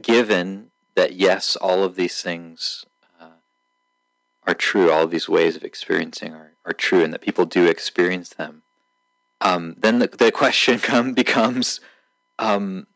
given 0.01 0.71
that 0.95 1.13
yes, 1.13 1.55
all 1.55 1.83
of 1.83 1.95
these 1.95 2.21
things 2.21 2.85
uh, 3.19 3.39
are 4.47 4.53
true, 4.53 4.91
all 4.91 5.03
of 5.03 5.11
these 5.11 5.27
ways 5.27 5.55
of 5.55 5.63
experiencing 5.63 6.33
are, 6.33 6.53
are 6.65 6.73
true, 6.73 7.03
and 7.03 7.13
that 7.13 7.21
people 7.21 7.45
do 7.45 7.65
experience 7.67 8.29
them, 8.29 8.63
um, 9.41 9.75
then 9.77 9.99
the, 9.99 10.07
the 10.07 10.31
question 10.31 10.79
come 10.79 11.13
becomes, 11.13 11.79
um, 12.37 12.87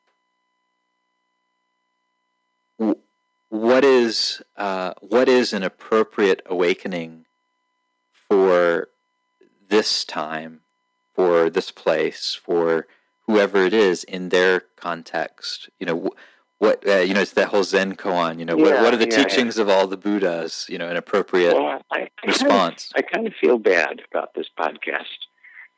what 3.50 3.86
is 3.86 4.42
uh, 4.58 4.94
what 5.00 5.30
is 5.30 5.54
an 5.54 5.62
appropriate 5.62 6.42
awakening 6.48 7.26
for 8.12 8.90
this 9.70 10.04
time, 10.04 10.62
for 11.14 11.52
this 11.52 11.70
place, 11.70 12.34
for 12.34 12.88
whoever 13.28 13.64
it 13.64 13.74
is 13.74 14.04
in 14.04 14.30
their 14.30 14.62
context. 14.76 15.70
You 15.80 15.86
know, 15.86 16.12
what 16.58 16.88
uh, 16.88 16.98
you 16.98 17.14
know, 17.14 17.22
it's 17.22 17.34
that 17.34 17.50
whole 17.50 17.64
Zen 17.64 17.96
koan. 17.96 18.40
You 18.40 18.46
know, 18.46 18.58
yeah, 18.58 18.64
what, 18.64 18.82
what, 18.82 18.94
are 18.96 18.98
the 18.98 19.10
yeah, 19.10 19.24
teachings 19.24 19.58
yeah. 19.58 19.64
of 19.64 19.70
all 19.70 19.86
the 19.86 19.98
Buddhas? 19.98 20.66
You 20.68 20.80
know, 20.80 20.90
an 20.90 20.98
appropriate 20.98 21.54
well, 21.54 21.80
I, 21.92 22.10
I 22.24 22.26
response. 22.26 22.92
Kind 22.92 23.06
of, 23.06 23.10
I 23.12 23.16
kind 23.16 23.28
of 23.28 23.34
feel 23.40 23.60
bad 23.60 24.02
about 24.12 24.34
this 24.34 24.48
podcast 24.60 25.23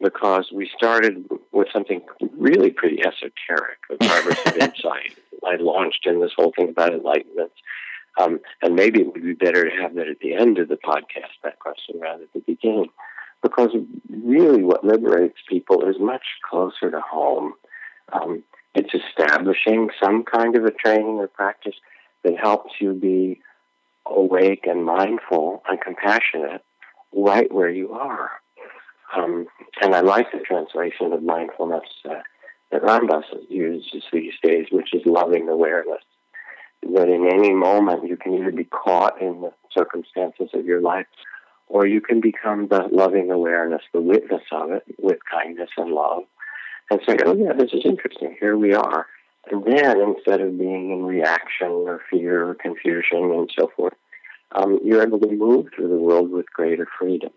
because 0.01 0.49
we 0.53 0.69
started 0.75 1.25
with 1.51 1.67
something 1.71 2.01
really 2.37 2.71
pretty 2.71 2.99
esoteric, 2.99 3.79
the 3.89 3.97
progress 3.97 4.39
of 4.45 4.57
insight. 4.57 5.17
I 5.45 5.55
launched 5.55 6.05
in 6.05 6.19
this 6.19 6.31
whole 6.35 6.53
thing 6.55 6.69
about 6.69 6.93
enlightenment. 6.93 7.51
Um, 8.17 8.39
and 8.61 8.75
maybe 8.75 9.01
it 9.01 9.07
would 9.07 9.23
be 9.23 9.33
better 9.33 9.69
to 9.69 9.81
have 9.81 9.95
that 9.95 10.07
at 10.07 10.19
the 10.19 10.33
end 10.33 10.57
of 10.57 10.69
the 10.69 10.77
podcast, 10.77 11.35
that 11.43 11.59
question, 11.59 11.99
rather 11.99 12.19
than 12.19 12.29
the 12.33 12.53
beginning 12.53 12.89
because 13.45 13.69
really 14.09 14.63
what 14.63 14.83
liberates 14.83 15.37
people 15.47 15.87
is 15.87 15.97
much 15.99 16.23
closer 16.49 16.89
to 16.89 16.99
home. 16.99 17.53
Um, 18.11 18.43
it's 18.73 18.93
establishing 18.93 19.89
some 20.03 20.23
kind 20.23 20.55
of 20.55 20.65
a 20.65 20.71
training 20.71 21.17
or 21.17 21.27
practice 21.27 21.75
that 22.23 22.39
helps 22.41 22.73
you 22.79 22.93
be 22.93 23.41
awake 24.07 24.65
and 24.65 24.83
mindful 24.83 25.61
and 25.67 25.79
compassionate 25.79 26.63
right 27.13 27.51
where 27.53 27.69
you 27.69 27.93
are. 27.93 28.31
Um, 29.15 29.47
and 29.81 29.95
I 29.95 30.01
like 30.01 30.31
the 30.31 30.39
translation 30.39 31.13
of 31.13 31.23
mindfulness 31.23 31.87
uh, 32.09 32.21
that 32.71 32.83
Ram 32.83 33.07
Dass 33.07 33.23
uses 33.49 34.03
these 34.11 34.33
days, 34.43 34.67
which 34.71 34.93
is 34.93 35.05
loving 35.05 35.47
awareness. 35.47 36.03
That 36.93 37.09
in 37.09 37.27
any 37.27 37.53
moment 37.53 38.07
you 38.07 38.17
can 38.17 38.33
either 38.33 38.51
be 38.51 38.65
caught 38.65 39.21
in 39.21 39.41
the 39.41 39.51
circumstances 39.73 40.49
of 40.53 40.65
your 40.65 40.81
life 40.81 41.07
or 41.67 41.87
you 41.87 42.01
can 42.01 42.21
become 42.21 42.67
the 42.67 42.87
loving 42.91 43.31
awareness, 43.31 43.81
the 43.91 44.01
witness 44.01 44.43
of 44.51 44.71
it 44.71 44.83
with 44.99 45.17
kindness 45.31 45.69
and 45.77 45.91
love, 45.91 46.23
and 46.91 47.01
say, 47.07 47.17
oh, 47.25 47.35
yeah, 47.35 47.53
this 47.53 47.73
is 47.73 47.83
interesting. 47.85 48.35
Here 48.39 48.55
we 48.55 48.73
are. 48.73 49.07
And 49.51 49.63
then 49.65 49.99
instead 49.99 50.41
of 50.41 50.57
being 50.57 50.91
in 50.91 51.05
reaction 51.05 51.67
or 51.67 52.01
fear 52.09 52.49
or 52.49 52.55
confusion 52.55 53.31
and 53.31 53.51
so 53.57 53.71
forth, 53.75 53.93
um, 54.51 54.79
you're 54.83 55.01
able 55.01 55.19
to 55.19 55.31
move 55.31 55.67
through 55.75 55.89
the 55.89 55.95
world 55.95 56.31
with 56.31 56.51
greater 56.51 56.87
freedom. 56.99 57.31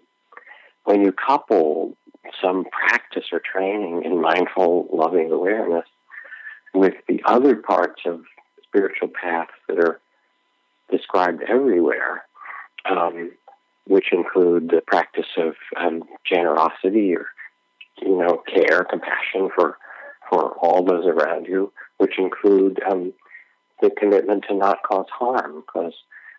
When 0.89 1.03
you 1.03 1.12
couple 1.12 1.99
some 2.43 2.64
practice 2.64 3.26
or 3.30 3.41
training 3.41 4.05
in 4.07 4.22
mindful, 4.22 4.89
loving 4.91 5.30
awareness 5.30 5.84
with 6.72 6.95
the 7.07 7.20
other 7.26 7.57
parts 7.57 8.01
of 8.07 8.22
spiritual 8.62 9.09
paths 9.09 9.51
that 9.68 9.78
are 9.78 10.01
described 10.91 11.43
everywhere, 11.47 12.24
um, 12.86 13.32
which 13.86 14.14
include 14.14 14.70
the 14.70 14.80
practice 14.80 15.26
of 15.36 15.57
um, 15.76 16.05
generosity 16.24 17.14
or, 17.14 17.26
you 18.01 18.16
know, 18.16 18.43
care, 18.47 18.82
compassion 18.84 19.51
for 19.55 19.76
for 20.30 20.53
all 20.53 20.86
those 20.86 21.05
around 21.05 21.45
you, 21.45 21.70
which 21.99 22.18
include 22.18 22.80
um, 22.91 23.12
the 23.82 23.91
commitment 23.91 24.47
to 24.49 24.55
not 24.55 24.82
cause 24.84 25.11
harm, 25.11 25.62
because 25.66 25.93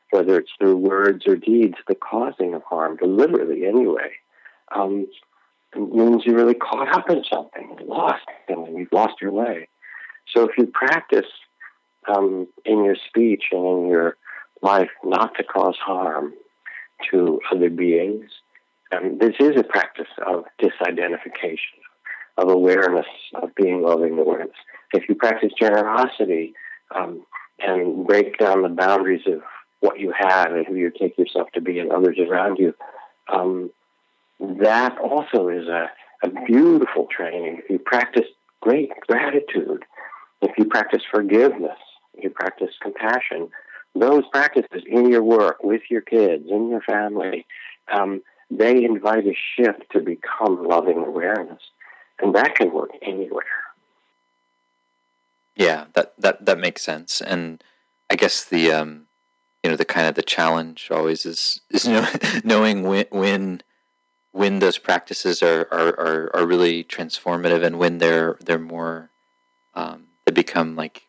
whether 0.09 0.39
it's 0.39 0.51
through 0.57 0.77
words 0.77 1.27
or 1.27 1.35
deeds, 1.35 1.75
the 1.87 1.93
causing 1.93 2.55
of 2.55 2.63
harm, 2.63 2.97
deliberately 2.97 3.67
anyway, 3.67 4.09
um, 4.75 5.07
means 5.75 6.23
you're 6.25 6.35
really 6.35 6.55
caught 6.55 6.93
up 6.93 7.09
in 7.09 7.23
something, 7.31 7.77
lost, 7.85 8.25
and 8.47 8.77
you've 8.77 8.91
lost 8.91 9.15
your 9.21 9.31
way. 9.31 9.67
So 10.33 10.43
if 10.43 10.57
you 10.57 10.67
practice 10.67 11.27
um, 12.07 12.47
in 12.65 12.83
your 12.83 12.95
speech 13.07 13.45
and 13.51 13.65
in 13.65 13.87
your 13.89 14.17
life 14.61 14.89
not 15.03 15.35
to 15.35 15.43
cause 15.43 15.77
harm 15.77 16.33
to 17.11 17.39
other 17.51 17.69
beings, 17.69 18.29
um, 18.91 19.17
this 19.19 19.35
is 19.39 19.57
a 19.57 19.63
practice 19.63 20.07
of 20.25 20.45
disidentification, 20.61 21.79
of 22.37 22.49
awareness, 22.49 23.05
of 23.35 23.53
being 23.55 23.81
loving 23.81 24.17
awareness. 24.17 24.55
If 24.93 25.07
you 25.07 25.15
practice 25.15 25.51
generosity 25.59 26.53
um, 26.95 27.23
and 27.59 28.07
break 28.07 28.37
down 28.37 28.63
the 28.63 28.69
boundaries 28.69 29.21
of 29.27 29.41
what 29.81 29.99
you 29.99 30.13
have 30.17 30.51
and 30.51 30.65
who 30.65 30.75
you 30.75 30.91
take 30.91 31.17
yourself 31.17 31.49
to 31.53 31.61
be 31.61 31.79
and 31.79 31.91
others 31.91 32.17
around 32.19 32.57
you, 32.57 32.73
um, 33.31 33.69
that 34.39 34.97
also 34.97 35.49
is 35.49 35.67
a, 35.67 35.89
a 36.23 36.29
beautiful 36.45 37.07
training. 37.15 37.61
If 37.63 37.69
you 37.69 37.79
practice 37.79 38.27
great 38.61 38.91
gratitude, 39.07 39.85
if 40.41 40.57
you 40.57 40.65
practice 40.65 41.01
forgiveness, 41.09 41.77
if 42.13 42.23
you 42.23 42.29
practice 42.29 42.69
compassion, 42.81 43.49
those 43.95 44.23
practices 44.31 44.83
in 44.87 45.09
your 45.09 45.23
work, 45.23 45.63
with 45.63 45.81
your 45.89 46.01
kids, 46.01 46.45
in 46.49 46.69
your 46.69 46.81
family, 46.81 47.45
um, 47.91 48.21
they 48.51 48.83
invite 48.83 49.25
a 49.27 49.35
shift 49.55 49.83
to 49.91 49.99
become 49.99 50.67
loving 50.67 50.97
awareness. 50.97 51.61
And 52.21 52.35
that 52.35 52.55
can 52.55 52.71
work 52.73 52.91
anywhere. 53.01 53.43
Yeah, 55.55 55.85
that, 55.93 56.13
that, 56.17 56.45
that 56.45 56.59
makes 56.59 56.81
sense. 56.81 57.21
And 57.21 57.63
I 58.09 58.15
guess 58.15 58.43
the, 58.43 58.71
um, 58.71 59.07
you 59.63 59.69
know 59.69 59.75
the 59.75 59.85
kind 59.85 60.07
of 60.07 60.15
the 60.15 60.23
challenge 60.23 60.89
always 60.91 61.25
is 61.25 61.61
is 61.69 61.87
know, 61.87 62.07
knowing 62.43 62.83
when 62.83 63.05
when 63.11 63.61
when 64.31 64.59
those 64.59 64.77
practices 64.77 65.41
are, 65.41 65.67
are, 65.71 65.99
are, 65.99 66.35
are, 66.35 66.45
really 66.45 66.83
transformative 66.83 67.63
and 67.63 67.79
when 67.79 67.97
they're 67.97 68.37
they're 68.41 68.59
more 68.59 69.09
um, 69.73 70.07
they 70.25 70.31
become 70.31 70.75
like 70.75 71.07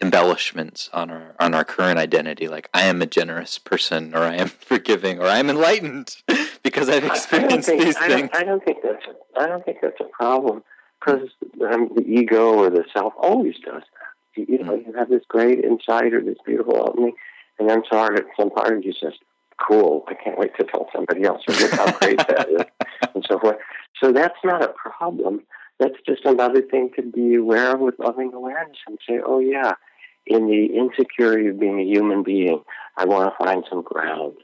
embellishments 0.00 0.90
on 0.92 1.10
our 1.10 1.34
on 1.38 1.54
our 1.54 1.64
current 1.64 1.98
identity 1.98 2.48
like 2.48 2.68
I 2.74 2.82
am 2.82 3.00
a 3.02 3.06
generous 3.06 3.58
person 3.58 4.14
or 4.14 4.20
I 4.20 4.36
am 4.36 4.48
forgiving 4.70 5.20
or 5.20 5.26
I 5.26 5.38
am 5.38 5.50
enlightened 5.50 6.16
because 6.62 6.88
I've 6.88 7.04
experienced 7.04 7.68
think, 7.68 7.82
these 7.82 7.96
I 7.96 8.08
things. 8.08 8.30
Don't, 8.32 8.36
I 8.36 8.44
don't 8.44 8.64
think 8.64 8.78
that's 8.82 9.04
a, 9.06 9.40
I 9.40 9.46
don't 9.46 9.64
think 9.64 9.78
that's 9.82 10.00
a 10.00 10.04
problem 10.04 10.62
because 10.98 11.28
um, 11.70 11.90
the 11.94 12.02
ego 12.02 12.54
or 12.54 12.70
the 12.70 12.84
self 12.92 13.12
always 13.18 13.56
does 13.64 13.82
that. 13.82 14.40
You, 14.40 14.46
you 14.48 14.64
know, 14.64 14.72
mm. 14.72 14.86
you 14.86 14.92
have 14.94 15.08
this 15.08 15.22
great 15.28 15.64
insight 15.64 16.12
or 16.12 16.22
this 16.22 16.38
beautiful 16.44 16.88
opening, 16.88 17.12
and 17.58 17.68
then 17.68 17.82
some 17.90 18.16
some 18.36 18.50
part 18.50 18.76
of 18.76 18.84
you 18.84 18.92
says, 18.92 19.12
"Cool, 19.58 20.04
I 20.08 20.14
can't 20.14 20.38
wait 20.38 20.56
to 20.58 20.64
tell 20.64 20.88
somebody 20.94 21.24
else. 21.24 21.42
How 21.72 21.90
great 21.98 22.18
that 22.18 22.48
is," 22.48 22.88
and 23.14 23.24
so 23.28 23.38
forth. 23.38 23.56
So 24.02 24.12
that's 24.12 24.38
not 24.44 24.62
a 24.62 24.68
problem. 24.68 25.42
That's 25.78 25.96
just 26.06 26.24
another 26.24 26.62
thing 26.62 26.90
to 26.96 27.02
be 27.02 27.34
aware 27.34 27.74
of 27.74 27.80
with 27.80 27.98
loving 27.98 28.32
awareness 28.32 28.78
and 28.86 28.98
say, 29.08 29.20
"Oh 29.24 29.38
yeah." 29.38 29.74
In 30.26 30.46
the 30.46 30.74
insecurity 30.74 31.48
of 31.48 31.60
being 31.60 31.80
a 31.80 31.84
human 31.84 32.22
being, 32.22 32.62
I 32.96 33.04
want 33.04 33.30
to 33.30 33.44
find 33.44 33.62
some 33.68 33.82
ground. 33.82 34.36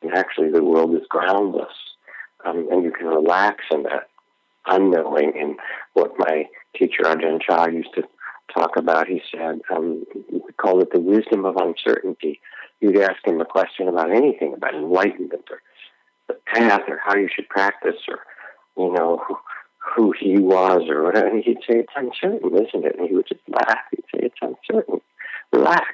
And 0.00 0.14
actually, 0.14 0.50
the 0.50 0.64
world 0.64 0.94
is 0.94 1.06
groundless. 1.10 1.74
Um, 2.44 2.68
and 2.70 2.84
you 2.84 2.90
can 2.90 3.06
relax 3.06 3.64
in 3.70 3.82
that 3.82 4.08
unknowing. 4.66 5.32
And 5.38 5.56
what 5.94 6.12
my 6.18 6.46
teacher 6.76 7.02
Ajahn 7.04 7.40
Chah 7.40 7.66
used 7.68 7.94
to 7.94 8.02
talk 8.52 8.76
about, 8.76 9.08
he 9.08 9.22
said, 9.30 9.60
um, 9.74 10.04
we 10.30 10.40
call 10.56 10.80
it 10.80 10.92
the 10.92 11.00
wisdom 11.00 11.44
of 11.44 11.56
uncertainty. 11.56 12.40
You'd 12.80 12.98
ask 12.98 13.26
him 13.26 13.40
a 13.40 13.44
question 13.44 13.88
about 13.88 14.10
anything, 14.10 14.54
about 14.54 14.74
enlightenment 14.74 15.44
or 15.50 15.62
the 16.28 16.36
path 16.46 16.82
or 16.88 17.00
how 17.04 17.16
you 17.16 17.28
should 17.34 17.48
practice 17.48 17.96
or, 18.08 18.18
you 18.76 18.92
know, 18.92 19.22
who, 19.26 19.36
who 19.78 20.14
he 20.18 20.38
was 20.38 20.82
or 20.88 21.04
whatever. 21.04 21.28
And 21.28 21.42
he'd 21.42 21.58
say, 21.58 21.78
it's 21.78 21.92
uncertain, 21.96 22.54
isn't 22.54 22.84
it? 22.84 22.96
And 22.98 23.08
he 23.08 23.14
would 23.14 23.28
just 23.28 23.40
laugh. 23.48 23.78
He'd 23.90 24.04
say, 24.14 24.26
it's 24.26 24.38
uncertain. 24.42 25.00
Relax. 25.52 25.86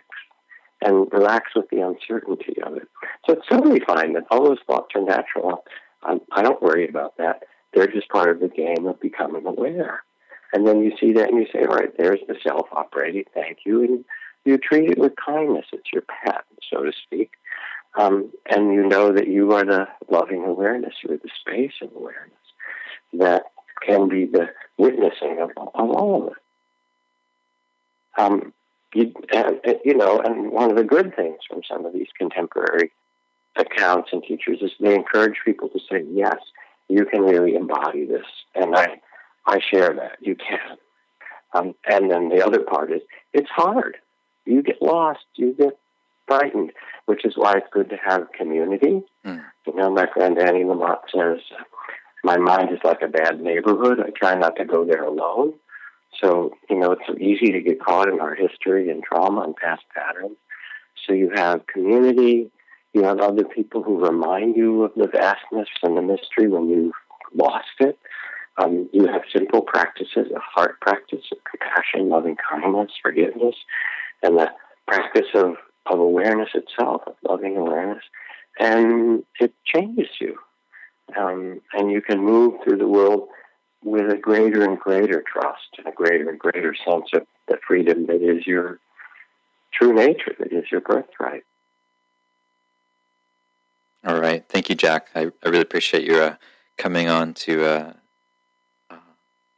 And 0.84 1.06
relax 1.12 1.52
with 1.54 1.70
the 1.70 1.80
uncertainty 1.80 2.60
of 2.60 2.76
it. 2.76 2.88
So 3.26 3.34
it's 3.34 3.46
totally 3.48 3.80
fine 3.86 4.14
that 4.14 4.24
all 4.32 4.44
those 4.44 4.58
thoughts 4.66 4.88
are 4.96 5.02
natural. 5.02 5.62
I, 6.02 6.18
I 6.32 6.42
don't 6.42 6.60
worry 6.60 6.88
about 6.88 7.16
that. 7.18 7.44
They're 7.72 7.86
just 7.86 8.08
part 8.08 8.30
of 8.30 8.40
the 8.40 8.48
game 8.48 8.86
of 8.86 9.00
becoming 9.00 9.46
aware. 9.46 10.02
And 10.52 10.66
then 10.66 10.82
you 10.82 10.92
see 11.00 11.12
that 11.12 11.30
and 11.30 11.38
you 11.38 11.46
say, 11.52 11.60
all 11.60 11.76
right, 11.76 11.96
there's 11.96 12.20
the 12.26 12.34
self 12.42 12.66
operating, 12.72 13.24
thank 13.32 13.58
you. 13.64 13.82
And 13.84 14.04
you 14.44 14.58
treat 14.58 14.90
it 14.90 14.98
with 14.98 15.12
kindness. 15.16 15.66
It's 15.72 15.92
your 15.92 16.02
pet, 16.02 16.44
so 16.70 16.82
to 16.82 16.92
speak. 17.04 17.32
Um, 17.98 18.32
and 18.48 18.72
you 18.72 18.86
know 18.86 19.12
that 19.12 19.28
you 19.28 19.52
are 19.52 19.64
the 19.64 19.86
loving 20.08 20.44
awareness, 20.44 20.94
you're 21.02 21.18
the 21.18 21.28
space 21.40 21.74
of 21.82 21.90
awareness 21.94 22.32
that 23.12 23.44
can 23.86 24.08
be 24.08 24.24
the 24.24 24.48
witnessing 24.78 25.38
of, 25.40 25.50
of 25.56 25.90
all 25.90 26.22
of 26.22 26.32
it. 26.32 28.20
Um, 28.20 28.52
you, 28.94 29.12
and, 29.32 29.60
you 29.84 29.94
know, 29.94 30.20
and 30.20 30.50
one 30.50 30.70
of 30.70 30.76
the 30.76 30.84
good 30.84 31.14
things 31.14 31.38
from 31.48 31.62
some 31.68 31.84
of 31.84 31.92
these 31.92 32.08
contemporary 32.16 32.92
accounts 33.56 34.10
and 34.12 34.22
teachers 34.22 34.58
is 34.62 34.70
they 34.80 34.94
encourage 34.94 35.36
people 35.44 35.68
to 35.68 35.78
say, 35.90 36.04
yes, 36.10 36.36
you 36.88 37.04
can 37.04 37.22
really 37.22 37.54
embody 37.54 38.04
this. 38.06 38.26
And 38.54 38.74
I, 38.74 39.00
I 39.46 39.60
share 39.60 39.94
that. 39.94 40.16
You 40.20 40.36
can. 40.36 40.76
Um, 41.54 41.74
and 41.86 42.10
then 42.10 42.28
the 42.28 42.44
other 42.44 42.60
part 42.60 42.92
is 42.92 43.02
it's 43.32 43.50
hard. 43.50 43.96
You 44.44 44.62
get 44.62 44.82
lost. 44.82 45.24
You 45.34 45.54
get 45.58 45.78
frightened, 46.26 46.72
which 47.06 47.24
is 47.24 47.34
why 47.36 47.54
it's 47.56 47.66
good 47.72 47.90
to 47.90 47.96
have 47.96 48.32
community. 48.32 49.02
Mm. 49.24 49.44
You 49.66 49.74
know, 49.74 49.90
my 49.90 50.06
friend 50.12 50.38
Annie 50.38 50.64
Lamott 50.64 51.00
says, 51.14 51.40
my 52.24 52.36
mind 52.36 52.70
is 52.72 52.78
like 52.84 53.02
a 53.02 53.08
bad 53.08 53.40
neighborhood. 53.40 54.00
I 54.00 54.10
try 54.10 54.34
not 54.34 54.56
to 54.56 54.64
go 54.64 54.84
there 54.84 55.04
alone. 55.04 55.54
So, 56.20 56.52
you 56.70 56.78
know, 56.78 56.92
it's 56.92 57.20
easy 57.20 57.52
to 57.52 57.60
get 57.60 57.80
caught 57.80 58.08
in 58.08 58.20
our 58.20 58.34
history 58.34 58.90
and 58.90 59.02
trauma 59.02 59.42
and 59.42 59.56
past 59.56 59.82
patterns. 59.94 60.36
So 61.06 61.14
you 61.14 61.30
have 61.34 61.66
community, 61.66 62.50
you 62.92 63.02
have 63.02 63.18
other 63.18 63.44
people 63.44 63.82
who 63.82 64.04
remind 64.04 64.56
you 64.56 64.84
of 64.84 64.92
the 64.94 65.08
vastness 65.08 65.68
and 65.82 65.96
the 65.96 66.02
mystery 66.02 66.48
when 66.48 66.68
you've 66.68 66.92
lost 67.34 67.66
it. 67.80 67.98
Um, 68.58 68.88
you 68.92 69.06
have 69.06 69.22
simple 69.32 69.62
practices, 69.62 70.30
a 70.34 70.38
heart 70.38 70.78
practice 70.80 71.24
of 71.32 71.38
compassion, 71.44 72.10
loving 72.10 72.36
kindness, 72.36 72.92
forgiveness, 73.02 73.56
and 74.22 74.38
the 74.38 74.50
practice 74.86 75.28
of, 75.34 75.56
of 75.86 75.98
awareness 75.98 76.50
itself, 76.54 77.02
of 77.06 77.14
loving 77.28 77.56
awareness. 77.56 78.02
And 78.58 79.24
it 79.40 79.52
changes 79.64 80.08
you. 80.20 80.36
Um, 81.18 81.60
and 81.72 81.90
you 81.90 82.00
can 82.00 82.20
move 82.20 82.60
through 82.62 82.78
the 82.78 82.88
world 82.88 83.28
with 83.84 84.10
a 84.10 84.16
greater 84.16 84.62
and 84.62 84.78
greater 84.78 85.22
trust 85.30 85.68
and 85.78 85.86
a 85.86 85.92
greater 85.92 86.28
and 86.28 86.38
greater 86.38 86.74
sense 86.74 87.06
of 87.14 87.26
the 87.48 87.58
freedom 87.66 88.06
that 88.06 88.22
is 88.22 88.46
your 88.46 88.78
true 89.72 89.92
nature, 89.92 90.34
that 90.38 90.52
is 90.52 90.64
your 90.70 90.80
birthright. 90.80 91.42
All 94.04 94.20
right. 94.20 94.44
Thank 94.48 94.68
you, 94.68 94.74
Jack. 94.74 95.08
I, 95.14 95.30
I 95.44 95.48
really 95.48 95.60
appreciate 95.60 96.04
your 96.04 96.22
uh, 96.22 96.36
coming 96.76 97.08
on 97.08 97.34
to 97.34 97.64
uh, 97.64 97.92
uh, 98.90 98.96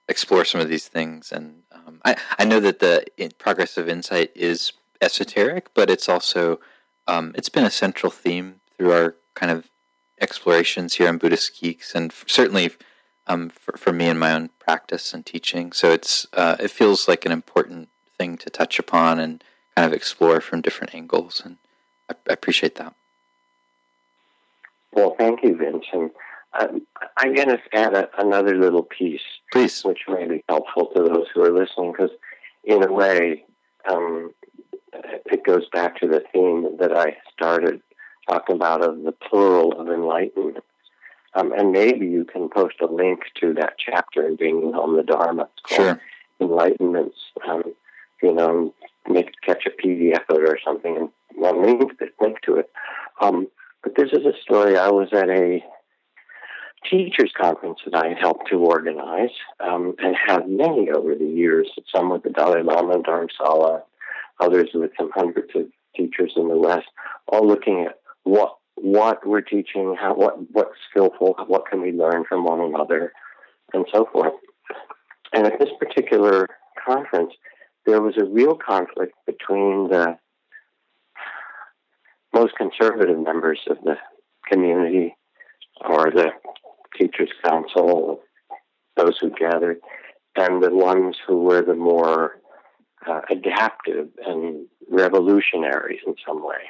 explore 0.09 0.45
some 0.45 0.61
of 0.61 0.69
these 0.69 0.87
things. 0.87 1.33
And 1.33 1.63
um, 1.87 2.01
I, 2.05 2.17
I 2.39 2.45
know 2.45 2.61
that 2.61 2.81
the 2.81 3.05
progress 3.39 3.77
of 3.77 3.89
insight 3.89 4.31
is 4.35 4.73
esoteric, 5.01 5.73
but 5.75 5.91
it's 5.91 6.09
also 6.09 6.61
um, 7.07 7.33
it's 7.35 7.49
been 7.49 7.65
a 7.65 7.71
central 7.71 8.11
theme 8.11 8.61
through 8.77 8.93
our 8.93 9.17
kind 9.35 9.53
of 9.53 9.71
explorations 10.21 10.95
here 10.95 11.09
on 11.09 11.19
Buddhist 11.19 11.61
Geeks, 11.61 11.95
and 11.95 12.13
certainly 12.27 12.71
um, 13.27 13.51
for, 13.51 13.77
for 13.77 13.93
me 13.93 14.09
in 14.09 14.19
my 14.19 14.33
own 14.33 14.51
practice 14.59 15.13
and 15.13 15.25
teaching. 15.25 15.73
So 15.73 15.91
it's 15.91 16.27
uh, 16.33 16.57
it 16.59 16.71
feels 16.71 17.09
like 17.09 17.25
an 17.25 17.33
important 17.33 17.89
thing 18.17 18.37
to 18.39 18.51
touch 18.51 18.79
upon 18.79 19.19
and 19.19 19.43
kind 19.77 19.87
of 19.87 19.93
explore 19.93 20.41
from 20.41 20.61
different 20.61 20.95
angles, 20.95 21.43
and 21.45 21.59
I, 22.09 22.15
I 22.29 22.33
appreciate 22.33 22.77
that. 22.77 22.95
Well, 24.93 25.17
thank 25.19 25.43
you, 25.43 25.57
Vincent. 25.57 26.13
Um, 26.59 26.87
I'm 27.17 27.35
going 27.35 27.49
to 27.49 27.59
add 27.73 27.95
a, 27.95 28.09
another 28.19 28.57
little 28.57 28.83
piece, 28.83 29.21
please, 29.53 29.83
which 29.85 30.01
may 30.09 30.27
be 30.27 30.45
helpful 30.49 30.91
to 30.95 31.03
those 31.03 31.27
who 31.35 31.43
are 31.43 31.53
listening, 31.53 31.93
because 31.93 32.11
in 32.63 32.83
a 32.83 32.93
way, 32.93 33.45
um, 33.91 34.33
it 35.27 35.45
goes 35.45 35.69
back 35.73 35.99
to 36.01 36.07
the 36.07 36.23
theme 36.33 36.77
that 36.79 36.97
I 36.97 37.17
started 37.33 37.83
talking 38.29 38.57
about 38.57 38.83
of 38.83 39.03
the 39.03 39.13
plural 39.13 39.79
of 39.81 39.89
enlightenment. 39.89 40.65
Um, 41.35 41.53
and 41.53 41.73
maybe 41.73 42.07
you 42.07 42.25
can 42.25 42.49
post 42.49 42.77
a 42.81 42.87
link 42.87 43.23
to 43.41 43.55
that 43.55 43.75
chapter 43.79 44.27
in 44.27 44.37
Bringing 44.37 44.73
Home 44.73 44.97
the 44.97 45.03
Dharma. 45.03 45.49
sure. 45.67 46.01
Enlightenments. 46.41 47.15
Um, 47.49 47.75
you 48.23 48.33
know, 48.33 48.73
make 49.09 49.33
catch 49.43 49.67
a 49.67 49.71
PDF 49.71 50.23
of 50.29 50.37
it 50.37 50.49
or 50.49 50.59
something 50.65 50.97
and 50.97 51.09
well, 51.37 51.61
link, 51.61 51.93
link 52.21 52.41
to 52.43 52.57
it. 52.57 52.71
Um, 53.21 53.49
but 53.83 53.97
this 53.97 54.11
is 54.13 54.25
a 54.25 54.33
story. 54.41 54.79
I 54.79 54.89
was 54.89 55.09
at 55.13 55.29
a 55.29 55.63
teachers 56.89 57.33
conference 57.41 57.81
that 57.85 57.95
I 57.95 58.15
helped 58.19 58.49
to 58.51 58.57
organize 58.57 59.31
um, 59.61 59.95
and 59.99 60.15
had 60.17 60.49
many 60.49 60.91
over 60.91 61.15
the 61.15 61.27
years, 61.27 61.71
some 61.95 62.11
with 62.11 62.23
the 62.23 62.31
Dalai 62.31 62.63
Lama 62.63 62.95
and 62.95 63.05
Dharamsala, 63.05 63.83
others 64.41 64.71
with 64.75 64.91
some 64.99 65.11
hundreds 65.15 65.51
of 65.55 65.67
teachers 65.97 66.33
in 66.37 66.49
the 66.49 66.57
West, 66.57 66.87
all 67.29 67.47
looking 67.47 67.87
at 67.89 67.99
what 68.25 68.57
what 68.77 69.25
we're 69.27 69.41
teaching, 69.41 69.97
how 69.99 70.15
what 70.15 70.37
what's 70.53 70.77
skillful, 70.91 71.35
what 71.47 71.67
can 71.71 71.81
we 71.81 71.93
learn 71.93 72.25
from 72.29 72.45
one 72.45 72.61
another, 72.61 73.13
and 73.73 73.87
so 73.93 74.09
forth. 74.13 74.35
And 75.33 75.47
at 75.47 75.59
this 75.59 75.71
particular 75.79 76.49
conference, 76.85 77.33
there 77.87 78.01
was 78.01 78.15
a 78.19 78.25
real 78.25 78.57
conflict 78.57 79.15
between 79.27 79.89
the 79.89 80.19
most 82.33 82.55
conservative 82.57 83.19
members 83.19 83.61
of 83.69 83.79
the 83.85 83.97
community 84.51 85.17
or 85.81 86.11
the 86.11 86.31
teachers 86.99 87.31
council 87.45 88.21
those 88.97 89.19
who 89.21 89.31
gathered 89.31 89.79
and 90.37 90.63
the 90.63 90.71
ones 90.71 91.17
who 91.27 91.43
were 91.43 91.63
the 91.63 91.75
more 91.75 92.41
uh, 93.07 93.21
adaptive 93.31 94.09
and 94.27 94.67
revolutionary 94.91 96.01
in 96.07 96.15
some 96.27 96.45
way 96.45 96.63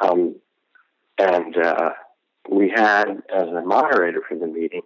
um, 0.00 0.34
and 1.18 1.56
uh, 1.56 1.90
we 2.50 2.68
had 2.68 3.22
as 3.34 3.48
a 3.48 3.62
moderator 3.64 4.22
for 4.28 4.36
the 4.36 4.46
meeting 4.46 4.82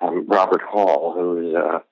um, 0.00 0.26
robert 0.26 0.62
hall 0.62 1.12
who's 1.14 1.54
a 1.54 1.82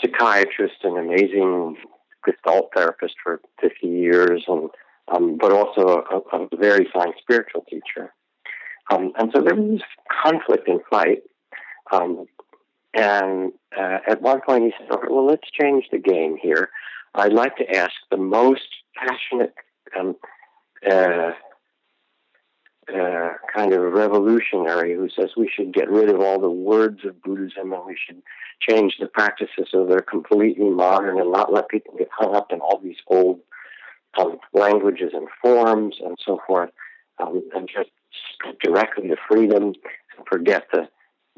psychiatrist 0.00 0.76
and 0.84 0.98
amazing 0.98 1.76
gestalt 2.24 2.70
therapist 2.74 3.14
for 3.22 3.40
50 3.60 3.86
years 3.86 4.44
and 4.48 4.70
um, 5.12 5.38
but 5.38 5.52
also 5.52 6.04
a, 6.10 6.36
a, 6.36 6.48
very 6.56 6.86
fine 6.92 7.12
spiritual 7.20 7.64
teacher. 7.68 8.12
Um, 8.90 9.12
and 9.18 9.30
so 9.34 9.42
there 9.42 9.54
was 9.54 9.80
conflict 10.22 10.68
and 10.68 10.80
fight. 10.90 11.22
Um, 11.92 12.26
and 12.94 13.52
uh, 13.76 13.98
at 14.08 14.22
one 14.22 14.40
point 14.40 14.64
he 14.64 14.72
said, 14.78 14.88
well, 15.08 15.26
let's 15.26 15.50
change 15.50 15.86
the 15.90 15.98
game 15.98 16.36
here. 16.40 16.70
I'd 17.14 17.32
like 17.32 17.56
to 17.56 17.76
ask 17.76 17.92
the 18.10 18.16
most 18.16 18.68
passionate 18.96 19.54
um, 19.98 20.16
uh, 20.88 21.32
uh, 22.94 23.30
kind 23.54 23.72
of 23.72 23.92
revolutionary 23.92 24.94
who 24.94 25.08
says 25.10 25.30
we 25.36 25.50
should 25.54 25.74
get 25.74 25.90
rid 25.90 26.08
of 26.08 26.20
all 26.20 26.40
the 26.40 26.50
words 26.50 27.04
of 27.04 27.22
Buddhism 27.22 27.72
and 27.72 27.84
we 27.86 27.96
should 28.06 28.22
change 28.60 28.96
the 28.98 29.06
practices 29.06 29.68
so 29.70 29.84
they're 29.84 30.00
completely 30.00 30.70
modern 30.70 31.20
and 31.20 31.30
not 31.30 31.52
let 31.52 31.68
people 31.68 31.94
get 31.98 32.08
hung 32.10 32.34
up 32.34 32.52
in 32.52 32.60
all 32.60 32.80
these 32.82 32.96
old 33.06 33.40
um, 34.18 34.38
languages 34.52 35.12
and 35.12 35.28
forms 35.42 35.96
and 36.02 36.16
so 36.24 36.40
forth, 36.46 36.70
um, 37.18 37.42
and 37.54 37.68
just 37.68 37.90
directly 38.62 39.08
to 39.08 39.16
freedom 39.28 39.62
and 39.64 39.76
forget 40.26 40.66
the, 40.72 40.88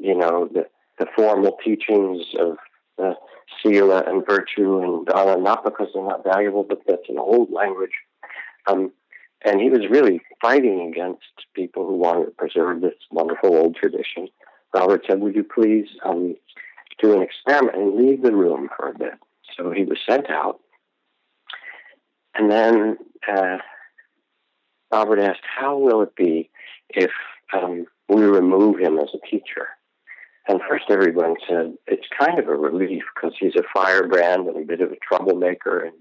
you 0.01 0.15
know, 0.15 0.49
the, 0.51 0.67
the 0.99 1.05
formal 1.15 1.57
teachings 1.63 2.25
of 2.39 2.57
the 2.97 3.15
sila 3.61 4.03
and 4.07 4.25
virtue 4.25 4.81
and 4.81 5.05
dharma, 5.05 5.41
not 5.41 5.63
because 5.63 5.87
they're 5.93 6.03
not 6.03 6.23
valuable, 6.23 6.63
but 6.63 6.81
that's 6.87 7.09
an 7.09 7.17
old 7.17 7.51
language. 7.51 7.91
Um, 8.67 8.91
and 9.43 9.59
he 9.59 9.69
was 9.69 9.89
really 9.89 10.21
fighting 10.41 10.91
against 10.91 11.23
people 11.55 11.87
who 11.87 11.95
wanted 11.95 12.25
to 12.25 12.31
preserve 12.31 12.81
this 12.81 12.93
wonderful 13.09 13.55
old 13.55 13.75
tradition. 13.75 14.27
Robert 14.73 15.03
said, 15.07 15.19
Would 15.19 15.35
you 15.35 15.43
please 15.43 15.87
um, 16.05 16.35
do 17.01 17.15
an 17.15 17.21
experiment 17.21 17.77
and 17.77 17.95
leave 17.95 18.21
the 18.21 18.35
room 18.35 18.69
for 18.77 18.89
a 18.89 18.97
bit? 18.97 19.13
So 19.57 19.71
he 19.71 19.83
was 19.83 19.97
sent 20.07 20.29
out 20.29 20.59
and 22.35 22.49
then 22.49 22.97
uh, 23.27 23.57
Robert 24.91 25.19
asked, 25.19 25.41
How 25.43 25.77
will 25.77 26.01
it 26.01 26.15
be 26.15 26.49
if 26.89 27.11
um, 27.53 27.85
we 28.07 28.23
remove 28.23 28.79
him 28.79 28.97
as 28.99 29.09
a 29.13 29.27
teacher? 29.27 29.69
And 30.51 30.59
first, 30.69 30.83
everyone 30.89 31.35
said, 31.47 31.77
It's 31.87 32.07
kind 32.19 32.37
of 32.37 32.49
a 32.49 32.55
relief 32.55 33.03
because 33.15 33.33
he's 33.39 33.55
a 33.55 33.63
firebrand 33.73 34.49
and 34.49 34.57
a 34.57 34.65
bit 34.65 34.81
of 34.81 34.91
a 34.91 34.97
troublemaker 34.97 35.79
and 35.79 35.93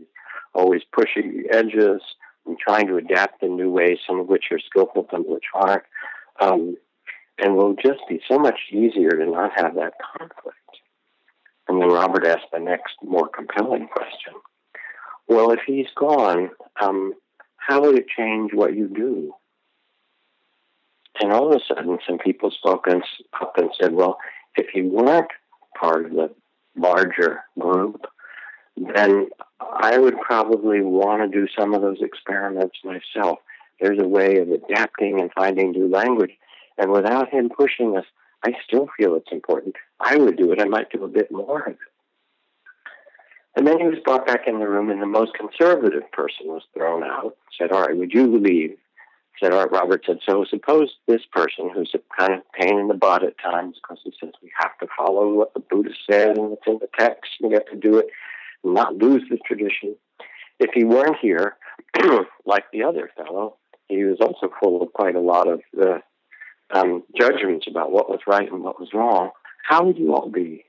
always 0.52 0.82
pushing 0.92 1.30
the 1.30 1.56
edges 1.56 2.02
and 2.44 2.58
trying 2.58 2.88
to 2.88 2.96
adapt 2.96 3.44
in 3.44 3.54
new 3.54 3.70
ways, 3.70 3.98
some 4.04 4.18
of 4.18 4.26
which 4.26 4.46
are 4.50 4.58
skillful, 4.58 5.06
some 5.08 5.20
of 5.20 5.28
which 5.28 5.44
aren't. 5.54 5.84
Um, 6.40 6.76
and 7.38 7.54
will 7.54 7.74
just 7.74 8.00
be 8.08 8.20
so 8.28 8.40
much 8.40 8.58
easier 8.72 9.10
to 9.10 9.24
not 9.24 9.52
have 9.54 9.76
that 9.76 9.92
conflict. 10.18 10.58
And 11.68 11.80
then 11.80 11.88
Robert 11.88 12.26
asked 12.26 12.50
the 12.52 12.58
next, 12.58 12.94
more 13.04 13.28
compelling 13.28 13.86
question 13.86 14.34
well, 15.28 15.52
if 15.52 15.60
he's 15.64 15.86
gone, 15.94 16.50
um, 16.82 17.14
how 17.56 17.82
would 17.82 17.96
it 17.96 18.06
change 18.08 18.50
what 18.52 18.74
you 18.74 18.88
do? 18.88 19.32
And 21.20 21.32
all 21.32 21.52
of 21.52 21.54
a 21.54 21.64
sudden, 21.72 21.98
some 22.04 22.18
people 22.18 22.50
spoke 22.50 22.88
up 22.88 23.52
and 23.56 23.70
said, 23.80 23.92
well, 23.92 24.18
if 24.56 24.74
you 24.74 24.88
weren't 24.88 25.30
part 25.78 26.06
of 26.06 26.12
the 26.12 26.30
larger 26.76 27.40
group, 27.58 28.06
then 28.76 29.28
I 29.60 29.98
would 29.98 30.20
probably 30.20 30.80
want 30.80 31.22
to 31.22 31.40
do 31.40 31.46
some 31.58 31.74
of 31.74 31.82
those 31.82 32.00
experiments 32.00 32.78
myself. 32.84 33.38
There's 33.80 33.98
a 34.00 34.08
way 34.08 34.38
of 34.38 34.50
adapting 34.50 35.20
and 35.20 35.30
finding 35.32 35.72
new 35.72 35.88
language. 35.88 36.32
And 36.78 36.90
without 36.90 37.28
him 37.30 37.50
pushing 37.50 37.96
us, 37.96 38.04
I 38.44 38.52
still 38.66 38.88
feel 38.96 39.16
it's 39.16 39.32
important. 39.32 39.76
I 39.98 40.16
would 40.16 40.36
do 40.36 40.52
it. 40.52 40.60
I 40.60 40.64
might 40.64 40.90
do 40.90 41.04
a 41.04 41.08
bit 41.08 41.30
more 41.30 41.62
of 41.62 41.72
it. 41.72 41.78
And 43.56 43.66
then 43.66 43.78
he 43.80 43.86
was 43.86 43.98
brought 44.04 44.26
back 44.26 44.46
in 44.46 44.60
the 44.60 44.68
room, 44.68 44.90
and 44.90 45.02
the 45.02 45.06
most 45.06 45.32
conservative 45.34 46.10
person 46.12 46.46
was 46.46 46.62
thrown 46.72 47.02
out. 47.02 47.36
Said, 47.58 47.72
"All 47.72 47.82
right, 47.82 47.96
would 47.96 48.14
you 48.14 48.38
leave?" 48.38 48.78
Said, 49.38 49.52
"All 49.52 49.60
right." 49.60 49.70
Robert 49.70 50.04
said, 50.06 50.20
"So 50.28 50.44
suppose 50.44 50.96
this 51.06 51.24
person, 51.32 51.70
who's 51.70 51.94
a 51.94 52.00
kind 52.18 52.34
of 52.34 52.52
pain 52.52 52.78
in 52.78 52.88
the 52.88 52.94
butt 52.94 53.22
at 53.22 53.38
times, 53.38 53.78
because 53.80 54.00
he 54.04 54.12
says 54.20 54.32
we 54.42 54.50
have 54.58 54.76
to 54.78 54.86
follow 54.96 55.32
what 55.32 55.54
the 55.54 55.60
Buddha 55.60 55.90
said 56.08 56.36
and 56.36 56.52
it's 56.52 56.66
in 56.66 56.78
the 56.78 56.88
text, 56.98 57.30
and 57.40 57.50
we 57.50 57.54
have 57.54 57.66
to 57.66 57.76
do 57.76 57.98
it, 57.98 58.06
and 58.64 58.74
not 58.74 58.96
lose 58.96 59.22
the 59.30 59.38
tradition. 59.46 59.96
If 60.58 60.70
he 60.74 60.84
weren't 60.84 61.16
here, 61.20 61.56
like 62.44 62.64
the 62.72 62.82
other 62.82 63.10
fellow, 63.16 63.56
he 63.88 64.04
was 64.04 64.18
also 64.20 64.52
full 64.60 64.82
of 64.82 64.92
quite 64.92 65.16
a 65.16 65.20
lot 65.20 65.48
of 65.48 65.62
the 65.72 66.02
um, 66.70 67.02
judgments 67.18 67.66
about 67.68 67.90
what 67.92 68.10
was 68.10 68.20
right 68.26 68.50
and 68.50 68.62
what 68.62 68.78
was 68.78 68.90
wrong. 68.92 69.30
How 69.64 69.84
would 69.84 69.98
you 69.98 70.14
all 70.14 70.28
be?" 70.28 70.64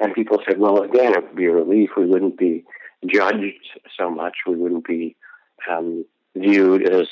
And 0.00 0.14
people 0.14 0.38
said, 0.46 0.58
well, 0.58 0.82
again, 0.82 1.14
it 1.14 1.22
would 1.22 1.36
be 1.36 1.46
a 1.46 1.52
relief. 1.52 1.90
We 1.96 2.06
wouldn't 2.06 2.36
be 2.36 2.64
judged 3.06 3.80
so 3.98 4.10
much. 4.10 4.34
We 4.46 4.56
wouldn't 4.56 4.86
be 4.86 5.16
um, 5.70 6.04
viewed 6.36 6.88
as 6.88 7.08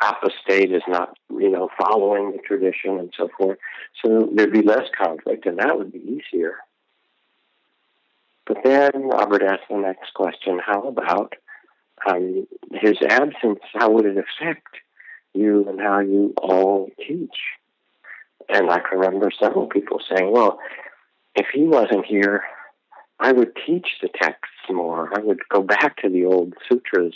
apostate, 0.00 0.72
as 0.72 0.82
not, 0.88 1.16
you 1.30 1.50
know, 1.50 1.68
following 1.78 2.32
the 2.32 2.38
tradition 2.38 2.98
and 2.98 3.12
so 3.16 3.28
forth. 3.38 3.58
So 4.04 4.30
there'd 4.34 4.52
be 4.52 4.62
less 4.62 4.88
conflict, 5.00 5.46
and 5.46 5.58
that 5.58 5.76
would 5.76 5.92
be 5.92 6.22
easier. 6.32 6.56
But 8.46 8.58
then 8.64 9.08
Robert 9.08 9.42
asked 9.42 9.68
the 9.70 9.76
next 9.76 10.14
question: 10.14 10.60
How 10.64 10.82
about 10.82 11.34
um, 12.08 12.46
his 12.72 12.96
absence? 13.08 13.60
How 13.72 13.90
would 13.90 14.06
it 14.06 14.16
affect 14.16 14.76
you 15.34 15.68
and 15.68 15.80
how 15.80 16.00
you 16.00 16.34
all 16.36 16.90
teach? 17.06 17.36
And 18.48 18.70
I 18.70 18.80
can 18.80 18.98
remember 18.98 19.30
several 19.40 19.66
people 19.66 20.00
saying, 20.10 20.32
"Well, 20.32 20.58
if 21.34 21.46
he 21.54 21.62
wasn't 21.62 22.04
here, 22.04 22.42
I 23.22 23.32
would 23.32 23.52
teach 23.64 23.86
the 24.02 24.08
texts 24.08 24.48
more. 24.68 25.10
I 25.16 25.20
would 25.20 25.40
go 25.48 25.62
back 25.62 25.96
to 25.98 26.08
the 26.08 26.24
old 26.24 26.54
sutras. 26.68 27.14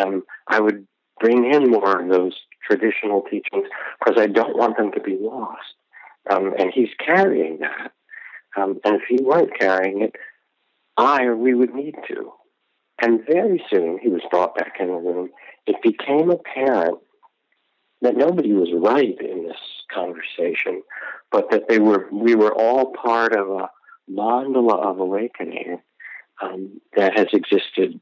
Um, 0.00 0.22
I 0.48 0.60
would 0.60 0.86
bring 1.20 1.52
in 1.52 1.70
more 1.70 2.00
of 2.00 2.08
those 2.08 2.34
traditional 2.66 3.22
teachings 3.22 3.66
because 3.98 4.20
I 4.20 4.26
don't 4.26 4.56
want 4.56 4.76
them 4.76 4.92
to 4.92 5.00
be 5.00 5.16
lost. 5.20 5.74
Um, 6.30 6.54
and 6.58 6.72
he's 6.72 6.88
carrying 6.98 7.58
that. 7.60 7.92
Um, 8.56 8.80
and 8.84 8.96
if 8.96 9.02
he 9.08 9.22
weren't 9.22 9.58
carrying 9.58 10.02
it, 10.02 10.16
I 10.96 11.24
or 11.24 11.36
we 11.36 11.54
would 11.54 11.74
need 11.74 11.96
to. 12.08 12.32
And 13.02 13.26
very 13.26 13.62
soon 13.68 13.98
he 14.00 14.08
was 14.08 14.22
brought 14.30 14.54
back 14.54 14.76
in 14.78 14.86
the 14.86 14.94
room. 14.94 15.30
It 15.66 15.82
became 15.82 16.30
apparent 16.30 16.98
that 18.00 18.16
nobody 18.16 18.52
was 18.52 18.68
right 18.72 19.16
in 19.20 19.44
this 19.44 19.56
conversation, 19.92 20.82
but 21.32 21.50
that 21.50 21.68
they 21.68 21.78
were 21.78 22.08
we 22.12 22.34
were 22.34 22.54
all 22.54 22.92
part 22.92 23.34
of 23.34 23.48
a 23.48 23.70
mandala 24.10 24.84
of 24.84 25.00
awakening 25.00 25.80
um, 26.40 26.80
that 26.96 27.18
has 27.18 27.26
existed 27.32 27.98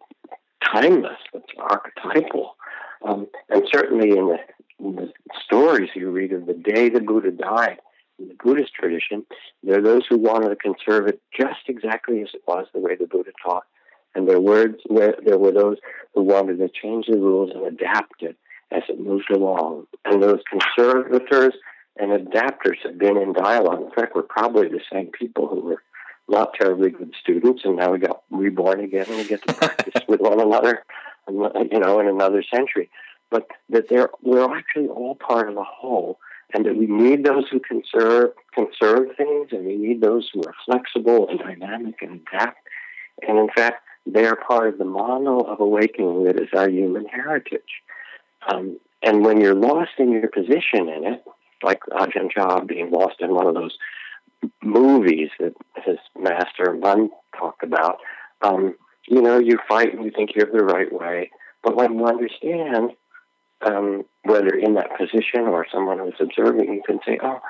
timeless, 0.73 1.19
that's 1.33 1.45
archetypal. 1.59 2.57
Um, 3.05 3.27
and 3.49 3.63
certainly 3.73 4.11
in 4.11 4.29
the, 4.29 4.39
in 4.79 4.97
the 4.97 5.13
stories 5.45 5.91
you 5.95 6.11
read 6.11 6.33
of 6.33 6.47
the 6.47 6.55
day 6.55 6.89
the 6.89 7.01
Buddha 7.01 7.31
died, 7.31 7.79
in 8.19 8.29
the 8.29 8.37
Buddhist 8.43 8.75
tradition, 8.75 9.25
there 9.63 9.79
are 9.79 9.83
those 9.83 10.03
who 10.09 10.19
wanted 10.19 10.51
to 10.51 10.57
conserve 10.57 11.09
it 11.09 11.21
just 11.37 11.61
exactly 11.69 12.23
as 12.23 12.29
it 12.35 12.43
was, 12.47 12.67
the 12.73 12.81
way 12.81 12.95
the 12.97 13.07
Buddha 13.07 13.31
taught. 13.45 13.65
And 14.15 14.29
there 14.29 14.41
were, 14.41 14.69
there 15.25 15.39
were 15.39 15.53
those 15.53 15.79
who 16.15 16.23
wanted 16.23 16.59
to 16.59 16.69
change 16.69 17.07
the 17.07 17.17
rules 17.17 17.51
and 17.55 17.67
adapt 17.67 18.23
it 18.23 18.37
as 18.71 18.83
it 18.89 19.01
moved 19.01 19.31
along. 19.31 19.87
And 20.05 20.23
those 20.23 20.41
conservators 20.49 21.55
and 21.97 22.11
adapters 22.11 22.77
have 22.85 22.99
been 22.99 23.17
in 23.17 23.33
dialogue. 23.33 23.83
In 23.83 23.91
fact, 23.91 24.15
we're 24.15 24.23
probably 24.23 24.69
the 24.69 24.81
same 24.93 25.11
people 25.19 25.49
who 25.49 25.61
were 25.61 25.83
not 26.33 26.55
terribly 26.55 26.91
good 26.91 27.15
students, 27.21 27.63
and 27.65 27.77
now 27.77 27.93
we 27.93 27.99
got 27.99 28.23
reborn 28.31 28.81
again, 28.81 29.07
and 29.09 29.17
we 29.17 29.25
get 29.25 29.47
to 29.47 29.55
practice 29.63 30.03
with 30.09 30.21
one 30.21 30.41
another, 30.41 30.85
you 31.29 31.79
know, 31.79 32.01
in 32.01 32.09
another 32.09 32.43
century. 32.43 32.91
But 33.31 33.47
that 33.71 33.89
they're 33.89 34.11
we're 34.23 34.53
actually 34.57 34.89
all 34.89 35.15
part 35.15 35.49
of 35.49 35.57
a 35.57 35.65
whole, 35.65 36.19
and 36.53 36.67
that 36.67 36.77
we 36.77 36.87
need 36.87 37.25
those 37.25 37.45
who 37.51 37.61
conserve 37.61 38.33
conserve 38.55 39.17
things, 39.17 39.49
and 39.53 39.65
we 39.65 39.77
need 39.77 40.01
those 40.01 40.29
who 40.33 40.43
are 40.43 40.55
flexible 40.67 41.29
and 41.29 41.39
dynamic 41.39 41.97
and 42.03 42.21
adapt. 42.27 42.59
And 43.27 43.39
in 43.39 43.49
fact, 43.55 43.85
they 44.07 44.27
are 44.27 44.37
part 44.37 44.69
of 44.69 44.79
the 44.79 44.85
model 44.85 45.47
of 45.47 45.61
awakening 45.61 46.25
that 46.25 46.41
is 46.41 46.49
our 46.55 46.69
human 46.69 47.07
heritage. 47.07 47.83
Um, 48.51 48.79
and 49.03 49.25
when 49.25 49.41
you're 49.41 49.55
lost 49.55 49.93
in 49.99 50.11
your 50.11 50.29
position 50.29 50.89
in 50.89 51.05
it, 51.05 51.25
like 51.63 51.81
Ajahn 51.93 52.31
Chah 52.31 52.61
being 52.61 52.91
lost 52.91 53.21
in 53.21 53.35
one 53.35 53.47
of 53.47 53.55
those 53.55 53.77
movies 54.63 55.31
that 55.39 55.55
his 55.85 55.99
master 56.19 56.75
Mun 56.75 57.11
talked 57.39 57.63
about, 57.63 57.99
um, 58.43 58.75
you 59.09 59.21
know, 59.23 59.39
you 59.39 59.59
fight 59.69 59.95
and 59.95 60.05
you 60.05 60.11
think 60.11 60.31
you're 60.35 60.47
the 60.47 60.65
right 60.65 60.93
way. 60.93 61.31
But 61.63 61.77
when 61.77 61.99
you 61.99 62.07
understand, 62.07 62.93
um, 63.63 64.05
whether 64.25 64.55
in 64.55 64.75
that 64.75 64.97
position 64.99 65.43
or 65.43 65.67
someone 65.73 65.99
who's 65.99 66.15
observing, 66.21 66.73
you 66.73 66.83
can 66.85 66.99
say, 67.07 67.19
oh, 67.23 67.41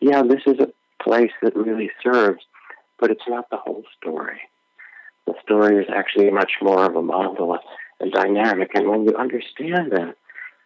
yeah, 0.00 0.22
this 0.22 0.42
is 0.46 0.58
a 0.60 0.72
place 1.02 1.32
that 1.42 1.56
really 1.56 1.90
serves, 2.02 2.42
but 2.98 3.10
it's 3.10 3.28
not 3.28 3.48
the 3.50 3.56
whole 3.56 3.84
story. 4.00 4.40
The 5.26 5.34
story 5.42 5.82
is 5.82 5.88
actually 5.94 6.30
much 6.30 6.52
more 6.60 6.84
of 6.84 6.96
a 6.96 7.02
mandala 7.02 7.58
and 8.00 8.12
dynamic. 8.12 8.72
And 8.74 8.88
when 8.88 9.04
you 9.04 9.16
understand 9.16 9.92
that, 9.92 10.16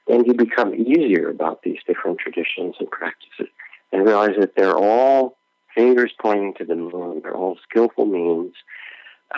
then 0.09 0.25
you 0.25 0.35
become 0.35 0.75
easier 0.75 1.29
about 1.29 1.63
these 1.63 1.79
different 1.87 2.19
traditions 2.19 2.75
and 2.81 2.91
practices 2.91 3.53
and 3.93 4.05
realize 4.05 4.37
that 4.41 4.57
they're 4.57 4.77
all 4.77 5.38
fingers 5.79 6.13
pointing 6.21 6.55
to 6.55 6.65
the 6.65 6.75
moon. 6.75 7.21
They're 7.23 7.37
all 7.37 7.57
skillful 7.63 8.07
means. 8.07 8.55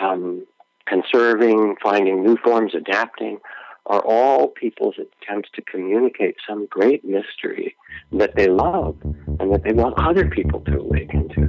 Um, 0.01 0.47
conserving, 0.87 1.75
finding 1.83 2.23
new 2.23 2.35
forms, 2.37 2.73
adapting, 2.73 3.37
are 3.85 4.01
all 4.01 4.47
people's 4.47 4.95
attempts 4.97 5.49
to 5.53 5.61
communicate 5.61 6.35
some 6.47 6.65
great 6.67 7.03
mystery 7.05 7.75
that 8.11 8.35
they 8.35 8.47
love 8.47 8.97
and 9.39 9.53
that 9.53 9.63
they 9.63 9.73
want 9.73 9.95
other 9.97 10.27
people 10.27 10.61
to 10.61 10.79
awaken 10.79 11.29
to. 11.29 11.41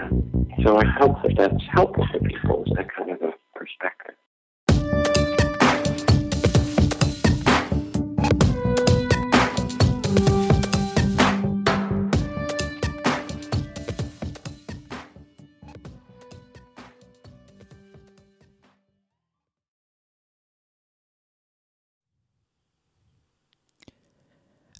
Um, 0.00 0.48
so 0.64 0.76
I 0.76 0.84
hope 0.86 1.16
that 1.22 1.34
that's 1.36 1.64
helpful 1.72 2.06
to 2.12 2.18
people, 2.20 2.64
that 2.76 2.86
kind 2.94 3.10
of 3.10 3.22
a 3.22 3.32
perspective. 3.54 4.14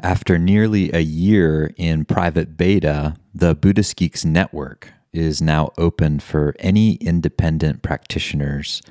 After 0.02 0.36
nearly 0.36 0.90
a 0.92 0.98
year 0.98 1.72
in 1.76 2.04
private 2.04 2.56
beta, 2.56 3.14
the 3.32 3.54
Buddhist 3.54 3.94
Geeks 3.94 4.24
Network 4.24 4.92
is 5.12 5.40
now 5.40 5.70
open 5.78 6.18
for 6.18 6.56
any 6.58 6.94
independent 6.94 7.82
practitioners 7.82 8.82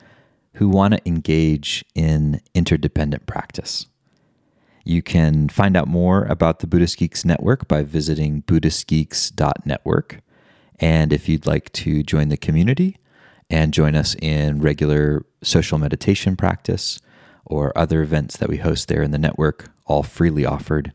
who 0.54 0.70
want 0.70 0.94
to 0.94 1.06
engage 1.06 1.84
in 1.96 2.40
interdependent 2.54 3.26
practice. 3.26 3.88
You 4.86 5.02
can 5.02 5.50
find 5.50 5.76
out 5.76 5.90
more 5.90 6.24
about 6.24 6.60
the 6.60 6.68
Buddhist 6.68 6.98
Geeks 6.98 7.26
Network 7.26 7.68
by 7.68 7.84
visiting 7.84 8.44
BuddhistGeeks.network. 8.44 10.22
And 10.80 11.12
if 11.12 11.28
you'd 11.28 11.46
like 11.46 11.74
to 11.74 12.04
join 12.04 12.30
the 12.30 12.38
community 12.38 12.98
and 13.50 13.74
join 13.74 13.96
us 13.96 14.16
in 14.22 14.62
regular 14.62 15.26
social 15.44 15.78
meditation 15.78 16.38
practice 16.38 17.02
or 17.46 17.78
other 17.78 18.02
events 18.02 18.38
that 18.38 18.48
we 18.48 18.58
host 18.58 18.88
there 18.88 19.04
in 19.04 19.12
the 19.12 19.18
network, 19.18 19.72
all 19.86 20.04
freely 20.04 20.46
offered, 20.46 20.94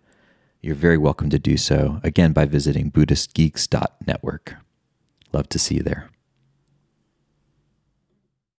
you're 0.60 0.74
very 0.74 0.98
welcome 0.98 1.30
to 1.30 1.38
do 1.38 1.56
so, 1.56 2.00
again, 2.02 2.32
by 2.32 2.44
visiting 2.44 2.90
BuddhistGeeks.network. 2.90 4.56
Love 5.32 5.48
to 5.48 5.58
see 5.58 5.76
you 5.76 5.82
there. 5.82 6.10